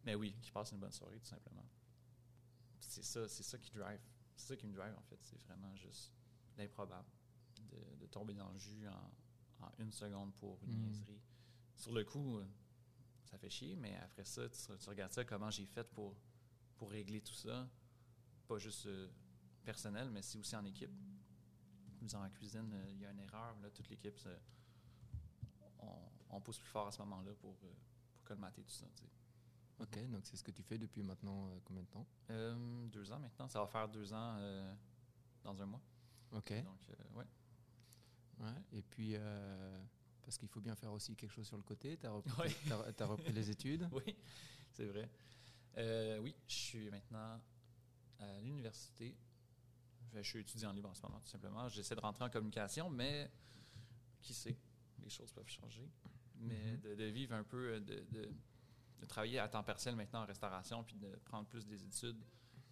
Mais 0.03 0.15
oui, 0.15 0.35
qui 0.41 0.51
passent 0.51 0.71
une 0.73 0.79
bonne 0.79 0.91
soirée, 0.91 1.17
tout 1.19 1.25
simplement. 1.27 1.65
C'est 2.79 3.03
ça, 3.03 3.27
c'est 3.27 3.43
ça 3.43 3.57
qui 3.57 3.71
drive. 3.71 3.99
C'est 4.35 4.47
ça 4.49 4.55
qui 4.57 4.67
me 4.67 4.73
drive, 4.73 4.93
en 4.97 5.01
fait. 5.03 5.17
C'est 5.21 5.41
vraiment 5.43 5.73
juste 5.75 6.11
l'improbable. 6.57 7.07
De, 7.71 7.95
de 8.01 8.05
tomber 8.07 8.33
dans 8.33 8.49
le 8.51 8.59
jus 8.59 8.85
en, 8.87 9.65
en 9.65 9.71
une 9.79 9.91
seconde 9.91 10.33
pour 10.35 10.59
une 10.63 10.73
Mm. 10.77 10.85
niaiserie. 10.87 11.21
Sur 11.77 11.93
le 11.93 12.03
coup, 12.03 12.39
ça 13.23 13.37
fait 13.37 13.49
chier, 13.49 13.75
mais 13.75 13.95
après 13.97 14.23
ça, 14.25 14.47
tu, 14.49 14.77
tu 14.77 14.89
regardes 14.89 15.11
ça, 15.13 15.23
comment 15.25 15.49
j'ai 15.49 15.65
fait 15.65 15.83
pour, 15.85 16.15
pour 16.75 16.91
régler 16.91 17.21
tout 17.21 17.33
ça. 17.33 17.67
Pas 18.47 18.59
juste 18.59 18.85
euh, 18.85 19.09
personnel, 19.63 20.09
mais 20.11 20.21
c'est 20.21 20.37
aussi 20.37 20.55
en 20.55 20.63
équipe. 20.65 20.91
Nous, 22.01 22.13
en 22.13 22.29
cuisine, 22.29 22.69
euh, 22.73 22.89
il 22.91 22.99
y 22.99 23.05
a 23.05 23.11
une 23.11 23.19
erreur. 23.21 23.57
Là, 23.61 23.69
toute 23.71 23.89
l'équipe, 23.89 24.17
se- 24.19 24.29
on, 26.35 26.41
pousse 26.41 26.59
plus 26.59 26.69
fort 26.69 26.87
à 26.87 26.91
ce 26.91 26.99
moment-là 26.99 27.31
pour, 27.39 27.55
euh, 27.63 27.73
pour 28.13 28.23
colmater 28.23 28.61
tout 28.63 28.73
ça. 28.73 28.85
Ok, 29.79 30.09
donc 30.09 30.25
c'est 30.25 30.37
ce 30.37 30.43
que 30.43 30.51
tu 30.51 30.63
fais 30.63 30.77
depuis 30.77 31.03
maintenant 31.03 31.47
euh, 31.47 31.59
combien 31.65 31.83
de 31.83 31.87
temps? 31.87 32.07
Euh, 32.29 32.87
deux 32.87 33.11
ans 33.11 33.19
maintenant. 33.19 33.47
Ça 33.47 33.59
va 33.59 33.67
faire 33.67 33.89
deux 33.89 34.13
ans 34.13 34.37
euh, 34.37 34.73
dans 35.43 35.61
un 35.61 35.65
mois. 35.65 35.81
Ok. 36.31 36.53
Donc, 36.63 36.79
ouais. 37.15 37.25
Ouais. 38.39 38.61
Et 38.73 38.81
puis, 38.81 39.15
parce 40.23 40.37
qu'il 40.37 40.49
faut 40.49 40.61
bien 40.61 40.75
faire 40.75 40.91
aussi 40.91 41.15
quelque 41.15 41.31
chose 41.31 41.47
sur 41.47 41.57
le 41.57 41.63
côté, 41.63 41.97
tu 41.97 42.05
as, 42.05 43.05
repris 43.05 43.33
les 43.33 43.49
études? 43.49 43.87
Oui, 43.91 44.15
c'est 44.71 44.85
vrai. 44.85 45.09
Oui, 46.19 46.35
je 46.47 46.53
suis 46.53 46.89
maintenant 46.89 47.39
à 48.19 48.41
l'université. 48.41 49.15
Je 50.13 50.21
suis 50.21 50.39
étudiant 50.39 50.71
libre 50.71 50.89
en 50.89 50.93
ce 50.93 51.01
moment, 51.03 51.19
tout 51.19 51.27
simplement. 51.27 51.67
J'essaie 51.67 51.95
de 51.95 51.99
rentrer 51.99 52.23
en 52.23 52.29
communication, 52.29 52.89
mais 52.89 53.29
qui 54.21 54.33
sait, 54.33 54.57
les 55.03 55.09
choses 55.09 55.31
peuvent 55.31 55.47
changer. 55.47 55.89
Mais 56.39 56.73
Mhm. 56.73 56.81
de, 56.81 56.95
de 56.95 57.03
vivre 57.05 57.33
un 57.35 57.43
peu, 57.43 57.73
euh, 57.75 57.79
de, 57.79 58.05
de- 58.11 58.33
de 58.99 59.05
travailler 59.05 59.39
à 59.39 59.47
temps 59.47 59.63
partiel 59.63 59.95
maintenant 59.95 60.23
en 60.23 60.25
restauration, 60.25 60.83
puis 60.83 60.95
de 60.95 61.15
prendre 61.25 61.47
plus 61.47 61.65
des 61.65 61.83
études, 61.83 62.23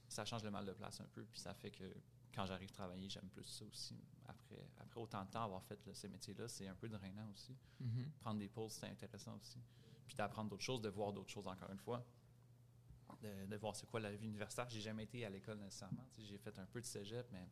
ça 0.08 0.26
change 0.26 0.44
le 0.44 0.52
mal 0.52 0.66
de 0.66 0.74
place 0.74 1.00
un 1.02 1.08
peu. 1.08 1.24
Puis 1.26 1.40
ça 1.40 1.54
fait 1.54 1.72
que 1.72 1.84
quand 2.34 2.46
j'arrive 2.46 2.72
travailler, 2.72 3.10
j'aime 3.10 3.30
plus 3.30 3.44
ça 3.46 3.66
aussi. 3.66 3.96
Après, 4.26 4.68
après 4.80 5.00
autant 5.02 5.24
de 5.26 5.30
temps 5.30 5.44
avoir 5.44 5.64
fait 5.64 5.86
là, 5.86 5.94
ces 5.94 6.08
métiers-là, 6.10 6.48
c'est 6.48 6.68
un 6.68 6.76
peu 6.76 6.88
drainant 6.90 7.30
aussi 7.32 7.56
Mhm. 7.80 8.12
prendre 8.20 8.40
des 8.40 8.50
pauses, 8.50 8.74
c'est 8.74 8.88
intéressant 8.88 9.38
aussi. 9.38 9.60
Puis 10.08 10.16
d'apprendre 10.16 10.50
d'autres 10.50 10.64
choses, 10.64 10.82
de 10.82 10.90
voir 10.90 11.12
d'autres 11.14 11.30
choses 11.32 11.48
encore 11.48 11.70
une 11.72 11.80
fois. 11.80 12.06
De, 13.22 13.46
de 13.46 13.56
voir 13.58 13.76
c'est 13.76 13.86
quoi 13.86 14.00
la 14.00 14.14
vie 14.16 14.26
universitaire. 14.28 14.68
J'ai 14.70 14.82
jamais 14.82 15.04
été 15.04 15.24
à 15.26 15.30
l'école 15.30 15.58
nécessairement. 15.60 16.08
J'ai 16.18 16.38
fait 16.38 16.58
un 16.60 16.66
peu 16.66 16.82
de 16.82 16.86
cégep, 16.86 17.26
mais 17.32 17.48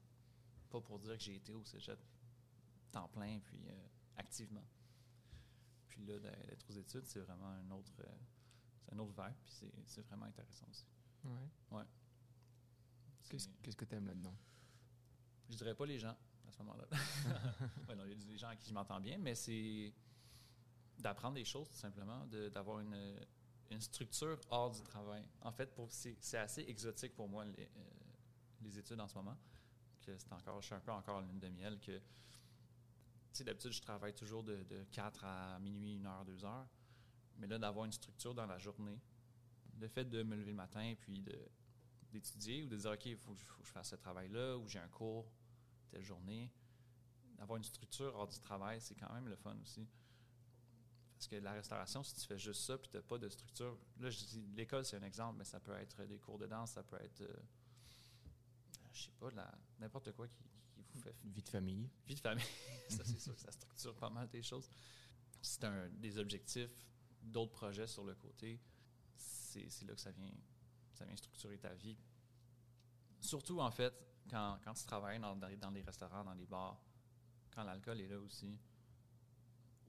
pas 0.70 0.82
pour 0.82 1.00
dire 1.00 1.14
que 1.18 1.24
j'ai 1.24 1.36
été 1.36 1.54
au 1.54 1.64
cégep 1.64 2.00
temps 2.92 3.08
plein, 3.10 3.40
puis 3.40 3.62
euh, 3.70 3.88
activement. 4.18 4.64
Puis 5.92 6.06
là, 6.06 6.18
d'être 6.20 6.70
aux 6.70 6.74
études, 6.74 7.06
c'est 7.06 7.20
vraiment 7.20 7.50
un 7.50 7.70
autre, 7.72 7.92
euh, 8.00 8.08
c'est 8.82 8.94
un 8.96 9.00
autre 9.00 9.14
verre, 9.14 9.36
puis 9.44 9.54
c'est- 9.54 9.74
c'est 9.86 10.02
vraiment 10.08 10.26
intéressant 10.26 10.66
aussi. 10.70 10.86
Ouais. 11.72 11.84
C'est- 13.24 13.50
Qu'est-ce 13.62 13.76
que 13.78 13.86
tu 13.86 13.96
aimes 13.96 14.08
là-dedans? 14.08 14.36
Je 15.50 15.56
dirais 15.58 15.76
pas 15.76 15.86
les 15.86 16.00
gens 16.00 16.16
à 16.48 16.52
ce 16.52 16.58
moment-là. 16.64 16.88
Ouais, 17.90 17.96
non, 17.96 18.06
il 18.06 18.10
y 18.10 18.14
a 18.14 18.26
des 18.26 18.38
gens 18.38 18.48
à 18.50 18.56
qui 18.56 18.68
je 18.70 18.74
m'entends 18.74 19.00
bien, 19.00 19.18
mais 19.18 19.36
c'est 19.36 19.94
d'apprendre 20.98 21.36
des 21.36 21.46
choses 21.46 21.70
tout 21.70 21.76
simplement, 21.78 22.26
de- 22.28 22.50
d'avoir 22.50 22.80
une, 22.80 23.20
une 23.70 23.82
structure 23.82 24.40
hors 24.50 24.72
du 24.72 24.82
travail. 24.82 25.26
En 25.42 25.52
fait, 25.52 25.74
pour- 25.74 25.92
c'est 25.92 26.16
c'est 26.22 26.38
assez 26.38 26.62
exotique 26.62 27.16
pour 27.16 27.28
moi 27.28 27.44
les, 27.46 27.70
euh, 27.78 27.90
les 28.62 28.78
études 28.78 29.00
en 29.00 29.08
ce 29.08 29.16
moment. 29.16 29.38
Que 30.02 30.18
c'est 30.18 30.32
encore, 30.34 30.62
je 30.62 30.66
suis 30.68 30.76
un 30.76 30.80
peu 30.80 30.92
encore 30.92 31.18
en 31.18 31.22
lune 31.22 31.40
de 31.40 31.50
miel. 31.50 31.80
Que, 31.80 32.02
sais, 33.38 33.44
d'habitude, 33.44 33.72
je 33.72 33.82
travaille 33.82 34.14
toujours 34.14 34.44
de, 34.44 34.64
de 34.64 34.84
4 34.92 35.26
à 35.26 35.60
minuit, 35.60 35.96
1 35.96 36.06
heure, 36.06 36.26
2 36.26 36.46
heures. 36.46 36.68
Mais 37.38 37.48
là, 37.48 37.58
d'avoir 37.58 37.86
une 37.86 37.92
structure 37.92 38.36
dans 38.36 38.46
la 38.46 38.58
journée, 38.58 39.02
le 39.80 39.88
fait 39.88 40.06
de 40.06 40.24
me 40.24 40.36
lever 40.36 40.52
le 40.52 40.58
matin 40.58 40.94
puis 41.00 41.24
d'étudier 42.12 42.64
ou 42.64 42.68
de 42.68 42.78
dire 42.78 42.92
OK, 42.92 43.06
il 43.06 43.18
faut, 43.18 43.34
que 43.34 43.42
je 43.64 43.72
fasse 43.72 43.90
ce 43.90 43.96
travail-là 43.96 44.58
ou 44.58 44.68
j'ai 44.68 44.80
un 44.80 44.88
cours 44.88 45.32
telle 45.90 46.04
journée. 46.04 46.52
D'avoir 47.38 47.58
une 47.58 47.64
structure 47.64 48.14
hors 48.16 48.28
du 48.28 48.40
travail, 48.40 48.80
c'est 48.80 48.96
quand 48.96 49.12
même 49.14 49.28
le 49.28 49.36
fun 49.36 49.58
aussi. 49.64 49.88
Parce 51.16 51.28
que 51.28 51.36
la 51.38 51.54
restauration, 51.54 52.04
si 52.04 52.14
tu 52.16 52.28
fais 52.28 52.38
juste 52.38 52.64
ça 52.64 52.78
puis 52.78 52.90
tu 52.90 52.98
n'as 52.98 53.04
pas 53.04 53.18
de 53.18 53.30
structure, 53.30 53.78
là, 54.00 54.10
l'école, 54.56 54.86
c'est 54.86 54.98
un 54.98 55.04
exemple, 55.04 55.38
mais 55.38 55.46
ça 55.46 55.60
peut 55.60 55.74
être 55.74 56.04
des 56.06 56.20
cours 56.20 56.38
de 56.38 56.48
danse, 56.48 56.72
ça 56.72 56.84
peut 56.84 57.00
être, 57.02 57.22
euh, 57.22 57.36
je 58.92 59.04
sais 59.04 59.12
pas, 59.20 59.30
n'importe 59.80 60.12
quoi 60.14 60.28
qui, 60.28 60.44
Vie 61.24 61.42
de 61.42 61.50
famille. 61.50 61.90
vie 62.08 62.16
de 62.16 62.20
famille. 62.20 62.46
ça, 62.90 63.04
c'est 63.04 63.20
sûr 63.20 63.34
que 63.36 63.42
ça 63.42 63.52
structure 63.52 63.96
pas 63.96 64.10
mal 64.10 64.28
des 64.30 64.42
choses. 64.44 64.70
C'est 65.42 65.64
un 65.64 65.90
des 65.90 66.18
objectifs, 66.18 66.72
d'autres 67.22 67.52
projets 67.52 67.88
sur 67.88 68.04
le 68.04 68.16
côté. 68.16 68.60
C'est 69.16 69.86
là 69.86 69.94
que 69.96 70.02
ça 70.02 70.12
vient, 70.12 70.32
ça 70.94 71.06
vient 71.06 71.16
structurer 71.16 71.58
ta 71.58 71.74
vie. 71.74 71.98
Surtout, 73.20 73.60
en 73.60 73.72
fait, 73.72 73.94
quand, 74.30 74.60
quand 74.64 74.74
tu 74.74 74.84
travailles 74.86 75.20
dans, 75.20 75.36
les- 75.48 75.58
dans 75.58 75.70
les 75.72 75.82
restaurants, 75.82 76.24
dans 76.24 76.34
les 76.34 76.46
bars, 76.46 76.82
quand 77.54 77.64
l'alcool 77.64 78.00
est 78.02 78.08
là 78.08 78.20
aussi, 78.20 78.58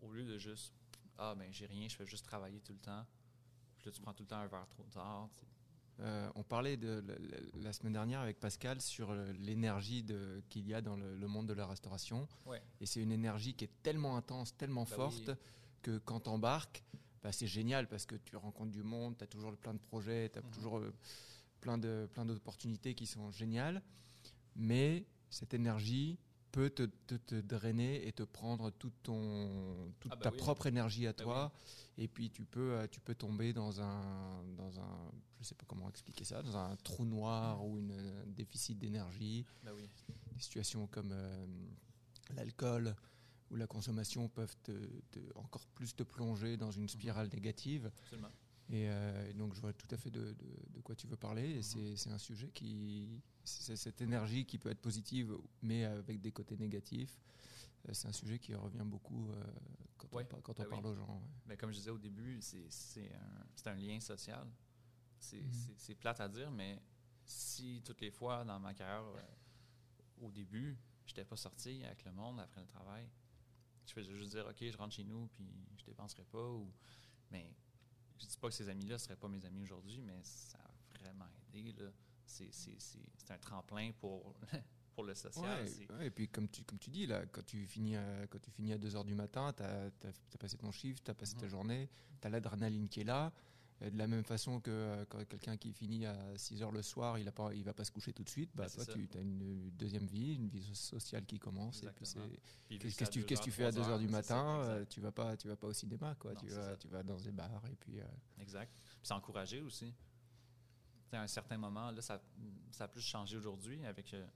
au 0.00 0.12
lieu 0.12 0.24
de 0.24 0.36
juste 0.38 0.74
Ah, 1.18 1.34
ben 1.34 1.52
j'ai 1.52 1.66
rien, 1.66 1.86
je 1.88 1.94
fais 1.96 2.06
juste 2.06 2.24
travailler 2.24 2.60
tout 2.60 2.72
le 2.72 2.80
temps. 2.80 3.06
Puis 3.78 3.86
là, 3.86 3.92
tu 3.92 4.00
prends 4.00 4.14
tout 4.14 4.22
le 4.24 4.28
temps 4.28 4.38
un 4.38 4.46
verre 4.46 4.68
trop 4.68 4.84
tard. 4.90 5.28
tu 5.36 5.40
sais. 5.44 5.46
Euh, 6.02 6.28
on 6.34 6.42
parlait 6.42 6.76
de, 6.76 7.02
la, 7.60 7.72
semaine 7.72 7.92
dernière 7.92 8.20
avec 8.20 8.40
Pascal 8.40 8.80
sur 8.80 9.14
l'énergie 9.38 10.04
qu'il 10.48 10.66
y 10.66 10.74
a 10.74 10.80
dans 10.80 10.96
le, 10.96 11.16
le 11.16 11.28
monde 11.28 11.46
de 11.46 11.52
la 11.52 11.66
restauration. 11.66 12.26
Ouais. 12.46 12.60
Et 12.80 12.86
c'est 12.86 13.00
une 13.00 13.12
énergie 13.12 13.54
qui 13.54 13.64
est 13.64 13.82
tellement 13.82 14.16
intense, 14.16 14.56
tellement 14.56 14.82
Bah 14.84 14.96
forte, 14.96 15.28
oui. 15.28 15.34
que 15.82 15.98
quand 15.98 16.20
t'embarques, 16.20 16.82
bah, 17.22 17.30
c'est 17.30 17.46
génial 17.46 17.86
parce 17.88 18.04
que 18.04 18.16
tu 18.16 18.36
rencontres 18.36 18.72
du 18.72 18.82
monde, 18.82 19.16
tu 19.16 19.22
as 19.24 19.28
toujours 19.28 19.56
plein 19.56 19.74
de 19.74 19.78
projets, 19.78 20.28
tu 20.30 20.38
as 20.40 20.42
Mhm. 20.42 20.50
toujours 20.50 20.78
euh, 20.78 20.92
plein 21.60 21.78
de 21.78 22.08
plein 22.12 22.24
d'opportunités 22.24 22.94
qui 22.94 23.06
sont 23.06 23.30
géniales. 23.30 23.80
Mais 24.56 25.06
cette 25.30 25.54
énergie, 25.54 26.18
peut 26.52 26.70
te, 26.70 26.82
te- 27.06 27.14
te 27.16 27.34
drainer 27.40 28.06
et 28.06 28.12
te 28.12 28.22
prendre 28.22 28.70
toute, 28.70 28.94
ton, 29.02 29.92
toute 29.98 30.12
Ah 30.12 30.16
bah 30.16 30.22
ta 30.24 30.30
oui. 30.30 30.36
propre 30.36 30.66
énergie 30.66 31.06
à 31.06 31.12
Bah 31.12 31.22
toi. 31.24 31.52
Et 31.98 32.08
puis 32.08 32.30
tu 32.30 32.44
peux, 32.44 32.72
euh, 32.72 32.86
tu 32.86 33.00
peux 33.00 33.14
tomber 33.14 33.52
dans 33.52 33.80
un, 33.80 34.44
dans 34.56 34.78
un, 34.80 35.10
je 35.40 35.44
sais 35.44 35.54
pas 35.54 35.64
comment 35.66 35.88
expliquer 35.88 36.24
ça, 36.24 36.42
dans 36.42 36.56
un 36.56 36.76
trou 36.76 37.04
noir 37.04 37.64
ou 37.66 37.78
une, 37.78 37.92
un 37.92 38.26
déficit 38.30 38.78
d'énergie. 38.78 39.44
Oui. 39.74 39.88
Des 40.34 40.40
situations 40.40 40.86
comme 40.86 41.10
euh, 41.12 41.46
l'alcool 42.34 42.94
ou 43.50 43.56
la 43.56 43.66
consommation 43.66 44.28
peuvent 44.28 44.56
te, 44.62 44.72
encore 45.34 45.66
plus 45.74 45.94
te 45.94 46.02
plonger 46.02 46.56
dans 46.56 46.70
une 46.70 46.88
spirale 46.88 47.28
négative. 47.32 47.90
Absolument. 48.02 48.28
Et, 48.70 48.88
euh, 48.88 49.28
et 49.30 49.34
donc, 49.34 49.54
je 49.54 49.60
vois 49.60 49.72
tout 49.72 49.88
à 49.90 49.96
fait 49.96 50.10
de, 50.10 50.32
de- 50.32 50.66
de 50.74 50.80
quoi 50.80 50.94
tu 50.94 51.06
veux 51.06 51.16
parler. 51.16 51.50
Et 51.50 51.56
Mhm. 51.56 51.96
c'est- 51.96 52.10
un 52.10 52.18
sujet 52.18 52.50
qui. 52.50 53.20
C'est 53.44 53.76
cette 53.76 54.00
énergie 54.00 54.44
qui 54.46 54.56
peut 54.58 54.70
être 54.70 54.80
positive, 54.80 55.36
mais 55.62 55.84
avec 55.84 56.20
des 56.20 56.30
côtés 56.32 56.56
négatifs. 56.56 57.18
Euh, 57.88 57.92
C'est 57.92 58.06
un 58.08 58.12
sujet 58.12 58.38
qui 58.38 58.54
revient 58.54 58.84
beaucoup 58.84 59.28
euh, 59.32 59.44
quand 59.98 60.12
Ouais, 60.14 60.24
on, 60.30 60.36
bah 60.36 60.42
on 60.46 60.52
parle 60.64 60.84
oui. 60.86 60.90
aux 60.92 60.94
gens. 60.94 61.14
ouais. 61.16 61.28
Mais 61.46 61.56
comme 61.56 61.70
je 61.72 61.78
disais 61.78 61.90
au 61.90 61.98
début, 61.98 62.40
c'est 62.40 63.12
un, 63.66 63.70
un 63.70 63.74
lien 63.74 63.98
social. 64.00 64.46
C'est 65.18 65.42
c'est 65.76 65.94
plate 65.96 66.20
à 66.20 66.28
dire, 66.28 66.50
mais 66.50 66.80
si 67.24 67.82
toutes 67.84 68.00
les 68.00 68.10
fois 68.12 68.44
dans 68.44 68.58
ma 68.60 68.74
carrière, 68.74 69.04
euh, 69.04 69.20
au 70.20 70.30
début, 70.30 70.78
je 71.06 71.10
n'étais 71.12 71.24
pas 71.24 71.36
sorti 71.36 71.82
avec 71.84 72.04
le 72.04 72.12
monde 72.12 72.38
après 72.40 72.60
le 72.60 72.66
travail, 72.68 73.08
je 73.86 73.92
faisais 73.92 74.14
juste 74.16 74.30
dire, 74.30 74.46
OK, 74.48 74.56
je 74.60 74.76
rentre 74.76 74.94
chez 74.94 75.04
nous, 75.04 75.26
puis 75.28 75.48
je 75.78 75.84
dépenserai 75.84 76.24
pas. 76.24 76.48
Ou... 76.48 76.72
Mais 77.30 77.52
je 78.18 78.26
dis 78.26 78.36
pas 78.38 78.48
que 78.48 78.54
ces 78.54 78.68
amis-là 78.68 78.94
ne 78.94 78.98
seraient 78.98 79.16
pas 79.16 79.28
mes 79.28 79.44
amis 79.44 79.62
aujourd'hui, 79.62 80.00
mais 80.00 80.20
ça 80.22 80.58
a 80.58 80.98
vraiment 80.98 81.26
aidé. 81.54 81.72
là. 81.72 81.90
C'est 82.24 83.30
un 83.30 83.38
tremplin 83.38 83.90
pour, 84.00 84.34
pour 84.94 85.04
le 85.04 85.14
social. 85.14 85.62
Ouais, 85.62 85.66
C'est- 85.68 85.90
ouais, 85.92 86.06
et 86.06 86.10
puis 86.10 86.28
comme 86.28 86.48
tu, 86.48 86.64
comme 86.64 86.78
tu 86.78 86.90
dis, 86.90 87.06
là, 87.06 87.26
quand 87.26 87.44
tu 87.44 87.66
finis 87.66 87.96
à, 87.96 88.26
quand 88.28 88.38
tu 88.40 88.50
finis 88.50 88.72
à 88.72 88.78
2h 88.78 89.04
du 89.04 89.14
matin, 89.14 89.52
tu 89.52 89.62
as, 89.62 90.38
passé 90.38 90.56
ton 90.56 90.72
chiffre, 90.72 91.00
tu 91.02 91.10
as 91.10 91.14
passé 91.14 91.34
ta 91.36 91.44
Mhm. 91.46 91.50
journée, 91.50 91.88
tu 92.20 92.26
as 92.26 92.30
l'adrénaline 92.30 92.88
qui 92.88 93.00
est 93.00 93.04
là. 93.04 93.32
De 93.90 93.98
la 93.98 94.06
même 94.06 94.22
façon 94.24 94.60
que 94.60 94.70
euh, 94.70 95.04
quand 95.08 95.24
quelqu'un 95.26 95.56
qui 95.56 95.72
finit 95.72 96.06
à 96.06 96.14
6h 96.36 96.70
le 96.72 96.82
soir, 96.82 97.18
il 97.18 97.24
ne 97.26 97.54
il 97.54 97.64
va 97.64 97.74
pas 97.74 97.84
se 97.84 97.90
coucher 97.90 98.12
tout 98.12 98.22
de 98.22 98.28
suite, 98.28 98.50
bah, 98.54 98.68
toi 98.70 98.84
ça. 98.84 98.92
tu 98.92 99.08
as 99.16 99.20
une 99.20 99.70
deuxième 99.70 100.06
vie, 100.06 100.34
une 100.34 100.48
vie 100.48 100.62
so- 100.74 100.98
sociale 100.98 101.24
qui 101.26 101.38
commence. 101.38 101.78
Exactement. 101.82 102.26
Puis 102.66 102.78
Qu'est-ce 102.78 102.96
que 102.96 103.04
tu, 103.10 103.20
heures, 103.20 103.26
fais 103.52 103.64
à 103.64 103.72
trois 103.72 103.82
2h 103.82 103.86
du 103.86 103.90
heures, 103.90 103.98
c'est 104.22 104.28
ça, 104.28 104.34
matin 104.36 104.60
euh, 104.64 104.84
Tu 104.88 105.00
vas 105.00 105.10
pas 105.12 105.36
tu 105.36 105.48
vas 105.48 105.56
pas 105.56 105.66
au 105.66 105.72
cinéma 105.72 106.14
quoi, 106.14 106.32
Non, 106.34 106.40
tu 106.40 106.46
vas 106.48 106.70
ça. 106.70 106.76
tu 106.76 106.88
vas 106.88 107.02
dans 107.02 107.16
des 107.18 107.32
bars 107.32 107.62
et 107.70 107.74
puis 107.76 107.98
euh, 108.00 108.04
Exact. 108.38 108.72
C'est 109.02 109.14
encouragé 109.14 109.60
aussi. 109.60 109.92
À 111.12 111.20
un 111.22 111.26
certain 111.26 111.58
moment, 111.58 111.90
là, 111.90 112.00
ça, 112.00 112.22
ça 112.70 112.84
a 112.84 112.88
plus 112.88 113.02
changé 113.02 113.36
aujourd'hui 113.36 113.84
avec 113.84 114.14
euh, 114.14 114.26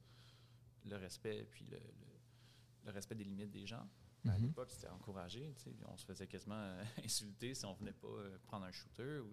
le 0.84 0.96
respect 0.96 1.46
puis 1.50 1.64
le, 1.70 1.76
le- 1.78 1.82
le 2.84 2.90
respect 2.92 3.14
des 3.14 3.24
limites 3.24 3.50
des 3.50 3.66
gens. 3.66 3.88
Mais 4.26 4.32
à 4.32 4.38
Mhm. 4.38 4.46
l'époque, 4.46 4.70
c'était 4.70 4.88
encouragé. 4.88 5.54
On 5.88 5.96
se 5.96 6.04
faisait 6.04 6.26
quasiment 6.26 6.54
euh, 6.56 6.84
insulter 7.04 7.54
si 7.54 7.64
on 7.64 7.74
venait 7.74 7.92
pas 7.92 8.08
euh, 8.08 8.38
prendre 8.46 8.66
un 8.66 8.72
shooter 8.72 9.20
ou 9.20 9.32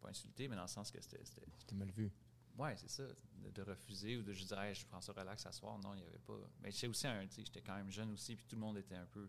pas 0.00 0.08
insulter, 0.08 0.48
mais 0.48 0.56
dans 0.56 0.62
le 0.62 0.68
sens 0.68 0.90
que 0.90 1.00
c'était. 1.00 1.20
c'était- 1.24 1.74
mal 1.74 1.90
vu. 1.90 2.10
Ouais, 2.56 2.74
c'est 2.76 2.90
ça. 2.90 3.04
De, 3.36 3.50
de 3.50 3.62
refuser 3.62 4.16
ou 4.16 4.22
de 4.22 4.32
juste 4.32 4.48
dire 4.48 4.58
Hey, 4.60 4.74
je 4.74 4.84
prends 4.86 5.00
ça 5.00 5.12
relax 5.12 5.46
à 5.46 5.52
soir. 5.52 5.78
Non, 5.78 5.94
il 5.94 5.98
n'y 6.02 6.06
avait 6.06 6.18
pas. 6.18 6.38
Mais 6.60 6.70
j'étais 6.72 6.88
aussi 6.88 7.06
un. 7.06 7.24
J'étais 7.28 7.62
quand 7.62 7.76
même 7.76 7.90
jeune 7.90 8.10
aussi, 8.12 8.34
puis 8.34 8.44
tout 8.46 8.56
le 8.56 8.60
monde 8.60 8.78
était 8.78 8.96
un 8.96 9.06
peu. 9.06 9.28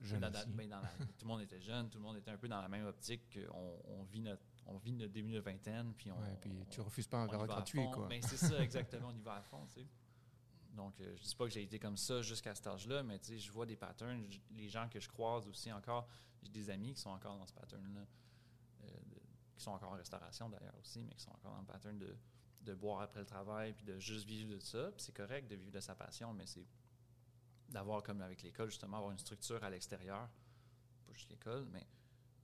Jeune 0.00 0.20
dans- 0.20 0.30
aussi. 0.30 0.50
ben, 0.50 0.68
dans 0.68 0.80
la- 0.80 0.88
tout 1.18 1.22
le 1.24 1.26
monde 1.28 1.40
était 1.42 1.60
jeune, 1.60 1.88
tout 1.88 1.98
le 1.98 2.04
monde 2.04 2.16
était 2.16 2.30
un 2.30 2.36
peu 2.36 2.48
dans 2.48 2.60
la 2.60 2.68
même 2.68 2.86
optique 2.86 3.22
qu'on 3.38 3.80
on 3.84 4.02
vit 4.04 4.20
notre 4.20 4.42
on 4.66 4.78
vit 4.78 4.92
notre 4.92 5.12
début 5.12 5.32
de 5.32 5.40
vingtaine, 5.40 5.92
puis 5.94 6.10
on. 6.10 6.18
Ouais, 6.20 6.36
puis 6.40 6.64
tu 6.70 6.80
on- 6.80 6.84
refuses 6.84 7.06
pas 7.06 7.18
un 7.18 7.26
verre 7.26 7.42
à 7.42 7.46
gratuit 7.46 7.84
quoi. 7.92 8.08
Ben, 8.08 8.20
c'est 8.22 8.36
ça, 8.38 8.58
exactement, 8.62 9.08
on 9.08 9.16
y 9.16 9.20
va 9.20 9.34
à 9.36 9.42
fond, 9.42 9.66
tu 9.66 9.80
sais. 9.80 9.86
Donc, 10.74 11.00
euh, 11.00 11.16
je 11.16 11.22
dis 11.22 11.36
pas 11.36 11.44
que 11.44 11.52
j'ai 11.52 11.62
été 11.62 11.78
comme 11.78 11.96
ça 11.96 12.20
jusqu'à 12.20 12.54
cet 12.54 12.66
âge-là, 12.66 13.02
mais 13.02 13.18
tu 13.20 13.26
sais, 13.26 13.38
je 13.38 13.50
vois 13.52 13.64
des 13.64 13.76
patterns. 13.76 14.26
Les 14.50 14.68
gens 14.68 14.88
que 14.88 14.98
je 14.98 15.08
croise 15.08 15.46
aussi 15.46 15.72
encore, 15.72 16.08
j'ai 16.42 16.50
des 16.50 16.68
amis 16.68 16.94
qui 16.94 17.00
sont 17.00 17.10
encore 17.10 17.38
dans 17.38 17.46
ce 17.46 17.52
pattern-là, 17.54 18.06
euh, 18.82 18.86
qui 19.56 19.62
sont 19.62 19.70
encore 19.70 19.92
en 19.92 19.96
restauration 19.96 20.48
d'ailleurs 20.48 20.76
aussi, 20.80 21.04
mais 21.04 21.14
qui 21.14 21.22
sont 21.22 21.30
encore 21.30 21.52
dans 21.52 21.60
le 21.60 21.66
pattern 21.66 21.96
de, 21.96 22.16
de 22.62 22.74
boire 22.74 23.02
après 23.02 23.20
le 23.20 23.26
travail, 23.26 23.72
puis 23.72 23.84
de 23.84 23.98
juste 23.98 24.26
vivre 24.26 24.52
de 24.52 24.58
ça. 24.58 24.90
Puis 24.90 25.04
c'est 25.04 25.14
correct 25.14 25.48
de 25.48 25.54
vivre 25.54 25.70
de 25.70 25.80
sa 25.80 25.94
passion, 25.94 26.34
mais 26.34 26.46
c'est 26.46 26.66
d'avoir, 27.68 28.02
comme 28.02 28.20
avec 28.20 28.42
l'école, 28.42 28.68
justement, 28.68 28.96
avoir 28.96 29.12
une 29.12 29.18
structure 29.18 29.62
à 29.62 29.70
l'extérieur, 29.70 30.28
pas 31.06 31.12
juste 31.12 31.30
l'école, 31.30 31.66
mais 31.72 31.86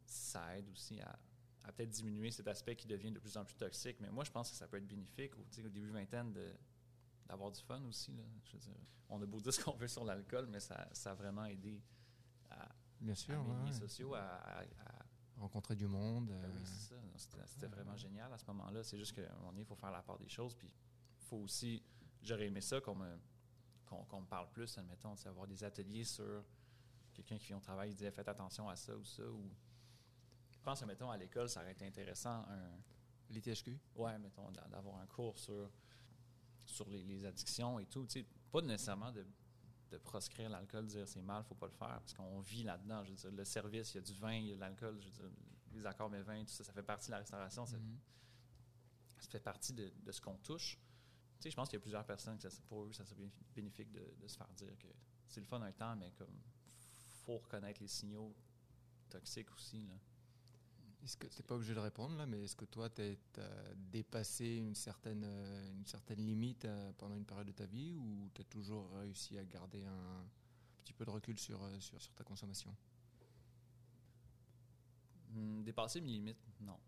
ça 0.07 0.57
aide 0.57 0.69
aussi 0.71 1.01
à, 1.01 1.19
à 1.65 1.73
peut-être 1.73 1.91
diminuer 1.91 2.31
cet 2.31 2.47
aspect 2.47 2.77
qui 2.77 2.87
devient 2.87 3.11
de 3.11 3.19
plus 3.19 3.37
en 3.37 3.45
plus 3.45 3.57
toxique. 3.57 3.97
Mais 4.01 4.11
moi, 4.11 4.23
je 4.23 4.31
pense 4.31 4.51
que 4.51 4.57
ça 4.57 4.69
peut 4.69 4.77
être 4.77 4.87
bénéfique 4.87 5.37
au, 5.37 5.41
au 5.41 5.69
début 5.69 5.91
vingtaine 5.91 6.33
de, 6.33 6.55
d'avoir 7.31 7.51
du 7.53 7.61
fun 7.61 7.81
aussi. 7.85 8.13
Là. 8.13 8.23
Je 8.45 8.53
veux 8.53 8.59
dire, 8.59 8.75
on 9.09 9.21
a 9.23 9.27
beau 9.27 9.41
dire 9.41 9.53
ce 9.55 9.63
qu'on 9.63 9.77
veut 9.77 9.89
sur 9.89 10.05
l'alcool, 10.05 10.47
mais 10.47 10.61
ça, 10.61 10.89
ça 10.93 11.13
a 11.13 11.15
vraiment 11.15 11.45
aidé 11.45 11.81
à, 12.51 12.69
Bien 13.01 13.13
à 13.13 13.17
sûr, 13.17 13.45
mes 13.45 13.65
ouais, 13.67 13.73
sociaux, 13.73 14.15
à, 14.15 14.21
à- 14.21 14.63
à- 14.63 15.07
rencontrer 15.37 15.75
du 15.77 15.87
monde. 15.87 16.27
ben 16.29 16.45
euh, 16.45 16.51
oui, 16.55 16.61
c'est 16.65 16.95
ça. 16.95 16.97
C'était, 17.47 17.67
vraiment 17.67 17.97
génial 17.97 18.33
à 18.33 18.39
ce 18.39 18.45
moment-là. 18.47 18.83
C'est 18.83 18.99
juste 18.99 19.15
qu'à 19.15 19.31
un 19.31 19.37
moment 19.37 19.51
donné, 19.51 19.63
il 19.63 19.67
faut 19.67 19.75
faire 19.77 19.91
la 19.91 20.03
part 20.03 20.19
des 20.19 20.29
choses. 20.29 20.55
Puis, 20.55 20.71
faut 21.19 21.39
aussi. 21.39 21.83
J'aurais 22.23 22.47
aimé 22.47 22.61
ça 22.61 22.81
qu'on 22.81 22.95
me, 22.95 23.19
qu'on, 23.87 24.05
qu'on 24.05 24.21
me 24.23 24.27
parle 24.27 24.51
plus, 24.51 24.77
admettons, 24.77 25.15
avoir 25.25 25.47
des 25.47 25.63
ateliers 25.65 26.05
sur 26.05 26.45
quelqu'un 27.15 27.39
qui 27.39 27.47
vient 27.47 27.57
au 27.59 27.61
travail, 27.61 27.91
il 27.91 27.95
dit 27.95 28.11
faites 28.11 28.29
attention 28.29 28.69
à 28.69 28.77
ça 28.77 28.95
ou 28.97 29.05
ça. 29.05 29.23
Ou, 29.31 29.51
je 30.51 30.59
pense, 30.61 30.83
admettons, 30.83 31.11
à 31.11 31.17
l'école, 31.17 31.49
ça 31.49 31.61
aurait 31.63 31.73
été 31.73 31.87
intéressant, 31.87 32.45
un, 32.49 32.79
Les 33.31 33.41
THQ 33.41 33.79
ouais, 33.97 34.19
mettons, 34.19 34.51
d'a- 34.51 34.69
d'avoir 34.69 34.97
un 34.99 35.07
cours 35.07 35.39
sur, 35.39 35.71
sur 36.81 36.89
les, 36.91 37.03
les 37.03 37.25
addictions 37.27 37.79
et 37.79 37.87
tout. 37.87 38.07
Tu 38.07 38.21
sais, 38.21 38.27
pas 38.51 38.63
nécessairement 38.63 39.13
de, 39.13 39.27
de 39.91 39.99
proscrire 39.99 40.49
l'alcool, 40.49 40.87
dire 40.87 41.07
c'est 41.07 41.21
mal, 41.21 41.45
faut 41.45 41.55
pas 41.55 41.67
le 41.67 41.73
faire, 41.73 42.01
parce 42.01 42.15
qu'on 42.15 42.41
vit 42.41 42.63
là-dedans. 42.63 43.05
Je 43.05 43.11
veux 43.11 43.17
dire, 43.17 43.31
le 43.33 43.45
service, 43.45 43.93
il 43.93 43.97
y 43.97 43.99
a 43.99 44.03
du 44.03 44.15
vin, 44.15 44.33
il 44.35 44.47
y 44.47 44.53
a 44.53 44.55
de 44.55 44.61
l'alcool, 44.61 44.99
je 45.01 45.07
veux 45.07 45.13
dire, 45.13 45.31
les 45.73 45.87
accords 45.87 46.11
mais 46.11 46.23
vins, 46.23 46.41
tout 46.45 46.51
ça, 46.53 46.65
ça 46.65 46.73
fait 46.73 46.83
partie 46.83 47.07
de 47.09 47.13
la 47.13 47.19
restauration, 47.19 47.67
ça, 47.67 47.77
Mhm. 47.77 47.99
ça 49.19 49.29
fait 49.31 49.41
partie 49.41 49.73
de, 49.73 49.93
de 50.05 50.13
ce 50.13 50.21
qu'on 50.21 50.37
touche. 50.39 50.79
Tu 51.39 51.45
sais, 51.45 51.51
je 51.51 51.57
pense 51.57 51.69
qu'il 51.69 51.79
y 51.79 51.81
a 51.81 51.83
plusieurs 51.83 52.05
personnes 52.05 52.39
que 52.39 52.49
ça- 52.49 52.63
pour 52.69 52.85
eux, 52.85 52.93
ça 52.93 53.05
serait 53.05 53.17
bénéf- 53.21 53.43
bénéfique 53.55 53.91
de, 53.93 54.15
de 54.19 54.27
se 54.29 54.37
faire 54.37 54.49
dire 54.55 54.77
que 54.79 54.89
c'est 55.29 55.41
le 55.41 55.47
fun 55.47 55.61
un 55.63 55.73
temps, 55.73 55.97
mais 55.97 56.11
comme 56.13 56.41
faut 57.25 57.39
reconnaître 57.39 57.81
les 57.81 57.89
signaux 57.89 58.35
toxiques 59.09 59.51
aussi. 59.53 59.87
Là. 59.87 59.95
Est-ce 61.03 61.17
que 61.17 61.43
pas 61.43 61.55
obligé 61.55 61.75
de 61.75 61.81
répondre 61.81 62.17
là, 62.17 62.27
mais 62.27 62.45
est-ce 62.45 62.55
que 62.57 62.67
toi 62.67 62.91
tu 62.91 63.03
as 63.03 63.75
dépassé 63.75 64.57
une 64.57 64.75
certaine, 64.75 65.25
euh, 65.25 65.73
une 65.73 65.87
certaine 65.87 66.21
limite 66.25 66.67
euh, 66.67 66.93
pendant 66.99 67.15
une 67.15 67.25
période 67.25 67.47
de 67.47 67.53
ta 67.53 67.65
vie 67.65 67.95
ou 67.95 68.31
tu 68.35 68.43
as 68.43 68.45
toujours 68.45 68.91
réussi 68.93 69.39
à 69.39 69.45
garder 69.45 69.85
un 69.85 70.27
petit 70.85 70.93
peu 70.93 71.05
de 71.07 71.11
recul 71.11 71.39
sur, 71.39 71.63
euh, 71.63 71.81
sur, 71.81 71.99
ta 72.15 72.25
consommation? 72.25 72.77
Hmm, 75.31 75.63
dépasser 75.63 76.03
mes 76.03 76.11
limites, 76.11 76.47
non. 76.61 76.79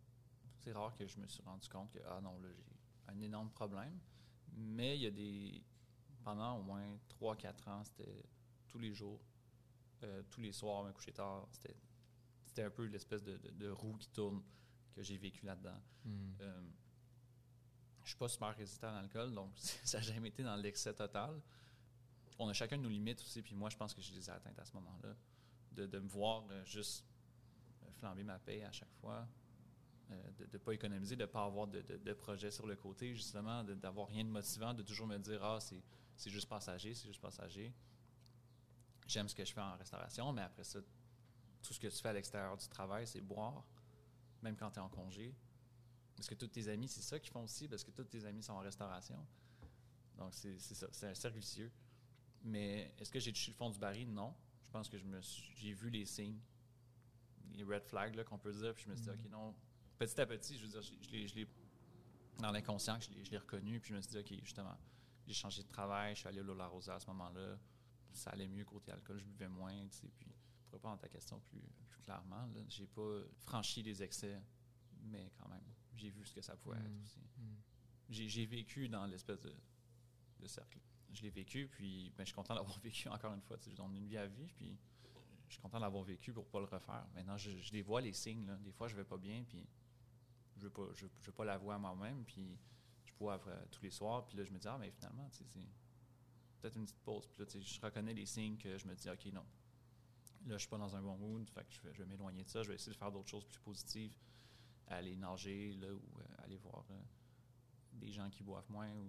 C'est 0.59 0.73
rare 0.73 0.95
que 0.95 1.07
je 1.07 1.19
me 1.19 1.27
suis 1.27 1.43
rendu 1.43 1.69
compte 1.69 1.91
que, 1.91 1.99
ah 2.07 2.21
non, 2.21 2.39
là, 2.41 2.49
j'ai 2.53 2.65
un 3.09 3.21
énorme 3.21 3.51
problème. 3.51 3.99
Mais 4.55 4.97
il 4.97 5.03
y 5.03 5.07
a 5.07 5.11
des. 5.11 5.65
Pendant 6.23 6.59
au 6.59 6.63
moins 6.63 6.99
3-4 7.21 7.69
ans, 7.69 7.83
c'était 7.83 8.23
tous 8.69 8.79
les 8.79 8.93
jours, 8.93 9.21
tous 10.31 10.41
les 10.41 10.53
soirs, 10.53 10.85
me 10.85 10.93
coucher 10.93 11.13
tard. 11.13 11.49
C'était, 11.51 11.75
c'était 12.53 12.65
un 12.65 12.71
peu 12.71 12.85
l'espèce 12.85 13.23
de, 13.23 13.39
de- 13.39 13.51
de 13.51 13.71
roue 13.71 13.97
qui 13.97 14.09
tourne 14.11 14.43
que 14.95 15.03
j'ai 15.03 15.17
vécu 15.17 15.47
là-dedans. 15.47 15.81
Hmm. 16.05 16.33
Euh, 16.41 16.63
je 18.05 18.09
suis 18.11 18.19
pas 18.19 18.29
super 18.29 18.55
résistant 18.55 18.89
à 18.89 19.01
l'alcool, 19.01 19.33
donc 19.33 19.53
ça 19.57 19.99
n'a 19.99 20.03
jamais 20.05 20.29
été 20.29 20.43
dans 20.43 20.57
l'excès 20.57 20.93
total. 20.95 21.41
On 22.39 22.49
a 22.49 22.53
chacun 22.53 22.77
nos 22.77 22.91
limites 22.91 23.21
aussi, 23.23 23.41
puis 23.41 23.55
moi, 23.55 23.71
je 23.71 23.77
pense 23.77 23.95
que 23.95 24.03
je 24.03 24.13
les 24.13 24.29
ai 24.29 24.31
atteintes 24.33 24.59
à 24.59 24.65
ce 24.67 24.73
moment-là. 24.75 25.17
De, 25.71 25.87
de 25.87 25.99
me 25.99 26.09
voir 26.09 26.45
euh, 26.51 26.63
juste 26.67 27.07
euh, 27.83 27.87
flamber 27.93 28.23
ma 28.25 28.39
paye 28.39 28.63
à 28.65 28.73
chaque 28.73 28.93
fois, 29.01 29.27
euh, 30.11 30.31
de 30.39 30.47
ne 30.53 30.59
pas 30.59 30.73
économiser, 30.75 31.17
de 31.17 31.23
ne 31.23 31.27
pas 31.27 31.45
avoir 31.45 31.67
de, 31.69 31.81
de, 31.81 31.97
de 31.97 32.13
projet 32.13 32.51
sur 32.51 32.67
le 32.67 32.77
côté, 32.77 33.15
justement, 33.15 33.65
d'avoir 33.65 34.09
rien 34.09 34.25
de 34.25 34.29
motivant, 34.29 34.75
de 34.75 34.83
toujours 34.83 35.07
me 35.07 35.17
dire 35.17 35.43
Ah, 35.43 35.59
c'est 35.61 36.31
juste 36.31 36.51
passager, 36.51 36.93
c'est 36.93 37.09
juste 37.09 37.23
passager. 37.23 37.73
J'aime 39.07 39.29
ce 39.29 39.35
que 39.35 39.45
je 39.45 39.53
fais 39.55 39.61
en 39.63 39.75
restauration, 39.77 40.31
mais 40.35 40.43
après 40.43 40.65
ça, 40.65 40.81
tout 41.63 41.73
ce 41.73 41.81
que 41.81 41.87
tu 41.87 41.97
fais 41.97 42.09
à 42.09 42.13
l'extérieur 42.13 42.57
du 42.57 42.69
travail, 42.69 43.07
c'est 43.07 43.21
boire, 43.21 43.65
même 44.43 44.57
quand 44.57 44.71
tu 44.71 44.79
es 44.79 44.83
en 44.83 44.89
congé. 44.89 45.35
Parce 46.17 46.29
que 46.29 46.35
tous 46.35 46.49
tes 46.49 46.69
amis, 46.69 46.89
c'est 46.89 47.03
ça 47.03 47.19
qu'ils 47.19 47.33
font 47.33 47.43
aussi, 47.45 47.69
parce 47.69 47.85
que 47.85 47.91
tous 47.91 48.05
tes 48.05 48.25
amis 48.25 48.43
sont 48.43 48.53
en 48.53 48.61
restauration. 48.61 49.25
Donc, 50.17 50.35
c'est 50.35 50.59
ça, 50.59 50.87
c'est 50.93 51.09
un 51.09 51.15
cercle 51.15 51.39
vicieux. 51.39 51.73
Mais 52.45 52.93
est-ce 52.99 53.11
que 53.11 53.19
j'ai 53.21 53.33
touché 53.33 53.51
le 53.53 53.57
fond 53.57 53.71
du 53.71 53.79
baril? 53.79 54.13
Non. 54.13 54.35
Je 54.67 54.71
pense 54.71 54.89
que 54.89 54.99
je 54.99 55.05
me 55.05 55.21
j'ai 55.21 55.73
vu 55.73 55.91
les 55.91 56.07
signes, 56.07 56.41
les 57.55 57.65
red 57.65 57.85
flags 57.85 58.23
qu'on 58.25 58.39
peut 58.39 58.53
dire, 58.53 58.75
puis 58.75 58.85
je 58.85 58.91
me 58.91 58.97
suis 58.97 59.05
dit, 59.05 59.11
OK, 59.11 59.31
non. 59.31 59.55
Petit 59.99 60.21
à 60.21 60.27
petit, 60.27 60.57
je 60.59 60.63
veux 60.67 60.69
dire, 60.69 60.83
je, 60.83 61.35
l'ai- 61.35 61.49
dans 62.39 62.51
l'inconscient, 62.51 62.99
je 63.01 63.11
l'ai 63.11 63.25
je 63.25 63.31
l'ai 63.31 63.39
reconnu, 63.39 63.79
puis 63.81 63.91
je 63.91 63.97
me 63.97 64.01
suis 64.01 64.11
dit, 64.13 64.19
OK, 64.19 64.45
justement, 64.45 64.77
j'ai 65.27 65.35
changé 65.35 65.63
de 65.63 65.69
travail, 65.69 66.15
je 66.15 66.21
suis 66.21 66.29
allé 66.29 66.41
au 66.41 66.45
Lola 66.45 66.67
Rosa 66.67 66.95
à 66.97 67.01
ce 67.01 67.07
moment-là. 67.09 67.59
Ça 68.13 68.31
allait 68.31 68.49
mieux 68.49 68.65
côté 68.65 68.93
alcool, 68.93 69.19
je 69.19 69.25
buvais 69.25 69.49
moins, 69.49 69.87
tu 69.89 69.97
sais, 69.99 70.09
puis 70.19 70.27
pour 70.73 70.79
répondre 70.79 70.95
à 70.95 70.99
ta 70.99 71.09
question 71.09 71.39
plus, 71.41 71.61
plus 71.87 72.01
clairement, 72.01 72.49
j'ai 72.69 72.87
pas 72.87 73.21
franchi 73.41 73.83
les 73.83 74.03
excès, 74.03 74.41
mais 75.03 75.31
quand 75.39 75.49
même, 75.51 75.65
j'ai 75.95 76.09
vu 76.09 76.25
ce 76.25 76.33
que 76.35 76.41
ça 76.41 76.57
pouvait 76.57 76.79
être 76.79 76.89
Mm. 76.91 77.03
aussi. 77.03 77.21
Hmm. 77.37 77.57
J'ai 78.09 78.47
vécu 78.47 78.89
dans 78.89 79.05
l'espèce 79.07 79.43
de, 79.43 79.55
de 80.41 80.47
cercle. 80.47 80.81
je 81.13 81.21
l'ai 81.23 81.31
vécu, 81.31 81.69
puis 81.69 82.11
ben, 82.17 82.25
je 82.25 82.29
suis 82.29 82.35
content 82.35 82.55
d'avoir 82.55 82.79
vécu 82.81 83.07
encore 83.09 83.35
une 83.35 83.43
fois. 83.43 83.59
On 83.81 83.93
a 83.93 83.97
une 83.99 84.07
vie 84.07 84.17
à 84.17 84.27
vivre, 84.27 84.51
puis 84.55 84.79
je 85.49 85.53
suis 85.53 85.61
content 85.61 85.79
d'avoir 85.79 86.03
vécu 86.05 86.33
pour 86.33 86.47
pas 86.49 86.59
le 86.61 86.65
refaire. 86.67 87.07
Maintenant, 87.15 87.37
je, 87.37 87.51
je 87.51 87.73
les 87.73 87.83
vois, 87.83 88.01
les 88.01 88.15
signes. 88.15 88.47
là. 88.47 88.57
Des 88.57 88.73
fois, 88.73 88.89
je 88.89 88.97
vais 88.97 89.05
pas 89.05 89.19
bien, 89.19 89.45
puis 89.45 89.69
je 90.57 90.63
veux 90.63 90.71
pas, 90.71 90.89
je, 90.95 91.07
je 91.21 91.27
veux 91.27 91.33
pas 91.33 91.45
l'avouer 91.45 91.75
à 91.75 91.79
moi-même, 91.79 92.25
puis 92.25 92.59
je 93.05 93.13
bois 93.19 93.39
euh, 93.47 93.67
tous 93.71 93.83
les 93.83 93.91
soirs, 93.91 94.25
puis 94.25 94.39
là, 94.39 94.45
je 94.45 94.51
me 94.53 94.59
dis, 94.59 94.69
ah, 94.69 94.79
mais 94.79 94.91
finalement, 94.91 95.29
c'est 95.31 95.47
peut-être 96.61 96.77
une 96.77 96.85
petite 96.87 97.03
pause. 97.03 97.27
Puis 97.27 97.43
là, 97.43 97.61
je 97.61 97.81
reconnais 97.83 98.15
les 98.15 98.25
signes 98.25 98.57
que 98.57 98.79
je 98.79 98.87
me 98.87 98.95
dis, 98.95 99.11
OK, 99.11 99.27
non. 99.27 99.45
Là, 100.47 100.55
je 100.55 100.59
suis 100.59 100.69
pas 100.69 100.79
dans 100.79 100.95
un 100.97 101.03
bon 101.03 101.17
mood, 101.17 101.49
fait 101.49 101.65
que 101.65 101.93
je 101.93 101.99
vais, 101.99 102.07
m'éloigner 102.07 102.43
de 102.43 102.49
ça. 102.49 102.63
Je 102.63 102.69
vais 102.69 102.75
essayer 102.75 102.93
de 102.93 102.97
faire 102.99 103.13
d'autres 103.13 103.29
choses 103.29 103.45
plus 103.45 103.61
positives. 103.61 104.17
Aller 104.89 105.17
nager, 105.17 105.73
là, 105.75 105.93
ou 105.93 106.19
euh, 106.19 106.25
aller 106.45 106.57
voir 106.57 106.85
euh, 106.91 107.01
des 107.93 108.11
gens 108.13 108.29
qui 108.29 108.43
boivent 108.43 108.71
moins, 108.71 108.93
ou 108.95 109.09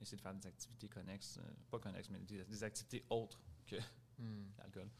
essayer 0.00 0.16
de 0.16 0.22
faire 0.22 0.34
des 0.34 0.46
activités 0.46 0.88
connexes, 0.88 1.38
euh, 1.38 1.50
pas 1.70 1.78
connexes, 1.78 2.10
mais 2.10 2.18
des, 2.20 2.44
des 2.44 2.64
activités 2.64 3.04
autres 3.08 3.40
que 3.66 3.76
Hmm. 4.18 4.50
l'alcool. 4.58 4.90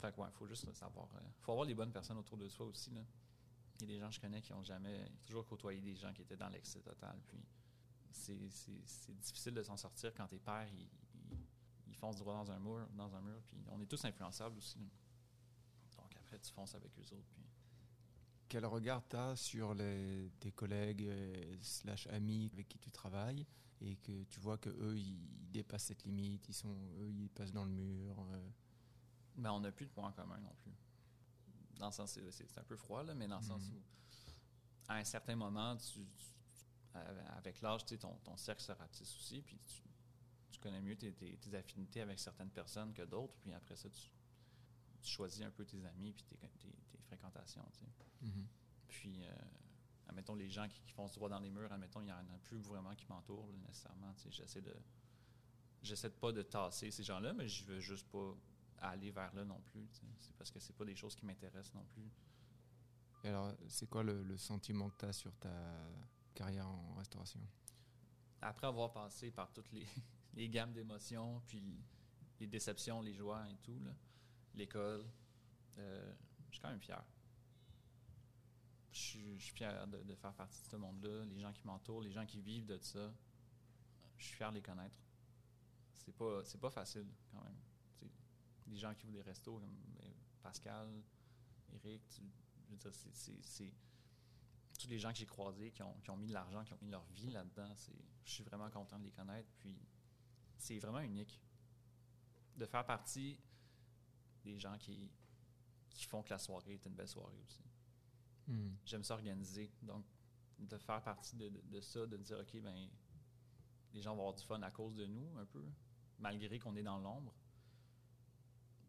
Fait 0.00 0.12
que 0.12 0.20
ouais, 0.20 0.28
faut 0.32 0.46
juste 0.46 0.70
savoir. 0.74 1.08
euh, 1.16 1.20
faut 1.40 1.52
avoir 1.52 1.66
les 1.66 1.74
bonnes 1.74 1.92
personnes 1.92 2.18
autour 2.18 2.38
de 2.38 2.48
soi 2.48 2.66
aussi. 2.66 2.90
Là. 2.90 3.00
Il 3.80 3.82
y 3.82 3.84
a 3.84 3.94
des 3.94 3.98
gens 4.00 4.08
que 4.08 4.14
je 4.14 4.20
connais 4.20 4.40
qui 4.40 4.52
ont 4.52 4.62
jamais 4.62 5.10
toujours 5.26 5.46
côtoyé 5.46 5.80
des 5.80 5.96
gens 5.96 6.12
qui 6.12 6.22
étaient 6.22 6.36
dans 6.36 6.48
l'excès 6.48 6.80
total. 6.80 7.20
Puis 7.26 7.44
c'est 8.12 8.38
difficile 9.18 9.54
de 9.54 9.62
s'en 9.62 9.76
sortir 9.76 10.14
quand 10.14 10.28
tes 10.28 10.38
pères 10.38 10.68
ils, 10.72 10.88
ils, 11.94 11.98
foncent 11.98 12.16
droit 12.16 12.34
dans 12.34 12.50
un 12.50 12.58
mur, 12.58 12.86
dans 12.94 13.14
un 13.14 13.20
mur. 13.20 13.40
Puis 13.46 13.56
on 13.68 13.80
est 13.80 13.86
tous 13.86 14.04
influençables 14.04 14.58
aussi. 14.58 14.78
Donc 15.96 16.14
après 16.16 16.38
tu 16.38 16.52
fonces 16.52 16.74
avec 16.74 16.92
eux 16.98 17.14
autres. 17.14 17.30
Puis 17.34 17.44
Quel 18.48 18.66
regard 18.66 19.06
tu 19.08 19.16
as 19.16 19.36
sur 19.36 19.74
les, 19.74 20.30
tes 20.40 20.52
collègues 20.52 21.02
euh, 21.04 21.56
slash 21.60 22.06
amis 22.08 22.50
avec 22.52 22.68
qui 22.68 22.78
tu 22.78 22.90
travailles 22.90 23.46
et 23.80 23.96
que 23.96 24.24
tu 24.24 24.40
vois 24.40 24.58
que 24.58 24.70
eux 24.70 24.98
ils 24.98 25.50
dépassent 25.50 25.84
cette 25.84 26.04
limite, 26.04 26.48
ils 26.48 26.54
sont 26.54 26.76
eux 27.00 27.10
ils 27.10 27.30
passent 27.30 27.52
dans 27.52 27.64
le 27.64 27.70
mur. 27.70 28.18
euh, 28.32 28.50
Ben, 29.36 29.50
on 29.52 29.60
n'a 29.60 29.72
plus 29.72 29.86
de 29.86 29.90
points 29.90 30.08
en 30.08 30.12
commun 30.12 30.38
non 30.40 30.54
plus. 30.62 30.72
Dans 31.78 31.86
le 31.86 31.92
sens, 31.92 32.18
c'est, 32.30 32.58
un 32.58 32.62
peu 32.64 32.76
froid, 32.76 33.02
là, 33.02 33.14
mais 33.14 33.26
dans 33.26 33.38
le 33.38 33.44
sens 33.44 33.68
Mhm. 33.68 33.74
où, 33.74 33.82
à 34.88 34.94
un 34.96 35.04
certain 35.04 35.34
moment, 35.34 35.76
tu, 35.76 36.06
tu- 36.16 36.24
avec 37.36 37.60
l'âge, 37.60 37.84
ton, 37.84 38.14
ton 38.22 38.36
cercle 38.36 38.62
se 38.62 38.70
ratisse 38.70 39.16
aussi, 39.16 39.42
puis 39.42 39.58
tu, 39.66 39.82
tu 40.54 40.60
connais 40.60 40.80
mieux 40.80 40.96
tes, 40.96 41.12
tes- 41.12 41.36
tes 41.36 41.54
affinités 41.54 42.00
avec 42.00 42.18
certaines 42.18 42.50
personnes 42.50 42.92
que 42.94 43.02
d'autres, 43.02 43.34
puis 43.40 43.52
après 43.52 43.76
ça, 43.76 43.90
tu, 43.90 44.10
tu 45.02 45.10
choisis 45.10 45.42
un 45.42 45.50
peu 45.50 45.64
tes 45.64 45.84
amis 45.84 46.12
puis 46.12 46.24
tes, 46.24 46.36
fréquentations, 47.06 47.64
tu 47.72 47.80
sais. 47.80 47.86
mhm. 48.22 48.46
Puis, 48.88 49.24
euh, 49.24 49.32
admettons, 50.08 50.34
les 50.34 50.48
gens 50.48 50.68
qui, 50.68 50.80
qui 50.82 50.92
foncent 50.92 51.12
droit 51.12 51.28
dans 51.28 51.38
les 51.40 51.50
murs, 51.50 51.70
admettons, 51.72 52.00
il 52.00 52.06
n'y 52.06 52.12
en 52.12 52.16
a 52.18 52.38
plus 52.44 52.58
vraiment 52.60 52.94
qui 52.94 53.06
m'entourent, 53.08 53.52
nécessairement. 53.66 54.12
tu 54.14 54.22
sais. 54.22 54.30
J'essaie 54.30 54.62
de. 54.62 54.74
J'essaie 55.82 56.08
de 56.08 56.14
pas 56.14 56.32
de 56.32 56.42
tasser 56.42 56.90
ces 56.90 57.02
gens-là, 57.02 57.32
mais 57.34 57.46
je 57.46 57.64
veux 57.64 57.80
juste 57.80 58.08
pas 58.08 58.34
aller 58.78 59.10
vers 59.10 59.34
là 59.34 59.44
non 59.44 59.60
plus. 59.60 59.86
tu 59.88 59.98
sais. 59.98 60.06
C'est 60.18 60.36
parce 60.36 60.50
que 60.50 60.58
c'est 60.60 60.72
pas 60.76 60.84
des 60.84 60.94
choses 60.96 61.14
qui 61.14 61.26
m'intéressent 61.26 61.74
non 61.74 61.84
plus. 61.86 62.08
Et 63.24 63.28
alors, 63.28 63.52
c'est 63.68 63.88
quoi 63.88 64.02
le, 64.02 64.22
le 64.22 64.36
sentiment 64.36 64.88
que 64.90 64.98
tu 64.98 65.04
as 65.06 65.12
sur 65.12 65.34
ta 65.36 65.52
carrière 66.34 66.68
en 66.68 66.94
restauration? 66.94 67.40
Après 68.40 68.66
avoir 68.66 68.92
passé 68.92 69.30
par 69.30 69.50
toutes 69.52 69.70
les, 69.72 69.86
les 70.34 70.48
gammes 70.48 70.72
d'émotions, 70.72 71.42
puis 71.46 71.82
les 72.40 72.46
déceptions, 72.46 73.00
les 73.00 73.14
joies 73.14 73.48
et 73.50 73.56
tout, 73.62 73.80
l'école, 74.54 75.04
euh, 75.78 76.14
je 76.48 76.54
suis 76.54 76.62
quand 76.62 76.70
même 76.70 76.80
fier. 76.80 77.02
Je 78.92 78.98
suis, 78.98 79.38
fier 79.40 79.86
de, 79.88 80.14
faire 80.14 80.32
partie 80.34 80.60
de 80.62 80.66
ce 80.66 80.76
monde-là, 80.76 81.24
les 81.24 81.40
gens 81.40 81.52
qui 81.52 81.66
m'entourent, 81.66 82.02
les 82.02 82.12
gens 82.12 82.26
qui 82.26 82.40
vivent 82.40 82.66
de 82.66 82.78
ça. 82.78 83.12
Je 84.18 84.24
suis 84.24 84.36
fier 84.36 84.50
de 84.50 84.56
les 84.56 84.62
connaître. 84.62 84.96
C'est 85.94 86.14
pas, 86.14 86.42
pas 86.60 86.70
facile 86.70 87.08
quand 87.32 87.42
même. 87.42 87.56
Les 88.68 88.76
gens 88.76 88.94
qui 88.94 89.04
ouvrent 89.04 89.14
des 89.14 89.22
restos 89.22 89.58
comme 89.58 89.76
ben, 89.96 90.12
Pascal, 90.42 90.88
Eric, 91.72 92.02
je 92.68 92.70
veux 92.70 92.76
dire, 92.76 92.92
c'est- 92.94 93.74
tous 94.78 94.88
les 94.88 94.98
gens 94.98 95.10
que 95.10 95.18
j'ai 95.18 95.26
croisés 95.26 95.70
qui 95.70 95.82
ont, 95.82 95.94
qui 96.02 96.10
ont 96.10 96.16
mis 96.16 96.26
de 96.26 96.32
l'argent, 96.32 96.62
qui 96.64 96.72
ont 96.72 96.78
mis 96.82 96.90
leur 96.90 97.04
vie 97.06 97.30
là-dedans, 97.30 97.72
je 98.24 98.30
suis 98.30 98.44
vraiment 98.44 98.70
content 98.70 98.98
de 98.98 99.04
les 99.04 99.10
connaître. 99.10 99.48
Puis 99.58 99.76
c'est 100.58 100.78
vraiment 100.78 101.00
unique 101.00 101.40
de 102.56 102.66
faire 102.66 102.84
partie 102.84 103.38
des 104.44 104.58
gens 104.58 104.76
qui, 104.78 105.10
qui 105.90 106.04
font 106.04 106.22
que 106.22 106.30
la 106.30 106.38
soirée 106.38 106.74
est 106.74 106.86
une 106.86 106.94
belle 106.94 107.08
soirée 107.08 107.38
aussi. 107.44 107.62
Hmm. 108.46 108.74
J'aime 108.84 109.02
ça 109.04 109.14
organiser. 109.14 109.72
Donc, 109.82 110.04
de 110.58 110.78
faire 110.78 111.02
partie 111.02 111.36
de, 111.36 111.48
de- 111.48 111.60
de 111.62 111.80
ça, 111.80 112.06
de 112.06 112.16
dire, 112.16 112.38
OK, 112.38 112.60
ben, 112.60 112.88
les 113.92 114.02
gens 114.02 114.14
vont 114.14 114.20
avoir 114.22 114.34
du 114.34 114.44
fun 114.44 114.60
à 114.62 114.70
cause 114.70 114.94
de 114.96 115.06
nous, 115.06 115.36
un 115.38 115.46
peu, 115.46 115.64
malgré 116.18 116.58
qu'on 116.58 116.76
est 116.76 116.82
dans 116.82 116.98
l'ombre, 116.98 117.34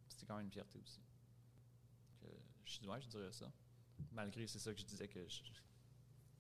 c'est 0.10 0.26
quand 0.26 0.38
même 0.38 0.46
une 0.46 0.52
fierté 0.52 0.80
aussi. 0.80 1.02
Que 2.20 2.28
je, 2.66 2.72
suis- 2.74 2.88
ouais, 2.88 3.02
je 3.02 3.08
dirais 3.08 3.32
ça. 3.32 3.52
Malgré, 4.12 4.46
c'est 4.48 4.60
ça 4.60 4.74
que 4.74 4.80
je 4.80 4.86
disais 4.86 5.08
que 5.08 5.28
je, 5.28 5.42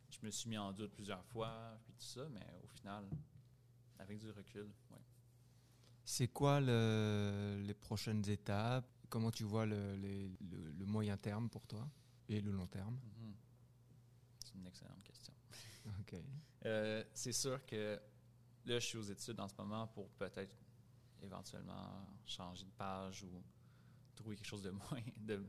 je 0.09 0.19
me 0.23 0.29
suis 0.29 0.49
mis 0.49 0.57
en 0.57 0.71
doute 0.73 0.93
plusieurs 0.93 1.23
fois, 1.25 1.79
puis 1.83 1.93
tout 1.93 2.05
ça, 2.05 2.27
mais 2.29 2.45
au 2.63 2.67
final, 2.67 3.09
avec 3.99 4.19
du 4.19 4.29
recul, 4.29 4.71
ouais. 4.91 4.99
C'est 6.05 6.27
quoi 6.27 6.59
le- 6.61 7.61
les 7.65 7.73
prochaines 7.73 8.27
étapes? 8.29 8.85
Comment 9.09 9.31
tu 9.31 9.43
vois 9.43 9.65
le, 9.65 9.95
les- 9.95 10.29
le- 10.51 10.71
le 10.71 10.85
moyen 10.85 11.17
terme 11.17 11.49
pour 11.49 11.65
toi 11.67 11.87
et 12.29 12.41
le 12.41 12.51
long 12.51 12.67
terme? 12.67 12.95
Mhm. 13.19 13.33
C'est 14.43 14.55
une 14.55 14.67
excellente 14.67 15.03
question. 15.03 15.33
Ok. 15.99 16.15
Euh, 16.65 17.03
c'est 17.13 17.31
sûr 17.31 17.63
que 17.65 17.99
là, 18.65 18.79
je 18.79 18.85
suis 18.85 18.97
aux 18.97 19.03
études 19.03 19.39
en 19.39 19.47
ce 19.47 19.53
moment 19.57 19.85
pour 19.87 20.09
peut-être 20.11 20.55
éventuellement 21.21 22.07
changer 22.25 22.65
de 22.65 22.71
page 22.71 23.23
ou 23.23 23.43
trouver 24.15 24.35
quelque 24.35 24.47
chose 24.47 24.63
de 24.63 24.69
moins. 24.71 25.01
De, 25.17 25.45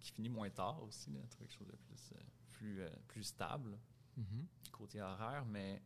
qui 0.00 0.12
finit 0.12 0.28
moins 0.28 0.50
tard 0.50 0.82
aussi, 0.82 1.10
là, 1.10 1.20
trouver 1.30 1.48
quelque 1.48 1.58
chose 1.58 1.68
de 1.68 1.76
plus, 1.76 2.12
euh, 2.12 2.20
plus, 2.52 2.80
euh, 2.82 2.88
plus 3.08 3.24
stable 3.24 3.78
Mhm. 4.16 4.46
côté 4.70 5.00
horaire, 5.02 5.44
mais 5.44 5.82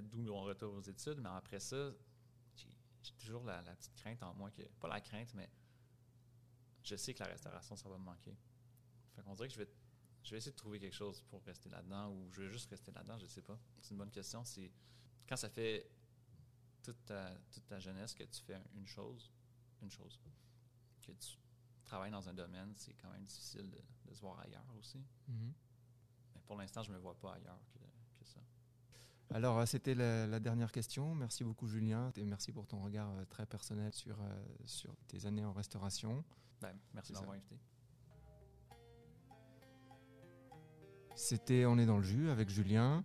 d'où 0.00 0.18
mon 0.18 0.40
retour 0.42 0.72
aux 0.74 0.80
études. 0.80 1.18
Mais 1.20 1.28
après 1.28 1.60
ça, 1.60 1.92
j'ai 3.06 3.14
toujours 3.14 3.44
la, 3.44 3.62
la 3.62 3.74
petite 3.74 3.94
crainte 3.94 4.22
en 4.22 4.34
moi 4.34 4.50
que. 4.50 4.62
Pas 4.80 4.88
la 4.88 5.00
crainte, 5.00 5.32
mais 5.34 5.50
je 6.82 6.96
sais 6.96 7.14
que 7.14 7.22
la 7.22 7.30
restauration, 7.30 7.76
ça 7.76 7.88
va 7.88 7.98
me 7.98 8.04
manquer. 8.04 8.36
Fait 9.14 9.22
qu'on 9.22 9.34
dirait 9.34 9.48
que 9.48 9.54
je 9.54 9.60
vais, 9.60 9.68
je 10.22 10.30
vais 10.30 10.38
essayer 10.38 10.52
de 10.52 10.56
trouver 10.56 10.78
quelque 10.78 10.94
chose 10.94 11.20
pour 11.22 11.42
rester 11.44 11.68
là-dedans 11.68 12.12
ou 12.12 12.32
je 12.32 12.42
vais 12.42 12.50
juste 12.50 12.70
rester 12.70 12.92
là-dedans, 12.92 13.18
je 13.18 13.26
sais 13.26 13.42
pas. 13.42 13.58
C'est 13.80 13.90
une 13.90 13.98
bonne 13.98 14.10
question. 14.10 14.44
C'est 14.44 14.70
quand 15.28 15.36
ça 15.36 15.48
fait 15.48 15.90
toute 16.82 17.04
ta, 17.04 17.34
toute 17.50 17.66
ta 17.66 17.78
jeunesse 17.80 18.14
que 18.14 18.24
tu 18.24 18.40
fais 18.42 18.60
une 18.74 18.86
chose, 18.86 19.32
une 19.82 19.90
chose, 19.90 20.20
que 21.02 21.12
tu 21.12 21.38
travailles 21.84 22.10
dans 22.10 22.28
un 22.28 22.34
domaine, 22.34 22.72
c'est 22.76 22.94
quand 22.94 23.10
même 23.10 23.24
difficile 23.24 23.70
de, 23.70 23.82
de 24.04 24.14
se 24.14 24.20
voir 24.20 24.38
ailleurs 24.40 24.66
aussi. 24.78 25.04
Mhm. 25.28 25.52
Mais 26.34 26.40
pour 26.42 26.56
l'instant, 26.56 26.82
je 26.82 26.92
me 26.92 26.98
vois 26.98 27.18
pas 27.18 27.34
ailleurs. 27.34 27.60
Alors, 29.34 29.58
euh, 29.58 29.66
c'était 29.66 29.94
la, 29.94 30.26
la 30.26 30.40
dernière 30.40 30.72
question. 30.72 31.14
Merci 31.14 31.44
beaucoup, 31.44 31.66
Julien, 31.66 32.12
et 32.16 32.24
merci 32.24 32.52
pour 32.52 32.66
ton 32.66 32.80
regard 32.82 33.10
euh, 33.10 33.24
très 33.28 33.46
personnel 33.46 33.92
sur, 33.92 34.16
euh, 34.20 34.44
sur 34.64 34.94
tes 35.08 35.26
années 35.26 35.44
en 35.44 35.52
restauration. 35.52 36.24
Merci 36.94 37.12
m'avoir 37.12 37.32
invité. 37.32 37.56
C'était 41.14 41.64
On 41.66 41.78
est 41.78 41.86
dans 41.86 41.98
le 41.98 42.02
jus 42.02 42.30
avec 42.30 42.48
Julien. 42.48 43.04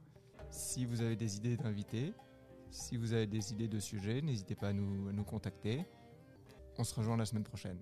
Si 0.49 0.85
vous 0.85 1.01
avez 1.01 1.15
des 1.15 1.37
idées 1.37 1.57
d'invités, 1.57 2.13
si 2.69 2.97
vous 2.97 3.13
avez 3.13 3.27
des 3.27 3.53
idées 3.53 3.67
de 3.67 3.79
sujets, 3.79 4.21
n'hésitez 4.21 4.55
pas 4.55 4.69
à 4.69 4.73
nous, 4.73 5.07
à 5.09 5.13
nous 5.13 5.23
contacter. 5.23 5.85
On 6.77 6.83
se 6.83 6.93
rejoint 6.95 7.17
la 7.17 7.25
semaine 7.25 7.43
prochaine. 7.43 7.79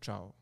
Ciao 0.00 0.32